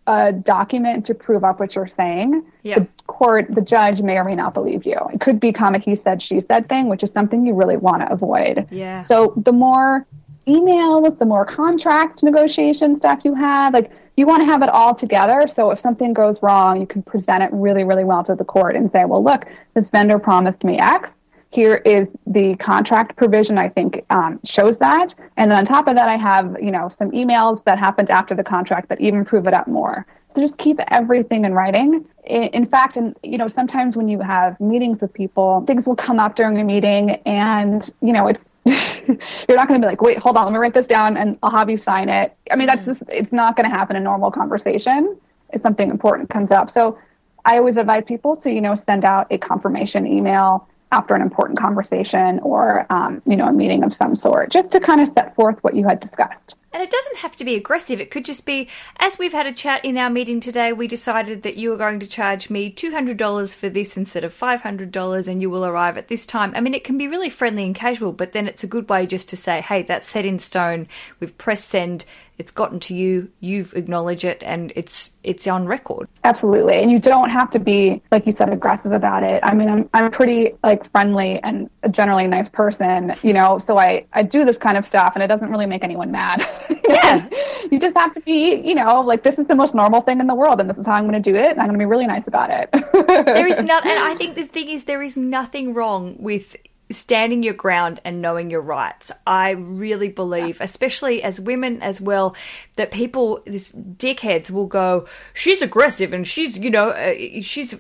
a 0.07 0.33
document 0.33 1.07
to 1.07 1.15
prove 1.15 1.45
up 1.45 1.61
what 1.61 1.75
you're 1.75 1.87
saying, 1.87 2.45
the 2.77 2.89
court, 3.07 3.47
the 3.51 3.63
judge 3.63 4.03
may 4.03 4.17
or 4.17 4.25
may 4.25 4.35
not 4.35 4.53
believe 4.53 4.85
you. 4.85 4.99
It 5.13 5.21
could 5.21 5.39
become 5.39 5.75
a 5.75 5.79
he 5.79 5.95
said, 5.95 6.21
she 6.21 6.41
said 6.41 6.69
thing, 6.69 6.89
which 6.89 7.03
is 7.03 7.13
something 7.13 7.47
you 7.47 7.55
really 7.55 7.77
want 7.77 8.03
to 8.03 8.13
avoid. 8.13 8.67
Yeah. 8.71 9.03
So 9.05 9.33
the 9.37 9.53
more 9.53 10.07
emails, 10.47 11.19
the 11.19 11.25
more 11.25 11.47
contract 11.47 12.23
negotiation 12.23 12.99
stuff 12.99 13.21
you 13.25 13.35
have, 13.35 13.73
like 13.73 13.91
you 14.17 14.27
want 14.27 14.43
to 14.43 14.47
have 14.47 14.63
it 14.63 14.69
all 14.69 14.95
together. 14.95 15.43
So 15.53 15.71
if 15.71 15.79
something 15.79 16.13
goes 16.13 16.43
wrong, 16.43 16.81
you 16.81 16.87
can 16.87 17.03
present 17.03 17.43
it 17.43 17.51
really, 17.53 17.85
really 17.85 18.05
well 18.05 18.23
to 18.25 18.35
the 18.35 18.45
court 18.45 18.77
and 18.77 18.91
say, 18.91 19.05
well, 19.05 19.23
look, 19.23 19.47
this 19.75 19.91
vendor 19.91 20.19
promised 20.19 20.65
me 20.65 20.79
X. 20.79 21.11
Here 21.51 21.77
is 21.85 22.09
the 22.27 22.57
contract 22.57 23.17
provision. 23.17 23.59
I 23.59 23.69
think 23.69 24.05
um, 24.11 24.41
shows 24.45 24.77
that, 24.79 25.15
and 25.37 25.51
then 25.51 25.59
on 25.59 25.65
top 25.65 25.87
of 25.87 25.95
that, 25.95 26.09
I 26.09 26.17
have 26.17 26.57
you 26.61 26.73
know 26.73 26.89
some 26.89 27.13
emails 27.13 27.63
that 27.65 27.79
happened 27.79 28.11
after 28.11 28.35
the 28.35 28.43
contract 28.43 28.89
that 28.89 29.01
even 29.01 29.25
prove 29.25 29.47
it 29.47 29.55
up 29.55 29.69
more. 29.69 30.05
So 30.35 30.41
just 30.41 30.59
keep 30.59 30.81
everything 30.89 31.45
in 31.45 31.55
writing. 31.55 32.05
In 32.25 32.67
fact, 32.67 32.97
and 32.97 33.17
you 33.23 33.39
know, 33.39 33.47
sometimes 33.47 33.97
when 33.97 34.09
you 34.09 34.19
have 34.19 34.59
meetings 34.59 35.01
with 35.01 35.13
people, 35.13 35.63
things 35.65 35.87
will 35.87 35.95
come 35.95 36.19
up 36.19 36.35
during 36.35 36.59
a 36.59 36.65
meeting, 36.65 37.11
and 37.25 37.89
you 38.01 38.13
know, 38.13 38.27
it's 38.27 38.41
you're 38.67 39.57
not 39.57 39.69
going 39.69 39.81
to 39.81 39.85
be 39.85 39.91
like, 39.91 40.01
wait, 40.01 40.19
hold 40.19 40.37
on, 40.37 40.45
let 40.45 40.53
me 40.53 40.59
write 40.59 40.75
this 40.75 40.87
down 40.87 41.17
and 41.17 41.39
I'll 41.43 41.51
have 41.51 41.69
you 41.69 41.77
sign 41.77 42.09
it. 42.09 42.37
I 42.51 42.57
mean, 42.57 42.67
that's 42.67 42.83
mm-hmm. 42.83 42.93
just, 42.93 43.03
it's 43.09 43.33
not 43.33 43.57
going 43.57 43.69
to 43.69 43.75
happen 43.75 43.97
in 43.97 44.03
normal 44.03 44.31
conversation 44.31 45.17
if 45.51 45.61
something 45.61 45.91
important 45.91 46.31
comes 46.31 46.51
up. 46.51 46.71
So 46.71 46.99
I 47.45 47.59
always 47.59 47.77
advise 47.77 48.05
people 48.07 48.37
to, 48.37 48.51
you 48.51 48.61
know, 48.61 48.75
send 48.75 49.05
out 49.05 49.27
a 49.31 49.39
confirmation 49.39 50.07
email 50.07 50.67
after 50.93 51.15
an 51.15 51.23
important 51.23 51.59
conversation 51.59 52.39
or, 52.41 52.87
um, 52.91 53.21
you 53.27 53.37
know, 53.37 53.47
a 53.49 53.53
meeting 53.53 53.85
of 53.85 53.93
some 53.93 54.15
sort, 54.15 54.51
just 54.51 54.71
to 54.71 54.81
kind 54.81 55.01
of 55.01 55.09
set 55.09 55.35
forth 55.35 55.59
what 55.63 55.75
you 55.75 55.87
had 55.87 56.01
discussed. 56.01 56.55
And 56.75 56.83
it 56.83 56.91
doesn't 56.91 57.19
have 57.19 57.37
to 57.37 57.45
be 57.45 57.55
aggressive. 57.55 58.01
It 58.01 58.11
could 58.11 58.25
just 58.25 58.45
be, 58.45 58.69
as 58.97 59.17
we've 59.17 59.33
had 59.33 59.47
a 59.47 59.53
chat 59.53 59.85
in 59.85 59.97
our 59.97 60.11
meeting 60.11 60.41
today, 60.41 60.73
we 60.73 60.89
decided 60.89 61.45
that 61.45 61.57
you 61.57 61.73
are 61.73 61.77
going 61.77 62.01
to 62.01 62.09
charge 62.09 62.51
me 62.51 62.69
$200 62.69 63.55
for 63.55 63.69
this 63.69 63.97
instead 63.97 64.25
of 64.25 64.35
$500 64.35 65.29
and 65.29 65.41
you 65.41 65.49
will 65.49 65.65
arrive 65.65 65.97
at 65.97 66.09
this 66.09 66.27
time. 66.27 66.53
I 66.57 66.61
mean, 66.61 66.75
it 66.75 66.83
can 66.83 66.99
be 66.99 67.07
really 67.07 67.31
friendly 67.31 67.65
and 67.65 67.77
casual, 67.77 68.13
but 68.13 68.33
then 68.33 68.49
it's 68.49 68.65
a 68.65 68.67
good 68.67 68.89
way 68.89 69.07
just 69.07 69.29
to 69.29 69.37
say, 69.37 69.61
hey, 69.61 69.83
that's 69.83 70.09
set 70.09 70.27
in 70.27 70.41
stone. 70.41 70.89
We've 71.21 71.39
pressed 71.39 71.69
send 71.69 72.07
it's 72.39 72.51
gotten 72.51 72.81
to 72.81 72.95
you 72.95 73.31
you've 73.41 73.75
acknowledged 73.75 74.25
it 74.25 74.43
and 74.43 74.73
it's 74.75 75.13
it's 75.23 75.47
on 75.47 75.67
record 75.67 76.09
absolutely 76.25 76.83
and 76.83 76.91
you 76.91 76.99
don't 76.99 77.31
have 77.31 77.51
to 77.51 77.59
be 77.59 78.03
like 78.11 78.27
you 78.27 78.33
said 78.33 78.53
aggressive 78.53 78.93
about 78.93 79.23
it 79.23 79.41
i 79.45 79.55
mean 79.55 79.69
i'm 79.69 79.89
i'm 79.95 80.11
pretty 80.11 80.53
like 80.63 80.91
friendly 80.91 81.41
and 81.43 81.71
a 81.83 81.89
generally 81.89 82.27
nice 82.27 82.49
person 82.49 83.15
you 83.23 83.33
know 83.33 83.59
so 83.59 83.79
i 83.79 84.05
i 84.13 84.23
do 84.23 84.45
this 84.45 84.59
kind 84.59 84.77
of 84.77 84.85
stuff 84.85 85.13
and 85.15 85.23
it 85.23 85.29
doesn't 85.29 85.51
really 85.51 85.67
make 85.67 85.85
anyone 85.85 86.11
mad 86.11 86.43
yeah. 86.89 87.29
You 87.71 87.79
just 87.81 87.97
have 87.97 88.13
to 88.13 88.21
be 88.21 88.61
you 88.65 88.75
know 88.75 89.01
like 89.01 89.23
this 89.23 89.39
is 89.39 89.47
the 89.47 89.55
most 89.55 89.75
normal 89.75 90.01
thing 90.01 90.21
in 90.21 90.27
the 90.27 90.35
world 90.35 90.61
and 90.61 90.69
this 90.69 90.79
is 90.79 90.87
how 90.87 90.93
i'm 90.93 91.09
going 91.09 91.23
to 91.23 91.31
do 91.31 91.37
it 91.37 91.51
and 91.51 91.61
i'm 91.61 91.67
going 91.67 91.79
to 91.79 91.83
be 91.83 91.87
really 91.87 92.07
nice 92.07 92.27
about 92.27 92.51
it. 92.51 92.71
There 93.25 93.47
is 93.47 93.65
not 93.65 93.85
and 93.87 93.99
i 93.99 94.15
think 94.15 94.35
the 94.35 94.45
thing 94.45 94.69
is 94.69 94.85
there 94.85 95.03
is 95.03 95.17
nothing 95.17 95.75
wrong 95.75 96.17
with 96.19 96.57
standing 96.91 97.43
your 97.43 97.55
ground 97.55 98.01
and 98.05 98.21
knowing 98.21 98.51
your 98.51 98.61
rights. 98.61 99.11
I 99.27 99.51
really 99.51 100.09
believe, 100.09 100.61
especially 100.61 101.23
as 101.23 101.41
women 101.41 101.83
as 101.83 102.01
well, 102.01 102.37
that 102.77 102.91
people, 102.91 103.43
this 103.47 103.73
dickheads 103.73 104.51
will 104.51 104.67
go, 104.67 105.07
she's 105.33 105.63
aggressive 105.63 106.13
and 106.13 106.27
she's, 106.27 106.59
you 106.59 106.71
know, 106.71 106.91
uh, 106.91 107.15
she's 107.43 107.75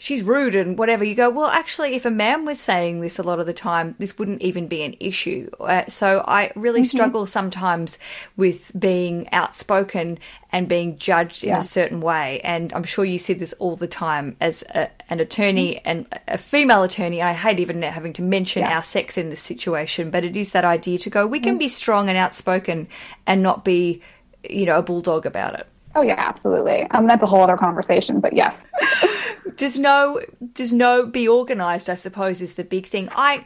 she's 0.00 0.22
rude 0.22 0.56
and 0.56 0.78
whatever. 0.78 1.04
You 1.04 1.14
go, 1.14 1.28
well, 1.28 1.48
actually, 1.48 1.94
if 1.94 2.06
a 2.06 2.10
man 2.10 2.46
was 2.46 2.58
saying 2.58 3.00
this 3.00 3.18
a 3.18 3.22
lot 3.22 3.38
of 3.38 3.44
the 3.44 3.52
time, 3.52 3.94
this 3.98 4.18
wouldn't 4.18 4.40
even 4.40 4.66
be 4.66 4.82
an 4.82 4.96
issue. 4.98 5.50
Uh, 5.60 5.84
so 5.88 6.24
I 6.26 6.52
really 6.56 6.80
mm-hmm. 6.80 6.96
struggle 6.96 7.26
sometimes 7.26 7.98
with 8.34 8.72
being 8.76 9.28
outspoken 9.30 10.18
and 10.52 10.68
being 10.68 10.96
judged 10.96 11.44
yeah. 11.44 11.54
in 11.54 11.60
a 11.60 11.62
certain 11.62 12.00
way. 12.00 12.40
And 12.42 12.72
I'm 12.72 12.82
sure 12.82 13.04
you 13.04 13.18
see 13.18 13.34
this 13.34 13.52
all 13.54 13.76
the 13.76 13.86
time 13.86 14.36
as 14.40 14.64
a, 14.74 14.88
an 15.10 15.20
attorney 15.20 15.74
mm-hmm. 15.74 15.88
and 15.88 16.20
a 16.26 16.38
female 16.38 16.82
attorney. 16.82 17.20
I 17.20 17.34
hate 17.34 17.60
even 17.60 17.82
having 17.82 18.14
to 18.14 18.22
mention 18.22 18.62
yeah. 18.62 18.76
our 18.76 18.82
sex 18.82 19.18
in 19.18 19.28
this 19.28 19.40
situation, 19.40 20.10
but 20.10 20.24
it 20.24 20.34
is 20.34 20.52
that 20.52 20.64
idea 20.64 20.96
to 20.96 21.10
go, 21.10 21.26
we 21.26 21.40
can 21.40 21.52
mm-hmm. 21.52 21.58
be 21.58 21.68
strong 21.68 22.08
and 22.08 22.16
outspoken 22.16 22.88
and 23.26 23.42
not 23.42 23.66
be, 23.66 24.00
you 24.48 24.64
know, 24.64 24.78
a 24.78 24.82
bulldog 24.82 25.26
about 25.26 25.60
it. 25.60 25.66
Oh 25.94 26.02
yeah, 26.02 26.16
absolutely. 26.18 26.82
Um, 26.90 27.06
that's 27.06 27.22
a 27.22 27.26
whole 27.26 27.42
other 27.42 27.56
conversation, 27.56 28.20
but 28.20 28.32
yes. 28.32 28.56
does 29.56 29.78
no 29.78 30.20
does 30.52 30.72
no 30.72 31.06
be 31.06 31.26
organized? 31.26 31.90
I 31.90 31.94
suppose 31.94 32.40
is 32.40 32.54
the 32.54 32.64
big 32.64 32.86
thing. 32.86 33.08
I 33.12 33.44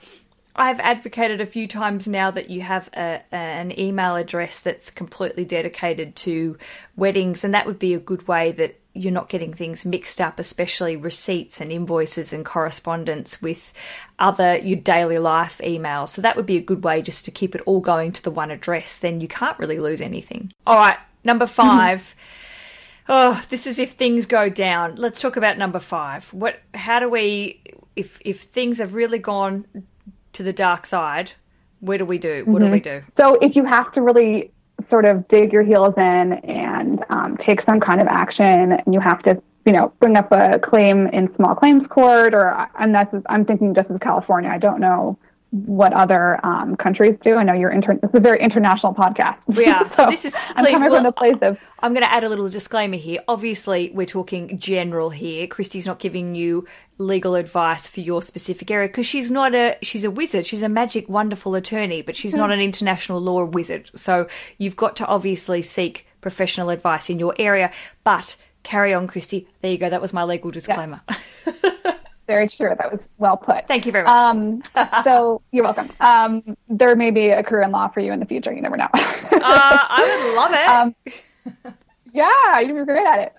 I've 0.57 0.79
advocated 0.81 1.41
a 1.41 1.47
few 1.47 1.67
times 1.67 2.07
now 2.07 2.31
that 2.31 2.49
you 2.49 2.61
have 2.61 2.89
a, 2.95 3.23
an 3.33 3.77
email 3.79 4.15
address 4.15 4.61
that's 4.61 4.89
completely 4.89 5.45
dedicated 5.45 6.15
to 6.17 6.57
weddings, 6.97 7.43
and 7.43 7.53
that 7.55 7.67
would 7.67 7.79
be 7.79 7.93
a 7.93 7.99
good 7.99 8.29
way 8.29 8.53
that 8.53 8.79
you're 8.93 9.13
not 9.13 9.29
getting 9.29 9.53
things 9.53 9.85
mixed 9.85 10.21
up, 10.21 10.39
especially 10.39 10.95
receipts 10.95 11.61
and 11.61 11.73
invoices 11.73 12.33
and 12.33 12.45
correspondence 12.45 13.43
with 13.43 13.73
other 14.21 14.57
your 14.59 14.79
daily 14.79 15.19
life 15.19 15.61
emails. 15.65 16.11
So 16.11 16.23
that 16.23 16.37
would 16.37 16.47
be 16.47 16.57
a 16.57 16.63
good 16.63 16.85
way 16.85 17.03
just 17.03 17.25
to 17.25 17.33
keep 17.33 17.57
it 17.57 17.63
all 17.67 17.81
going 17.81 18.13
to 18.13 18.23
the 18.23 18.31
one 18.31 18.53
address. 18.53 18.97
Then 18.97 19.21
you 19.21 19.27
can't 19.27 19.59
really 19.59 19.81
lose 19.81 20.01
anything. 20.01 20.53
All 20.65 20.79
right, 20.79 20.99
Number 21.25 21.47
5 21.47 22.15
oh, 23.09 23.45
this 23.51 23.67
is 23.67 23.79
if 23.79 23.93
things 23.93 24.27
go 24.27 24.49
down. 24.49 24.95
Let's 24.97 25.21
talk 25.21 25.37
about 25.37 25.59
number 25.59 25.79
five. 25.79 26.33
What? 26.33 26.61
How 26.73 27.01
do 27.01 27.09
we? 27.11 27.61
if 27.97 28.21
if 28.25 28.43
things 28.43 28.79
have 28.79 28.95
really 28.95 29.19
gone 29.19 29.67
to 30.33 30.43
the 30.43 30.53
dark 30.53 30.87
side, 30.87 31.33
where 31.81 31.99
do 31.99 32.05
we 32.05 32.19
do? 32.19 32.45
What 32.45 32.61
mm-hmm. 32.61 32.67
do 32.67 32.73
we 32.73 32.81
do? 32.81 33.03
So 33.21 33.35
if 33.41 33.55
you 33.55 33.65
have 33.65 33.93
to 33.93 34.03
really 34.03 34.51
sort 34.91 35.05
of 35.05 35.27
dig 35.29 35.53
your 35.53 35.63
heels 35.63 35.95
in 35.97 36.33
and 36.45 37.05
um, 37.09 37.39
take 37.47 37.61
some 37.69 37.81
kind 37.81 38.01
of 38.01 38.09
action, 38.09 38.73
and 38.73 38.93
you 38.93 39.01
have 39.01 39.23
to 39.23 39.41
you 39.67 39.73
know, 39.73 39.93
bring 39.99 40.17
up 40.17 40.31
a 40.31 40.59
claim 40.59 41.07
in 41.07 41.35
small 41.37 41.55
claims 41.55 41.87
court, 41.89 42.35
or 42.35 42.69
and 42.79 42.95
that's 42.95 43.15
I'm 43.29 43.45
thinking 43.45 43.75
just 43.75 43.91
as 43.91 43.99
California. 44.01 44.51
I 44.51 44.59
don't 44.59 44.81
know 44.81 45.19
what 45.55 45.93
other 45.93 46.45
um, 46.45 46.77
countries 46.77 47.17
do. 47.23 47.37
I 47.37 47.45
know 47.45 47.53
you're 47.53 47.71
inter- 47.71 47.95
this 47.95 48.11
is 48.11 48.17
a 48.17 48.21
very 48.21 48.41
international 48.41 48.95
podcast. 48.95 49.39
Yeah, 49.49 49.87
so, 49.87 49.95
so 50.05 50.11
this 50.11 50.25
is 50.25 50.35
I'm 50.57 50.65
coming 50.65 50.91
well, 50.91 50.97
from 50.97 51.05
the 51.05 51.13
place 51.13 51.39
of. 51.43 51.61
I'm 51.81 51.93
going 51.93 52.05
to 52.05 52.13
add 52.13 52.25
a 52.25 52.29
little 52.29 52.49
disclaimer 52.49 52.97
here. 52.97 53.21
Obviously, 53.29 53.91
we're 53.95 54.07
talking 54.07 54.59
general 54.59 55.11
here. 55.11 55.47
Christy's 55.47 55.87
not 55.87 56.01
giving 56.01 56.35
you 56.35 56.67
legal 56.99 57.35
advice 57.35 57.89
for 57.89 58.01
your 58.01 58.23
specific 58.23 58.71
area 58.71 58.89
because 58.89 59.07
she's 59.07 59.31
not 59.31 59.55
a 59.55 59.77
she's 59.83 60.05
a 60.05 60.11
wizard. 60.11 60.47
She's 60.47 60.63
a 60.63 60.69
magic, 60.69 61.09
wonderful 61.09 61.55
attorney, 61.55 62.03
but 62.03 62.17
she's 62.17 62.35
not 62.35 62.51
an 62.51 62.61
international 62.61 63.21
law 63.21 63.45
wizard. 63.45 63.91
So 63.95 64.29
you've 64.59 64.77
got 64.77 64.97
to 64.97 65.07
obviously 65.07 65.63
seek 65.63 66.07
professional 66.21 66.71
advice 66.71 67.09
in 67.09 67.19
your 67.19 67.35
area, 67.39 67.71
but 68.03 68.37
Carry 68.65 68.95
on, 68.95 69.07
Christy. 69.07 69.47
There 69.61 69.71
you 69.71 69.79
go. 69.79 69.91
That 69.91 70.01
was 70.01 70.13
my 70.13 70.25
legal 70.25 70.51
disclaimer. 70.51 71.03
Very 72.27 72.49
true. 72.49 72.75
That 72.79 72.91
was 72.91 73.09
well 73.19 73.37
put. 73.37 73.67
Thank 73.69 73.87
you 73.87 73.93
very 73.93 74.05
much. 74.05 74.13
Um, 74.13 74.63
so 75.05 75.43
you're 75.53 75.65
welcome. 75.65 75.91
Um, 76.01 76.57
there 76.69 76.97
may 76.97 77.11
be 77.11 77.29
a 77.29 77.43
career 77.43 77.63
in 77.63 77.71
law 77.71 77.89
for 77.89 78.01
you 78.01 78.13
in 78.13 78.21
the 78.21 78.27
future. 78.27 78.53
You 78.53 78.63
never 78.63 78.77
know. 78.77 78.89
uh, 78.93 79.29
I 79.33 80.23
would 80.23 80.35
love 80.35 80.53
it. 80.53 81.65
Um, 81.65 81.75
yeah, 82.13 82.61
you'd 82.61 82.75
be 82.75 82.85
great 82.85 83.07
at 83.07 83.19
it. 83.19 83.33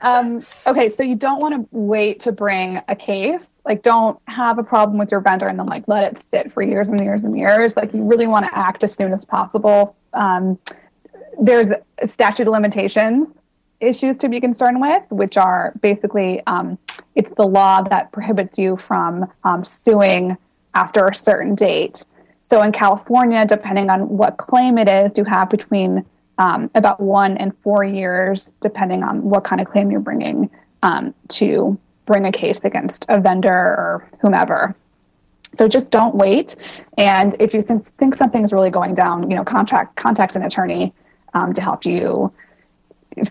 Um, 0.00 0.44
okay, 0.66 0.94
so 0.94 1.02
you 1.02 1.14
don't 1.14 1.40
want 1.40 1.54
to 1.54 1.68
wait 1.70 2.20
to 2.22 2.32
bring 2.32 2.80
a 2.88 2.96
case. 2.96 3.46
Like, 3.64 3.82
don't 3.82 4.20
have 4.26 4.58
a 4.58 4.62
problem 4.62 4.98
with 4.98 5.10
your 5.10 5.20
vendor 5.20 5.46
and 5.46 5.58
then 5.58 5.66
like 5.66 5.86
let 5.86 6.12
it 6.12 6.24
sit 6.30 6.52
for 6.52 6.62
years 6.62 6.88
and 6.88 7.00
years 7.00 7.22
and 7.22 7.36
years. 7.36 7.74
Like, 7.76 7.94
you 7.94 8.02
really 8.04 8.26
want 8.26 8.44
to 8.46 8.58
act 8.58 8.84
as 8.84 8.94
soon 8.94 9.12
as 9.12 9.24
possible. 9.24 9.96
Um, 10.12 10.58
there's 11.40 11.68
statute 12.10 12.48
of 12.48 12.52
limitations 12.52 13.28
issues 13.80 14.16
to 14.18 14.28
be 14.28 14.40
concerned 14.40 14.80
with, 14.80 15.02
which 15.10 15.36
are 15.36 15.74
basically 15.80 16.42
um, 16.46 16.78
it's 17.16 17.34
the 17.36 17.46
law 17.46 17.80
that 17.82 18.12
prohibits 18.12 18.56
you 18.58 18.76
from 18.76 19.30
um, 19.44 19.64
suing 19.64 20.36
after 20.74 21.06
a 21.06 21.14
certain 21.14 21.54
date. 21.54 22.04
So 22.42 22.62
in 22.62 22.70
California, 22.70 23.44
depending 23.44 23.90
on 23.90 24.08
what 24.08 24.36
claim 24.36 24.78
it 24.78 24.88
is, 24.88 25.18
you 25.18 25.24
have 25.24 25.50
between 25.50 26.04
um, 26.38 26.70
about 26.74 27.00
one 27.00 27.36
and 27.38 27.56
four 27.62 27.82
years, 27.82 28.54
depending 28.60 29.02
on 29.02 29.22
what 29.22 29.42
kind 29.42 29.60
of 29.60 29.66
claim 29.66 29.90
you're 29.90 30.00
bringing, 30.00 30.50
um, 30.82 31.14
to 31.30 31.76
bring 32.04 32.26
a 32.26 32.30
case 32.32 32.64
against 32.64 33.06
a 33.08 33.18
vendor 33.18 33.50
or 33.50 34.08
whomever. 34.20 34.76
So 35.54 35.66
just 35.66 35.90
don't 35.90 36.14
wait. 36.14 36.54
And 36.98 37.34
if 37.40 37.54
you 37.54 37.62
think, 37.62 37.86
think 37.98 38.14
something 38.14 38.44
is 38.44 38.52
really 38.52 38.70
going 38.70 38.94
down, 38.94 39.30
you 39.30 39.36
know, 39.36 39.44
contact 39.44 39.96
contact 39.96 40.36
an 40.36 40.42
attorney 40.42 40.92
um, 41.32 41.54
to 41.54 41.62
help 41.62 41.86
you 41.86 42.32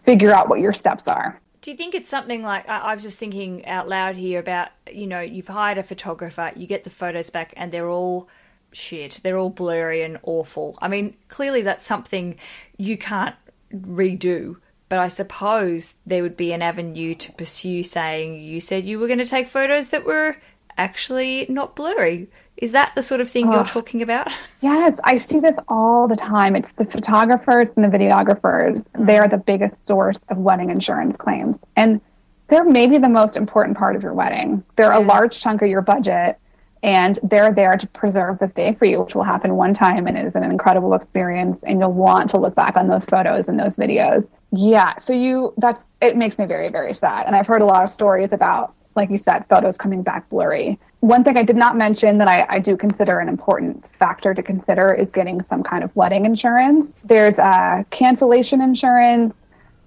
figure 0.03 0.33
out 0.33 0.49
what 0.49 0.59
your 0.59 0.73
steps 0.73 1.07
are. 1.07 1.39
Do 1.65 1.71
you 1.71 1.77
think 1.77 1.95
it's 1.95 2.09
something 2.09 2.43
like 2.43 2.69
I 2.69 2.93
was 2.93 3.03
just 3.03 3.17
thinking 3.17 3.65
out 3.65 3.89
loud 3.89 4.15
here 4.15 4.39
about 4.39 4.69
you 4.87 5.07
know 5.07 5.19
you've 5.19 5.47
hired 5.47 5.79
a 5.79 5.83
photographer, 5.83 6.51
you 6.55 6.67
get 6.67 6.83
the 6.83 6.91
photos 6.91 7.31
back, 7.31 7.55
and 7.57 7.71
they're 7.71 7.89
all 7.89 8.29
shit, 8.71 9.19
they're 9.23 9.39
all 9.39 9.49
blurry 9.49 10.03
and 10.03 10.19
awful. 10.21 10.77
I 10.79 10.89
mean, 10.89 11.15
clearly 11.27 11.63
that's 11.63 11.83
something 11.83 12.37
you 12.77 12.99
can't 12.99 13.33
redo. 13.73 14.57
But 14.89 14.99
I 14.99 15.07
suppose 15.07 15.95
there 16.05 16.21
would 16.21 16.37
be 16.37 16.53
an 16.53 16.61
avenue 16.61 17.15
to 17.15 17.31
pursue 17.31 17.81
saying 17.81 18.43
you 18.43 18.61
said 18.61 18.85
you 18.85 18.99
were 18.99 19.07
going 19.07 19.17
to 19.17 19.25
take 19.25 19.47
photos 19.47 19.89
that 19.89 20.05
were 20.05 20.37
actually 20.77 21.45
not 21.49 21.75
blurry. 21.75 22.27
Is 22.57 22.71
that 22.71 22.93
the 22.95 23.03
sort 23.03 23.19
of 23.19 23.29
thing 23.29 23.51
you're 23.51 23.65
talking 23.65 24.01
about? 24.01 24.31
Yes, 24.61 24.97
I 25.03 25.17
see 25.17 25.39
this 25.39 25.55
all 25.67 26.07
the 26.07 26.15
time. 26.15 26.55
It's 26.55 26.71
the 26.71 26.85
photographers 26.85 27.69
and 27.75 27.85
the 27.85 27.95
videographers. 27.95 28.83
Mm. 28.95 29.05
They're 29.05 29.27
the 29.27 29.37
biggest 29.37 29.85
source 29.85 30.17
of 30.29 30.37
wedding 30.37 30.71
insurance 30.71 31.17
claims. 31.17 31.59
And 31.75 32.01
they're 32.47 32.63
maybe 32.63 32.97
the 32.97 33.09
most 33.09 33.37
important 33.37 33.77
part 33.77 33.95
of 33.95 34.01
your 34.01 34.13
wedding. 34.13 34.63
They're 34.75 34.91
a 34.91 35.01
mm. 35.01 35.07
large 35.07 35.39
chunk 35.39 35.61
of 35.61 35.69
your 35.69 35.81
budget 35.81 36.39
and 36.81 37.19
they're 37.23 37.51
there 37.51 37.77
to 37.77 37.87
preserve 37.87 38.39
this 38.39 38.53
day 38.53 38.73
for 38.73 38.85
you, 38.85 39.01
which 39.01 39.15
will 39.15 39.23
happen 39.23 39.55
one 39.55 39.73
time 39.73 40.07
and 40.07 40.17
it 40.17 40.25
is 40.25 40.35
an 40.35 40.43
incredible 40.43 40.93
experience 40.93 41.61
and 41.63 41.79
you'll 41.79 41.93
want 41.93 42.29
to 42.29 42.37
look 42.37 42.55
back 42.55 42.75
on 42.77 42.87
those 42.87 43.05
photos 43.05 43.49
and 43.49 43.59
those 43.59 43.75
videos. 43.75 44.27
Yeah, 44.51 44.95
so 44.97 45.13
you 45.13 45.53
that's 45.57 45.87
it 46.01 46.15
makes 46.15 46.37
me 46.37 46.45
very 46.45 46.69
very 46.69 46.93
sad. 46.93 47.27
And 47.27 47.35
I've 47.35 47.47
heard 47.47 47.61
a 47.61 47.65
lot 47.65 47.83
of 47.83 47.89
stories 47.89 48.33
about 48.33 48.73
like 48.95 49.09
you 49.09 49.17
said, 49.17 49.45
photos 49.49 49.77
coming 49.77 50.01
back 50.01 50.29
blurry. 50.29 50.79
One 51.01 51.23
thing 51.23 51.37
I 51.37 51.43
did 51.43 51.55
not 51.55 51.75
mention 51.75 52.17
that 52.17 52.27
I, 52.27 52.45
I, 52.49 52.59
do 52.59 52.75
consider 52.75 53.19
an 53.19 53.29
important 53.29 53.85
factor 53.99 54.33
to 54.33 54.41
consider 54.41 54.93
is 54.93 55.11
getting 55.11 55.43
some 55.43 55.61
kind 55.61 55.83
of 55.83 55.95
wedding 55.95 56.25
insurance. 56.25 56.93
There's 57.03 57.37
uh, 57.37 57.83
cancellation 57.91 58.61
insurance 58.61 59.33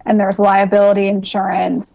and 0.07 0.21
there's 0.21 0.39
liability 0.39 1.09
insurance. 1.09 1.87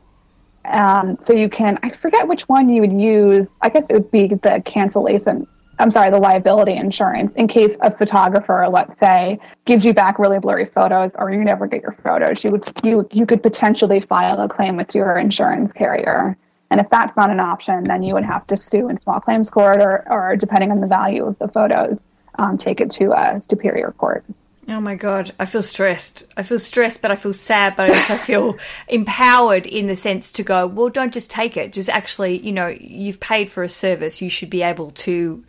Um, 0.65 1.17
so 1.21 1.33
you 1.33 1.49
can, 1.49 1.77
I 1.83 1.91
forget 1.91 2.27
which 2.27 2.43
one 2.43 2.69
you 2.69 2.81
would 2.81 2.99
use. 2.99 3.49
I 3.61 3.69
guess 3.69 3.85
it 3.89 3.93
would 3.93 4.11
be 4.11 4.27
the 4.27 4.61
cancellation. 4.65 5.47
I'm 5.79 5.89
sorry, 5.89 6.11
the 6.11 6.19
liability 6.19 6.75
insurance 6.75 7.33
in 7.35 7.47
case 7.47 7.75
a 7.81 7.95
photographer, 7.95 8.67
let's 8.71 8.99
say, 8.99 9.39
gives 9.65 9.83
you 9.83 9.93
back 9.93 10.19
really 10.19 10.39
blurry 10.39 10.65
photos 10.65 11.11
or 11.15 11.31
you 11.31 11.43
never 11.43 11.67
get 11.67 11.81
your 11.81 11.97
photos. 12.03 12.43
You 12.43 12.51
would 12.51 12.71
you 12.83 13.07
you 13.11 13.25
could 13.25 13.41
potentially 13.41 13.99
file 13.99 14.39
a 14.39 14.47
claim 14.47 14.77
with 14.77 14.93
your 14.93 15.17
insurance 15.17 15.71
carrier. 15.71 16.37
And 16.73 16.81
if 16.81 16.89
that's 16.89 17.15
not 17.15 17.29
an 17.29 17.39
option, 17.39 17.83
then 17.83 18.01
you 18.01 18.15
would 18.15 18.23
have 18.23 18.47
to 18.47 18.57
sue 18.57 18.89
in 18.89 18.99
small 18.99 19.19
claims 19.19 19.47
court 19.47 19.79
or, 19.79 20.11
or 20.11 20.35
depending 20.35 20.71
on 20.71 20.81
the 20.81 20.87
value 20.87 21.23
of 21.23 21.37
the 21.37 21.47
photos, 21.47 21.99
um, 22.39 22.57
take 22.57 22.81
it 22.81 22.89
to 22.93 23.11
a 23.11 23.39
superior 23.47 23.91
court. 23.91 24.25
Oh 24.67 24.81
my 24.81 24.95
God, 24.95 25.31
I 25.39 25.45
feel 25.45 25.61
stressed. 25.61 26.23
I 26.35 26.41
feel 26.41 26.57
stressed, 26.57 27.03
but 27.03 27.11
I 27.11 27.15
feel 27.15 27.31
sad, 27.31 27.75
but 27.75 27.91
I 27.91 27.95
also 27.95 28.15
feel 28.15 28.57
empowered 28.87 29.67
in 29.67 29.85
the 29.85 29.95
sense 29.95 30.31
to 30.31 30.41
go, 30.41 30.65
well, 30.65 30.89
don't 30.89 31.13
just 31.13 31.29
take 31.29 31.57
it. 31.57 31.73
Just 31.73 31.89
actually, 31.89 32.39
you 32.39 32.51
know, 32.51 32.69
you've 32.69 33.19
paid 33.19 33.51
for 33.51 33.61
a 33.61 33.69
service. 33.69 34.19
You 34.19 34.29
should 34.29 34.49
be 34.49 34.63
able 34.63 34.89
to 34.91 35.45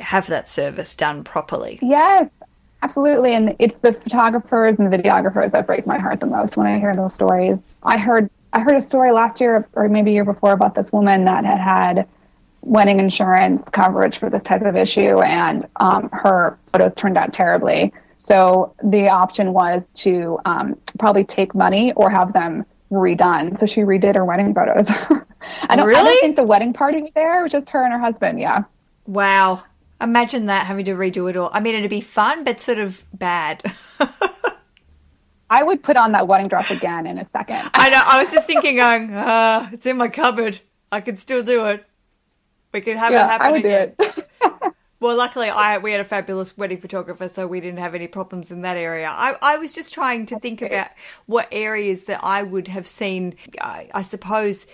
have 0.00 0.26
that 0.28 0.48
service 0.48 0.96
done 0.96 1.22
properly. 1.22 1.78
Yes, 1.82 2.30
absolutely. 2.82 3.34
And 3.34 3.54
it's 3.58 3.78
the 3.80 3.92
photographers 3.92 4.76
and 4.76 4.90
the 4.90 4.96
videographers 4.96 5.52
that 5.52 5.66
break 5.66 5.86
my 5.86 5.98
heart 5.98 6.20
the 6.20 6.26
most 6.26 6.56
when 6.56 6.66
I 6.66 6.78
hear 6.78 6.94
those 6.94 7.12
stories. 7.12 7.58
I 7.82 7.98
heard 7.98 8.30
I 8.56 8.60
heard 8.60 8.76
a 8.76 8.86
story 8.86 9.12
last 9.12 9.38
year 9.38 9.68
or 9.74 9.86
maybe 9.90 10.12
a 10.12 10.14
year 10.14 10.24
before 10.24 10.52
about 10.52 10.74
this 10.74 10.90
woman 10.90 11.26
that 11.26 11.44
had 11.44 11.60
had 11.60 12.08
wedding 12.62 12.98
insurance 12.98 13.62
coverage 13.70 14.18
for 14.18 14.30
this 14.30 14.42
type 14.42 14.62
of 14.62 14.76
issue, 14.76 15.20
and 15.20 15.66
um, 15.76 16.08
her 16.10 16.58
photos 16.72 16.94
turned 16.96 17.18
out 17.18 17.34
terribly. 17.34 17.92
So 18.18 18.74
the 18.82 19.10
option 19.10 19.52
was 19.52 19.86
to 19.96 20.38
um, 20.46 20.80
probably 20.98 21.24
take 21.24 21.54
money 21.54 21.92
or 21.96 22.08
have 22.08 22.32
them 22.32 22.64
redone. 22.90 23.60
So 23.60 23.66
she 23.66 23.82
redid 23.82 24.16
her 24.16 24.24
wedding 24.24 24.54
photos. 24.54 24.88
I 25.68 25.76
don't, 25.76 25.86
really? 25.86 26.00
I 26.00 26.04
don't 26.04 26.20
think 26.20 26.36
the 26.36 26.44
wedding 26.44 26.72
party 26.72 27.02
was 27.02 27.12
there. 27.12 27.40
It 27.40 27.42
was 27.42 27.52
just 27.52 27.68
her 27.68 27.84
and 27.84 27.92
her 27.92 28.00
husband. 28.00 28.40
Yeah. 28.40 28.64
Wow. 29.06 29.64
Imagine 30.00 30.46
that 30.46 30.64
having 30.64 30.86
to 30.86 30.92
redo 30.92 31.28
it 31.28 31.36
all. 31.36 31.50
I 31.52 31.60
mean, 31.60 31.74
it'd 31.74 31.90
be 31.90 32.00
fun, 32.00 32.42
but 32.42 32.62
sort 32.62 32.78
of 32.78 33.04
bad. 33.12 33.62
I 35.48 35.62
would 35.62 35.82
put 35.82 35.96
on 35.96 36.12
that 36.12 36.26
wedding 36.26 36.48
dress 36.48 36.70
again 36.70 37.06
in 37.06 37.18
a 37.18 37.28
second. 37.32 37.70
I 37.74 37.90
know. 37.90 38.02
I 38.04 38.20
was 38.20 38.32
just 38.32 38.46
thinking, 38.46 38.76
going, 38.76 39.12
uh, 39.14 39.68
it's 39.72 39.86
in 39.86 39.96
my 39.96 40.08
cupboard. 40.08 40.60
I 40.90 41.00
could 41.00 41.18
still 41.18 41.42
do 41.42 41.66
it. 41.66 41.84
We 42.72 42.80
could 42.80 42.96
have 42.96 43.12
yeah, 43.12 43.24
it 43.24 43.28
happen. 43.28 43.46
I 43.46 43.50
would 43.52 43.64
again. 43.64 43.94
do 43.98 44.06
it. 44.06 44.74
well, 45.00 45.16
luckily, 45.16 45.48
I 45.48 45.78
we 45.78 45.92
had 45.92 46.00
a 46.00 46.04
fabulous 46.04 46.58
wedding 46.58 46.78
photographer, 46.78 47.28
so 47.28 47.46
we 47.46 47.60
didn't 47.60 47.78
have 47.78 47.94
any 47.94 48.06
problems 48.06 48.50
in 48.50 48.62
that 48.62 48.76
area. 48.76 49.08
I, 49.08 49.36
I 49.40 49.56
was 49.56 49.72
just 49.72 49.94
trying 49.94 50.26
to 50.26 50.38
think 50.38 50.62
about 50.62 50.88
what 51.26 51.48
areas 51.52 52.04
that 52.04 52.22
I 52.22 52.42
would 52.42 52.68
have 52.68 52.86
seen. 52.86 53.36
I, 53.60 53.88
I 53.94 54.02
suppose 54.02 54.66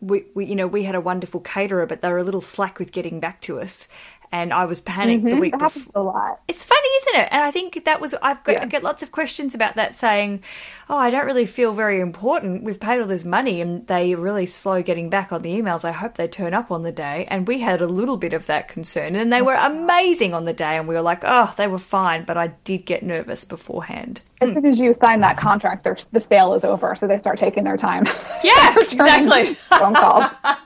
we, 0.00 0.26
we, 0.34 0.44
you 0.46 0.54
know, 0.54 0.66
we 0.66 0.84
had 0.84 0.94
a 0.94 1.00
wonderful 1.00 1.40
caterer, 1.40 1.86
but 1.86 2.02
they 2.02 2.10
were 2.10 2.18
a 2.18 2.24
little 2.24 2.40
slack 2.40 2.78
with 2.78 2.92
getting 2.92 3.20
back 3.20 3.40
to 3.42 3.60
us 3.60 3.88
and 4.34 4.52
I 4.52 4.64
was 4.64 4.80
panicked 4.80 5.24
mm-hmm. 5.24 5.36
the 5.36 5.40
week 5.40 5.56
before. 5.56 5.92
A 5.94 6.02
lot. 6.02 6.40
It's 6.48 6.64
funny, 6.64 6.88
isn't 7.02 7.20
it? 7.20 7.28
And 7.30 7.40
I 7.40 7.52
think 7.52 7.84
that 7.84 8.00
was 8.00 8.16
I've 8.20 8.42
got 8.42 8.52
yeah. 8.52 8.62
I 8.62 8.66
get 8.66 8.82
lots 8.82 9.00
of 9.00 9.12
questions 9.12 9.54
about 9.54 9.76
that, 9.76 9.94
saying, 9.94 10.42
"Oh, 10.90 10.96
I 10.96 11.10
don't 11.10 11.24
really 11.24 11.46
feel 11.46 11.72
very 11.72 12.00
important. 12.00 12.64
We've 12.64 12.80
paid 12.80 13.00
all 13.00 13.06
this 13.06 13.24
money, 13.24 13.60
and 13.60 13.86
they 13.86 14.16
really 14.16 14.46
slow 14.46 14.82
getting 14.82 15.08
back 15.08 15.30
on 15.32 15.42
the 15.42 15.54
emails. 15.54 15.84
I 15.84 15.92
hope 15.92 16.14
they 16.14 16.26
turn 16.26 16.52
up 16.52 16.72
on 16.72 16.82
the 16.82 16.90
day." 16.90 17.26
And 17.28 17.46
we 17.46 17.60
had 17.60 17.80
a 17.80 17.86
little 17.86 18.16
bit 18.16 18.32
of 18.32 18.46
that 18.46 18.66
concern, 18.66 19.14
and 19.14 19.32
they 19.32 19.40
were 19.40 19.54
amazing 19.54 20.34
on 20.34 20.46
the 20.46 20.52
day, 20.52 20.76
and 20.76 20.88
we 20.88 20.96
were 20.96 21.02
like, 21.02 21.22
"Oh, 21.22 21.54
they 21.56 21.68
were 21.68 21.78
fine," 21.78 22.24
but 22.24 22.36
I 22.36 22.48
did 22.64 22.86
get 22.86 23.04
nervous 23.04 23.44
beforehand. 23.44 24.20
As 24.40 24.48
soon 24.48 24.66
as 24.66 24.80
you 24.80 24.92
sign 24.94 25.20
that 25.20 25.36
contract, 25.36 25.84
the 25.84 26.20
sale 26.28 26.54
is 26.54 26.64
over, 26.64 26.96
so 26.96 27.06
they 27.06 27.18
start 27.18 27.38
taking 27.38 27.62
their 27.62 27.76
time. 27.76 28.04
Yeah, 28.42 28.74
exactly. 28.80 29.54
phone 29.54 29.94
calls. 29.94 30.24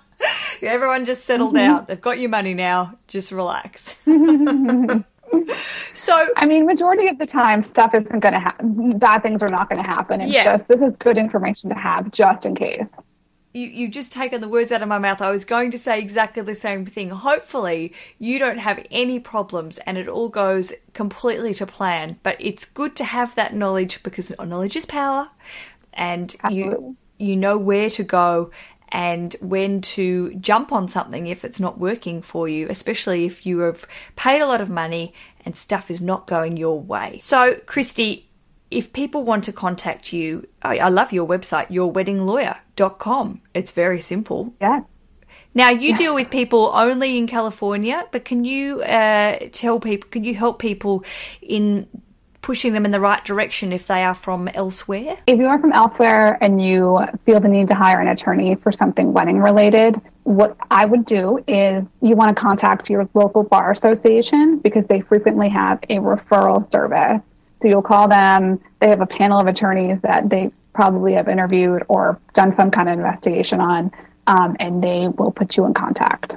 Everyone 0.63 1.05
just 1.05 1.25
settle 1.25 1.49
mm-hmm. 1.49 1.57
down. 1.57 1.85
They've 1.89 2.01
got 2.01 2.19
your 2.19 2.31
money 2.31 2.55
now. 2.55 2.99
Just 3.07 3.33
relax. 3.33 3.97
so, 5.95 6.29
I 6.37 6.47
mean, 6.47 6.67
majority 6.67 7.09
of 7.09 7.19
the 7.19 7.27
time, 7.27 7.63
stuff 7.63 7.95
isn't 7.95 8.21
going 8.21 8.35
to 8.35 8.41
happen. 8.41 8.99
Bad 8.99 9.23
things 9.23 9.43
are 9.43 9.49
not 9.49 9.69
going 9.69 9.83
to 9.83 9.89
happen. 9.89 10.21
It's 10.21 10.33
yeah. 10.33 10.57
just 10.57 10.69
this 10.69 10.81
is 10.81 10.95
good 10.99 11.19
information 11.19 11.71
to 11.71 11.77
have 11.77 12.11
just 12.11 12.47
in 12.47 12.55
case. 12.55 12.87
you, 13.53 13.67
you've 13.67 13.91
just 13.91 14.13
taken 14.13 14.41
the 14.41 14.49
words 14.49 14.73
out 14.73 14.83
of 14.83 14.89
my 14.89 14.99
mouth. 14.99 15.21
I 15.21 15.31
was 15.31 15.45
going 15.45 15.71
to 15.73 15.79
say 15.79 15.99
exactly 15.99 16.43
the 16.43 16.55
same 16.55 16.87
thing. 16.87 17.11
Hopefully, 17.11 17.93
you 18.19 18.39
don't 18.39 18.59
have 18.59 18.85
any 18.91 19.21
problems 19.21 19.79
and 19.79 19.99
it 19.99 20.09
all 20.09 20.29
goes 20.29 20.73
completely 20.95 21.55
to 21.55 21.67
plan. 21.67 22.19
But 22.23 22.37
it's 22.39 22.65
good 22.65 22.97
to 22.97 23.05
have 23.05 23.35
that 23.35 23.55
knowledge 23.55 24.03
because 24.03 24.33
knowledge 24.39 24.77
is 24.77 24.87
power, 24.87 25.31
and 25.93 26.35
Absolutely. 26.43 26.87
you 26.87 26.97
you 27.19 27.37
know 27.37 27.59
where 27.59 27.91
to 27.91 28.05
go 28.05 28.51
and 28.91 29.35
when 29.41 29.81
to 29.81 30.35
jump 30.35 30.73
on 30.73 30.89
something 30.89 31.27
if 31.27 31.45
it's 31.45 31.61
not 31.61 31.79
working 31.79 32.23
for 32.23 32.49
you, 32.49 32.67
especially 32.69 33.25
if 33.25 33.45
you 33.45 33.61
have 33.61 33.87
paid 34.17 34.41
a 34.41 34.47
lot 34.47 34.61
of 34.61 34.71
money 34.71 35.15
and 35.45 35.57
stuff 35.57 35.91
is 35.91 36.01
not 36.01 36.27
going 36.27 36.57
your 36.57 36.81
way. 36.81 37.19
So, 37.21 37.57
Christy, 37.67 38.29
if 38.71 38.93
people 38.93 39.25
want 39.25 39.45
to 39.45 39.53
contact 39.53 40.13
you, 40.13 40.47
I, 40.63 40.79
I 40.79 40.89
love 40.89 41.13
your 41.13 41.27
website, 41.27 41.69
yourweddinglawyer.com. 41.69 43.41
It's 43.55 43.71
very 43.71 44.01
simple. 44.01 44.55
Yeah. 44.61 44.81
Now, 45.55 45.71
you 45.71 45.91
yeah. 45.91 45.97
deal 45.97 46.15
with 46.15 46.31
people 46.31 46.71
only 46.75 47.17
in 47.17 47.27
California, 47.27 48.07
but 48.13 48.25
can 48.25 48.45
you 48.45 48.83
uh, 48.83 49.39
tell 49.53 49.81
people, 49.81 50.09
can 50.11 50.25
you 50.25 50.35
help 50.35 50.59
people 50.59 51.05
in 51.41 51.89
pushing 52.49 52.73
them 52.73 52.87
in 52.87 52.93
the 52.93 52.99
right 52.99 53.27
direction 53.27 53.75
if 53.75 53.87
they 53.87 54.03
are 54.03 54.15
from 54.15 54.49
elsewhere? 54.55 55.19
If 55.27 55.39
you 55.39 55.45
are 55.45 55.61
from 55.61 55.71
elsewhere 55.73 56.39
and 56.41 56.65
you 56.65 56.99
feel 57.27 57.41
the 57.41 57.49
need 57.49 57.69
to 57.69 57.75
hire 57.75 58.01
an 58.01 58.09
attorney 58.09 58.55
for 58.55 58.73
something 58.73 59.13
wedding 59.13 59.39
related, 59.39 60.01
what 60.25 60.57
I 60.71 60.87
would 60.87 61.05
do 61.05 61.45
is 61.47 61.85
you 62.01 62.17
want 62.17 62.35
to 62.35 62.43
contact 62.43 62.89
your 62.89 63.07
local 63.13 63.43
bar 63.43 63.73
association 63.73 64.61
because 64.61 64.87
they 64.87 65.03
frequently 65.03 65.51
have 65.51 65.79
a 65.91 65.97
referral 65.97 66.73
service 66.73 67.21
so 67.61 67.69
you'll 67.69 67.83
call 67.83 68.09
them. 68.09 68.61
They 68.81 68.89
have 68.89 69.03
a 69.03 69.07
panel 69.07 69.39
of 69.39 69.47
attorneys 69.47 70.01
that 70.03 70.31
they 70.31 70.51
probably 70.73 71.15
have 71.15 71.29
interviewed 71.29 71.85
or 71.89 72.19
done 72.33 72.55
some 72.57 72.71
kind 72.71 72.89
of 72.89 72.95
investigation 72.95 73.61
on, 73.61 73.91
um, 74.27 74.57
and 74.59 74.83
they 74.83 75.09
will 75.09 75.33
put 75.33 75.57
you 75.57 75.67
in 75.67 75.75
contact. 75.75 76.37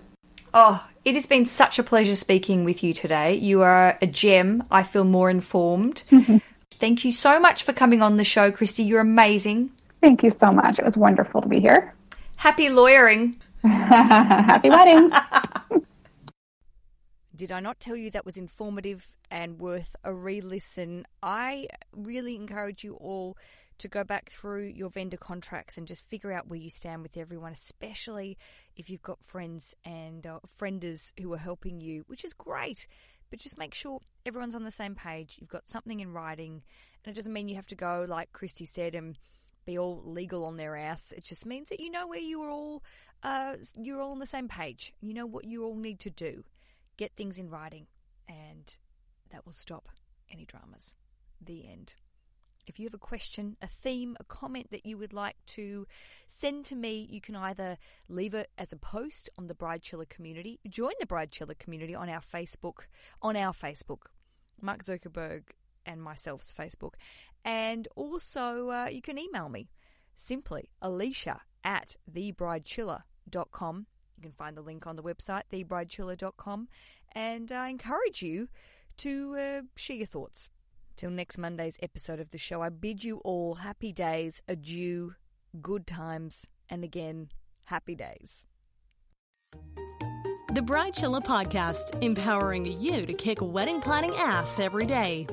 Oh, 0.53 0.85
it 1.05 1.15
has 1.15 1.25
been 1.25 1.45
such 1.45 1.79
a 1.79 1.83
pleasure 1.83 2.15
speaking 2.15 2.63
with 2.63 2.83
you 2.83 2.93
today. 2.93 3.35
You 3.35 3.61
are 3.61 3.97
a 4.01 4.07
gem. 4.07 4.63
I 4.69 4.83
feel 4.83 5.03
more 5.03 5.29
informed. 5.29 6.03
Thank 6.71 7.05
you 7.05 7.11
so 7.11 7.39
much 7.39 7.63
for 7.63 7.73
coming 7.73 8.01
on 8.01 8.17
the 8.17 8.23
show, 8.23 8.51
Christy. 8.51 8.83
You're 8.83 9.01
amazing. 9.01 9.71
Thank 10.01 10.23
you 10.23 10.31
so 10.31 10.51
much. 10.51 10.79
It 10.79 10.85
was 10.85 10.97
wonderful 10.97 11.41
to 11.41 11.47
be 11.47 11.59
here. 11.59 11.93
Happy 12.35 12.69
lawyering. 12.69 13.37
Happy 13.63 14.69
wedding. 14.69 15.11
Did 17.41 17.51
I 17.51 17.59
not 17.59 17.79
tell 17.79 17.95
you 17.95 18.11
that 18.11 18.23
was 18.23 18.37
informative 18.37 19.03
and 19.31 19.59
worth 19.59 19.95
a 20.03 20.13
re 20.13 20.41
listen? 20.41 21.07
I 21.23 21.69
really 21.91 22.35
encourage 22.35 22.83
you 22.83 22.93
all 22.93 23.35
to 23.79 23.87
go 23.87 24.03
back 24.03 24.29
through 24.29 24.65
your 24.65 24.91
vendor 24.91 25.17
contracts 25.17 25.75
and 25.75 25.87
just 25.87 26.07
figure 26.07 26.31
out 26.31 26.47
where 26.47 26.59
you 26.59 26.69
stand 26.69 27.01
with 27.01 27.17
everyone, 27.17 27.51
especially 27.53 28.37
if 28.75 28.91
you've 28.91 29.01
got 29.01 29.23
friends 29.23 29.73
and 29.83 30.27
uh, 30.27 30.37
friendors 30.55 31.13
who 31.19 31.33
are 31.33 31.39
helping 31.39 31.81
you, 31.81 32.03
which 32.05 32.23
is 32.23 32.33
great. 32.33 32.85
But 33.31 33.39
just 33.39 33.57
make 33.57 33.73
sure 33.73 34.01
everyone's 34.23 34.53
on 34.53 34.63
the 34.63 34.69
same 34.69 34.93
page. 34.93 35.37
You've 35.39 35.49
got 35.49 35.67
something 35.67 35.99
in 35.99 36.13
writing, 36.13 36.61
and 37.03 37.11
it 37.11 37.15
doesn't 37.15 37.33
mean 37.33 37.49
you 37.49 37.55
have 37.55 37.65
to 37.65 37.75
go, 37.75 38.05
like 38.07 38.31
Christy 38.33 38.65
said, 38.65 38.93
and 38.93 39.17
be 39.65 39.79
all 39.79 40.03
legal 40.05 40.45
on 40.45 40.57
their 40.57 40.75
ass. 40.75 41.11
It 41.11 41.25
just 41.25 41.47
means 41.47 41.69
that 41.69 41.79
you 41.79 41.89
know 41.89 42.05
where 42.05 42.19
you 42.19 42.43
are 42.43 42.51
all, 42.51 42.83
uh, 43.23 43.55
you're 43.75 43.99
all 43.99 44.11
on 44.11 44.19
the 44.19 44.27
same 44.27 44.47
page. 44.47 44.93
You 45.01 45.15
know 45.15 45.25
what 45.25 45.45
you 45.45 45.63
all 45.63 45.75
need 45.75 46.01
to 46.01 46.11
do 46.11 46.43
get 47.01 47.15
things 47.15 47.39
in 47.39 47.49
writing, 47.49 47.87
and 48.29 48.77
that 49.31 49.43
will 49.43 49.53
stop 49.53 49.89
any 50.31 50.45
dramas. 50.45 50.93
The 51.43 51.67
end. 51.67 51.95
If 52.67 52.79
you 52.79 52.85
have 52.85 52.93
a 52.93 52.99
question, 52.99 53.57
a 53.59 53.67
theme, 53.67 54.15
a 54.19 54.23
comment 54.23 54.69
that 54.69 54.85
you 54.85 54.99
would 54.99 55.11
like 55.11 55.37
to 55.47 55.87
send 56.27 56.63
to 56.65 56.75
me, 56.75 57.07
you 57.09 57.19
can 57.19 57.35
either 57.35 57.79
leave 58.07 58.35
it 58.35 58.51
as 58.55 58.71
a 58.71 58.77
post 58.77 59.31
on 59.35 59.47
the 59.47 59.55
Bride 59.55 59.81
Chiller 59.81 60.05
community, 60.05 60.59
join 60.69 60.91
the 60.99 61.07
Bride 61.07 61.31
Chiller 61.31 61.55
community 61.55 61.95
on 61.95 62.07
our 62.07 62.21
Facebook, 62.21 62.81
on 63.19 63.35
our 63.35 63.51
Facebook, 63.51 64.03
Mark 64.61 64.83
Zuckerberg 64.83 65.41
and 65.87 66.03
myself's 66.03 66.53
Facebook, 66.53 66.93
and 67.43 67.87
also 67.95 68.69
uh, 68.69 68.87
you 68.91 69.01
can 69.01 69.17
email 69.17 69.49
me 69.49 69.71
simply 70.15 70.69
Aleisha 70.83 71.39
at 71.63 71.95
thebridechiller.com. 72.13 73.87
You 74.21 74.29
can 74.29 74.35
find 74.35 74.55
the 74.55 74.61
link 74.61 74.85
on 74.85 74.95
the 74.95 75.01
website, 75.01 75.43
thebridechiller.com, 75.51 76.67
and 77.13 77.51
I 77.51 77.69
encourage 77.69 78.21
you 78.21 78.49
to 78.97 79.35
uh, 79.35 79.61
share 79.75 79.95
your 79.95 80.05
thoughts. 80.05 80.47
Till 80.95 81.09
next 81.09 81.39
Monday's 81.39 81.75
episode 81.81 82.19
of 82.19 82.29
the 82.29 82.37
show, 82.37 82.61
I 82.61 82.69
bid 82.69 83.03
you 83.03 83.17
all 83.23 83.55
happy 83.55 83.91
days, 83.91 84.43
adieu, 84.47 85.15
good 85.59 85.87
times, 85.87 86.45
and 86.69 86.83
again, 86.83 87.29
happy 87.63 87.95
days. 87.95 88.45
The 90.53 90.61
Bride 90.61 90.93
Chiller 90.93 91.21
Podcast, 91.21 92.03
empowering 92.03 92.79
you 92.79 93.07
to 93.07 93.13
kick 93.13 93.39
wedding 93.41 93.81
planning 93.81 94.13
ass 94.17 94.59
every 94.59 94.85
day. 94.85 95.25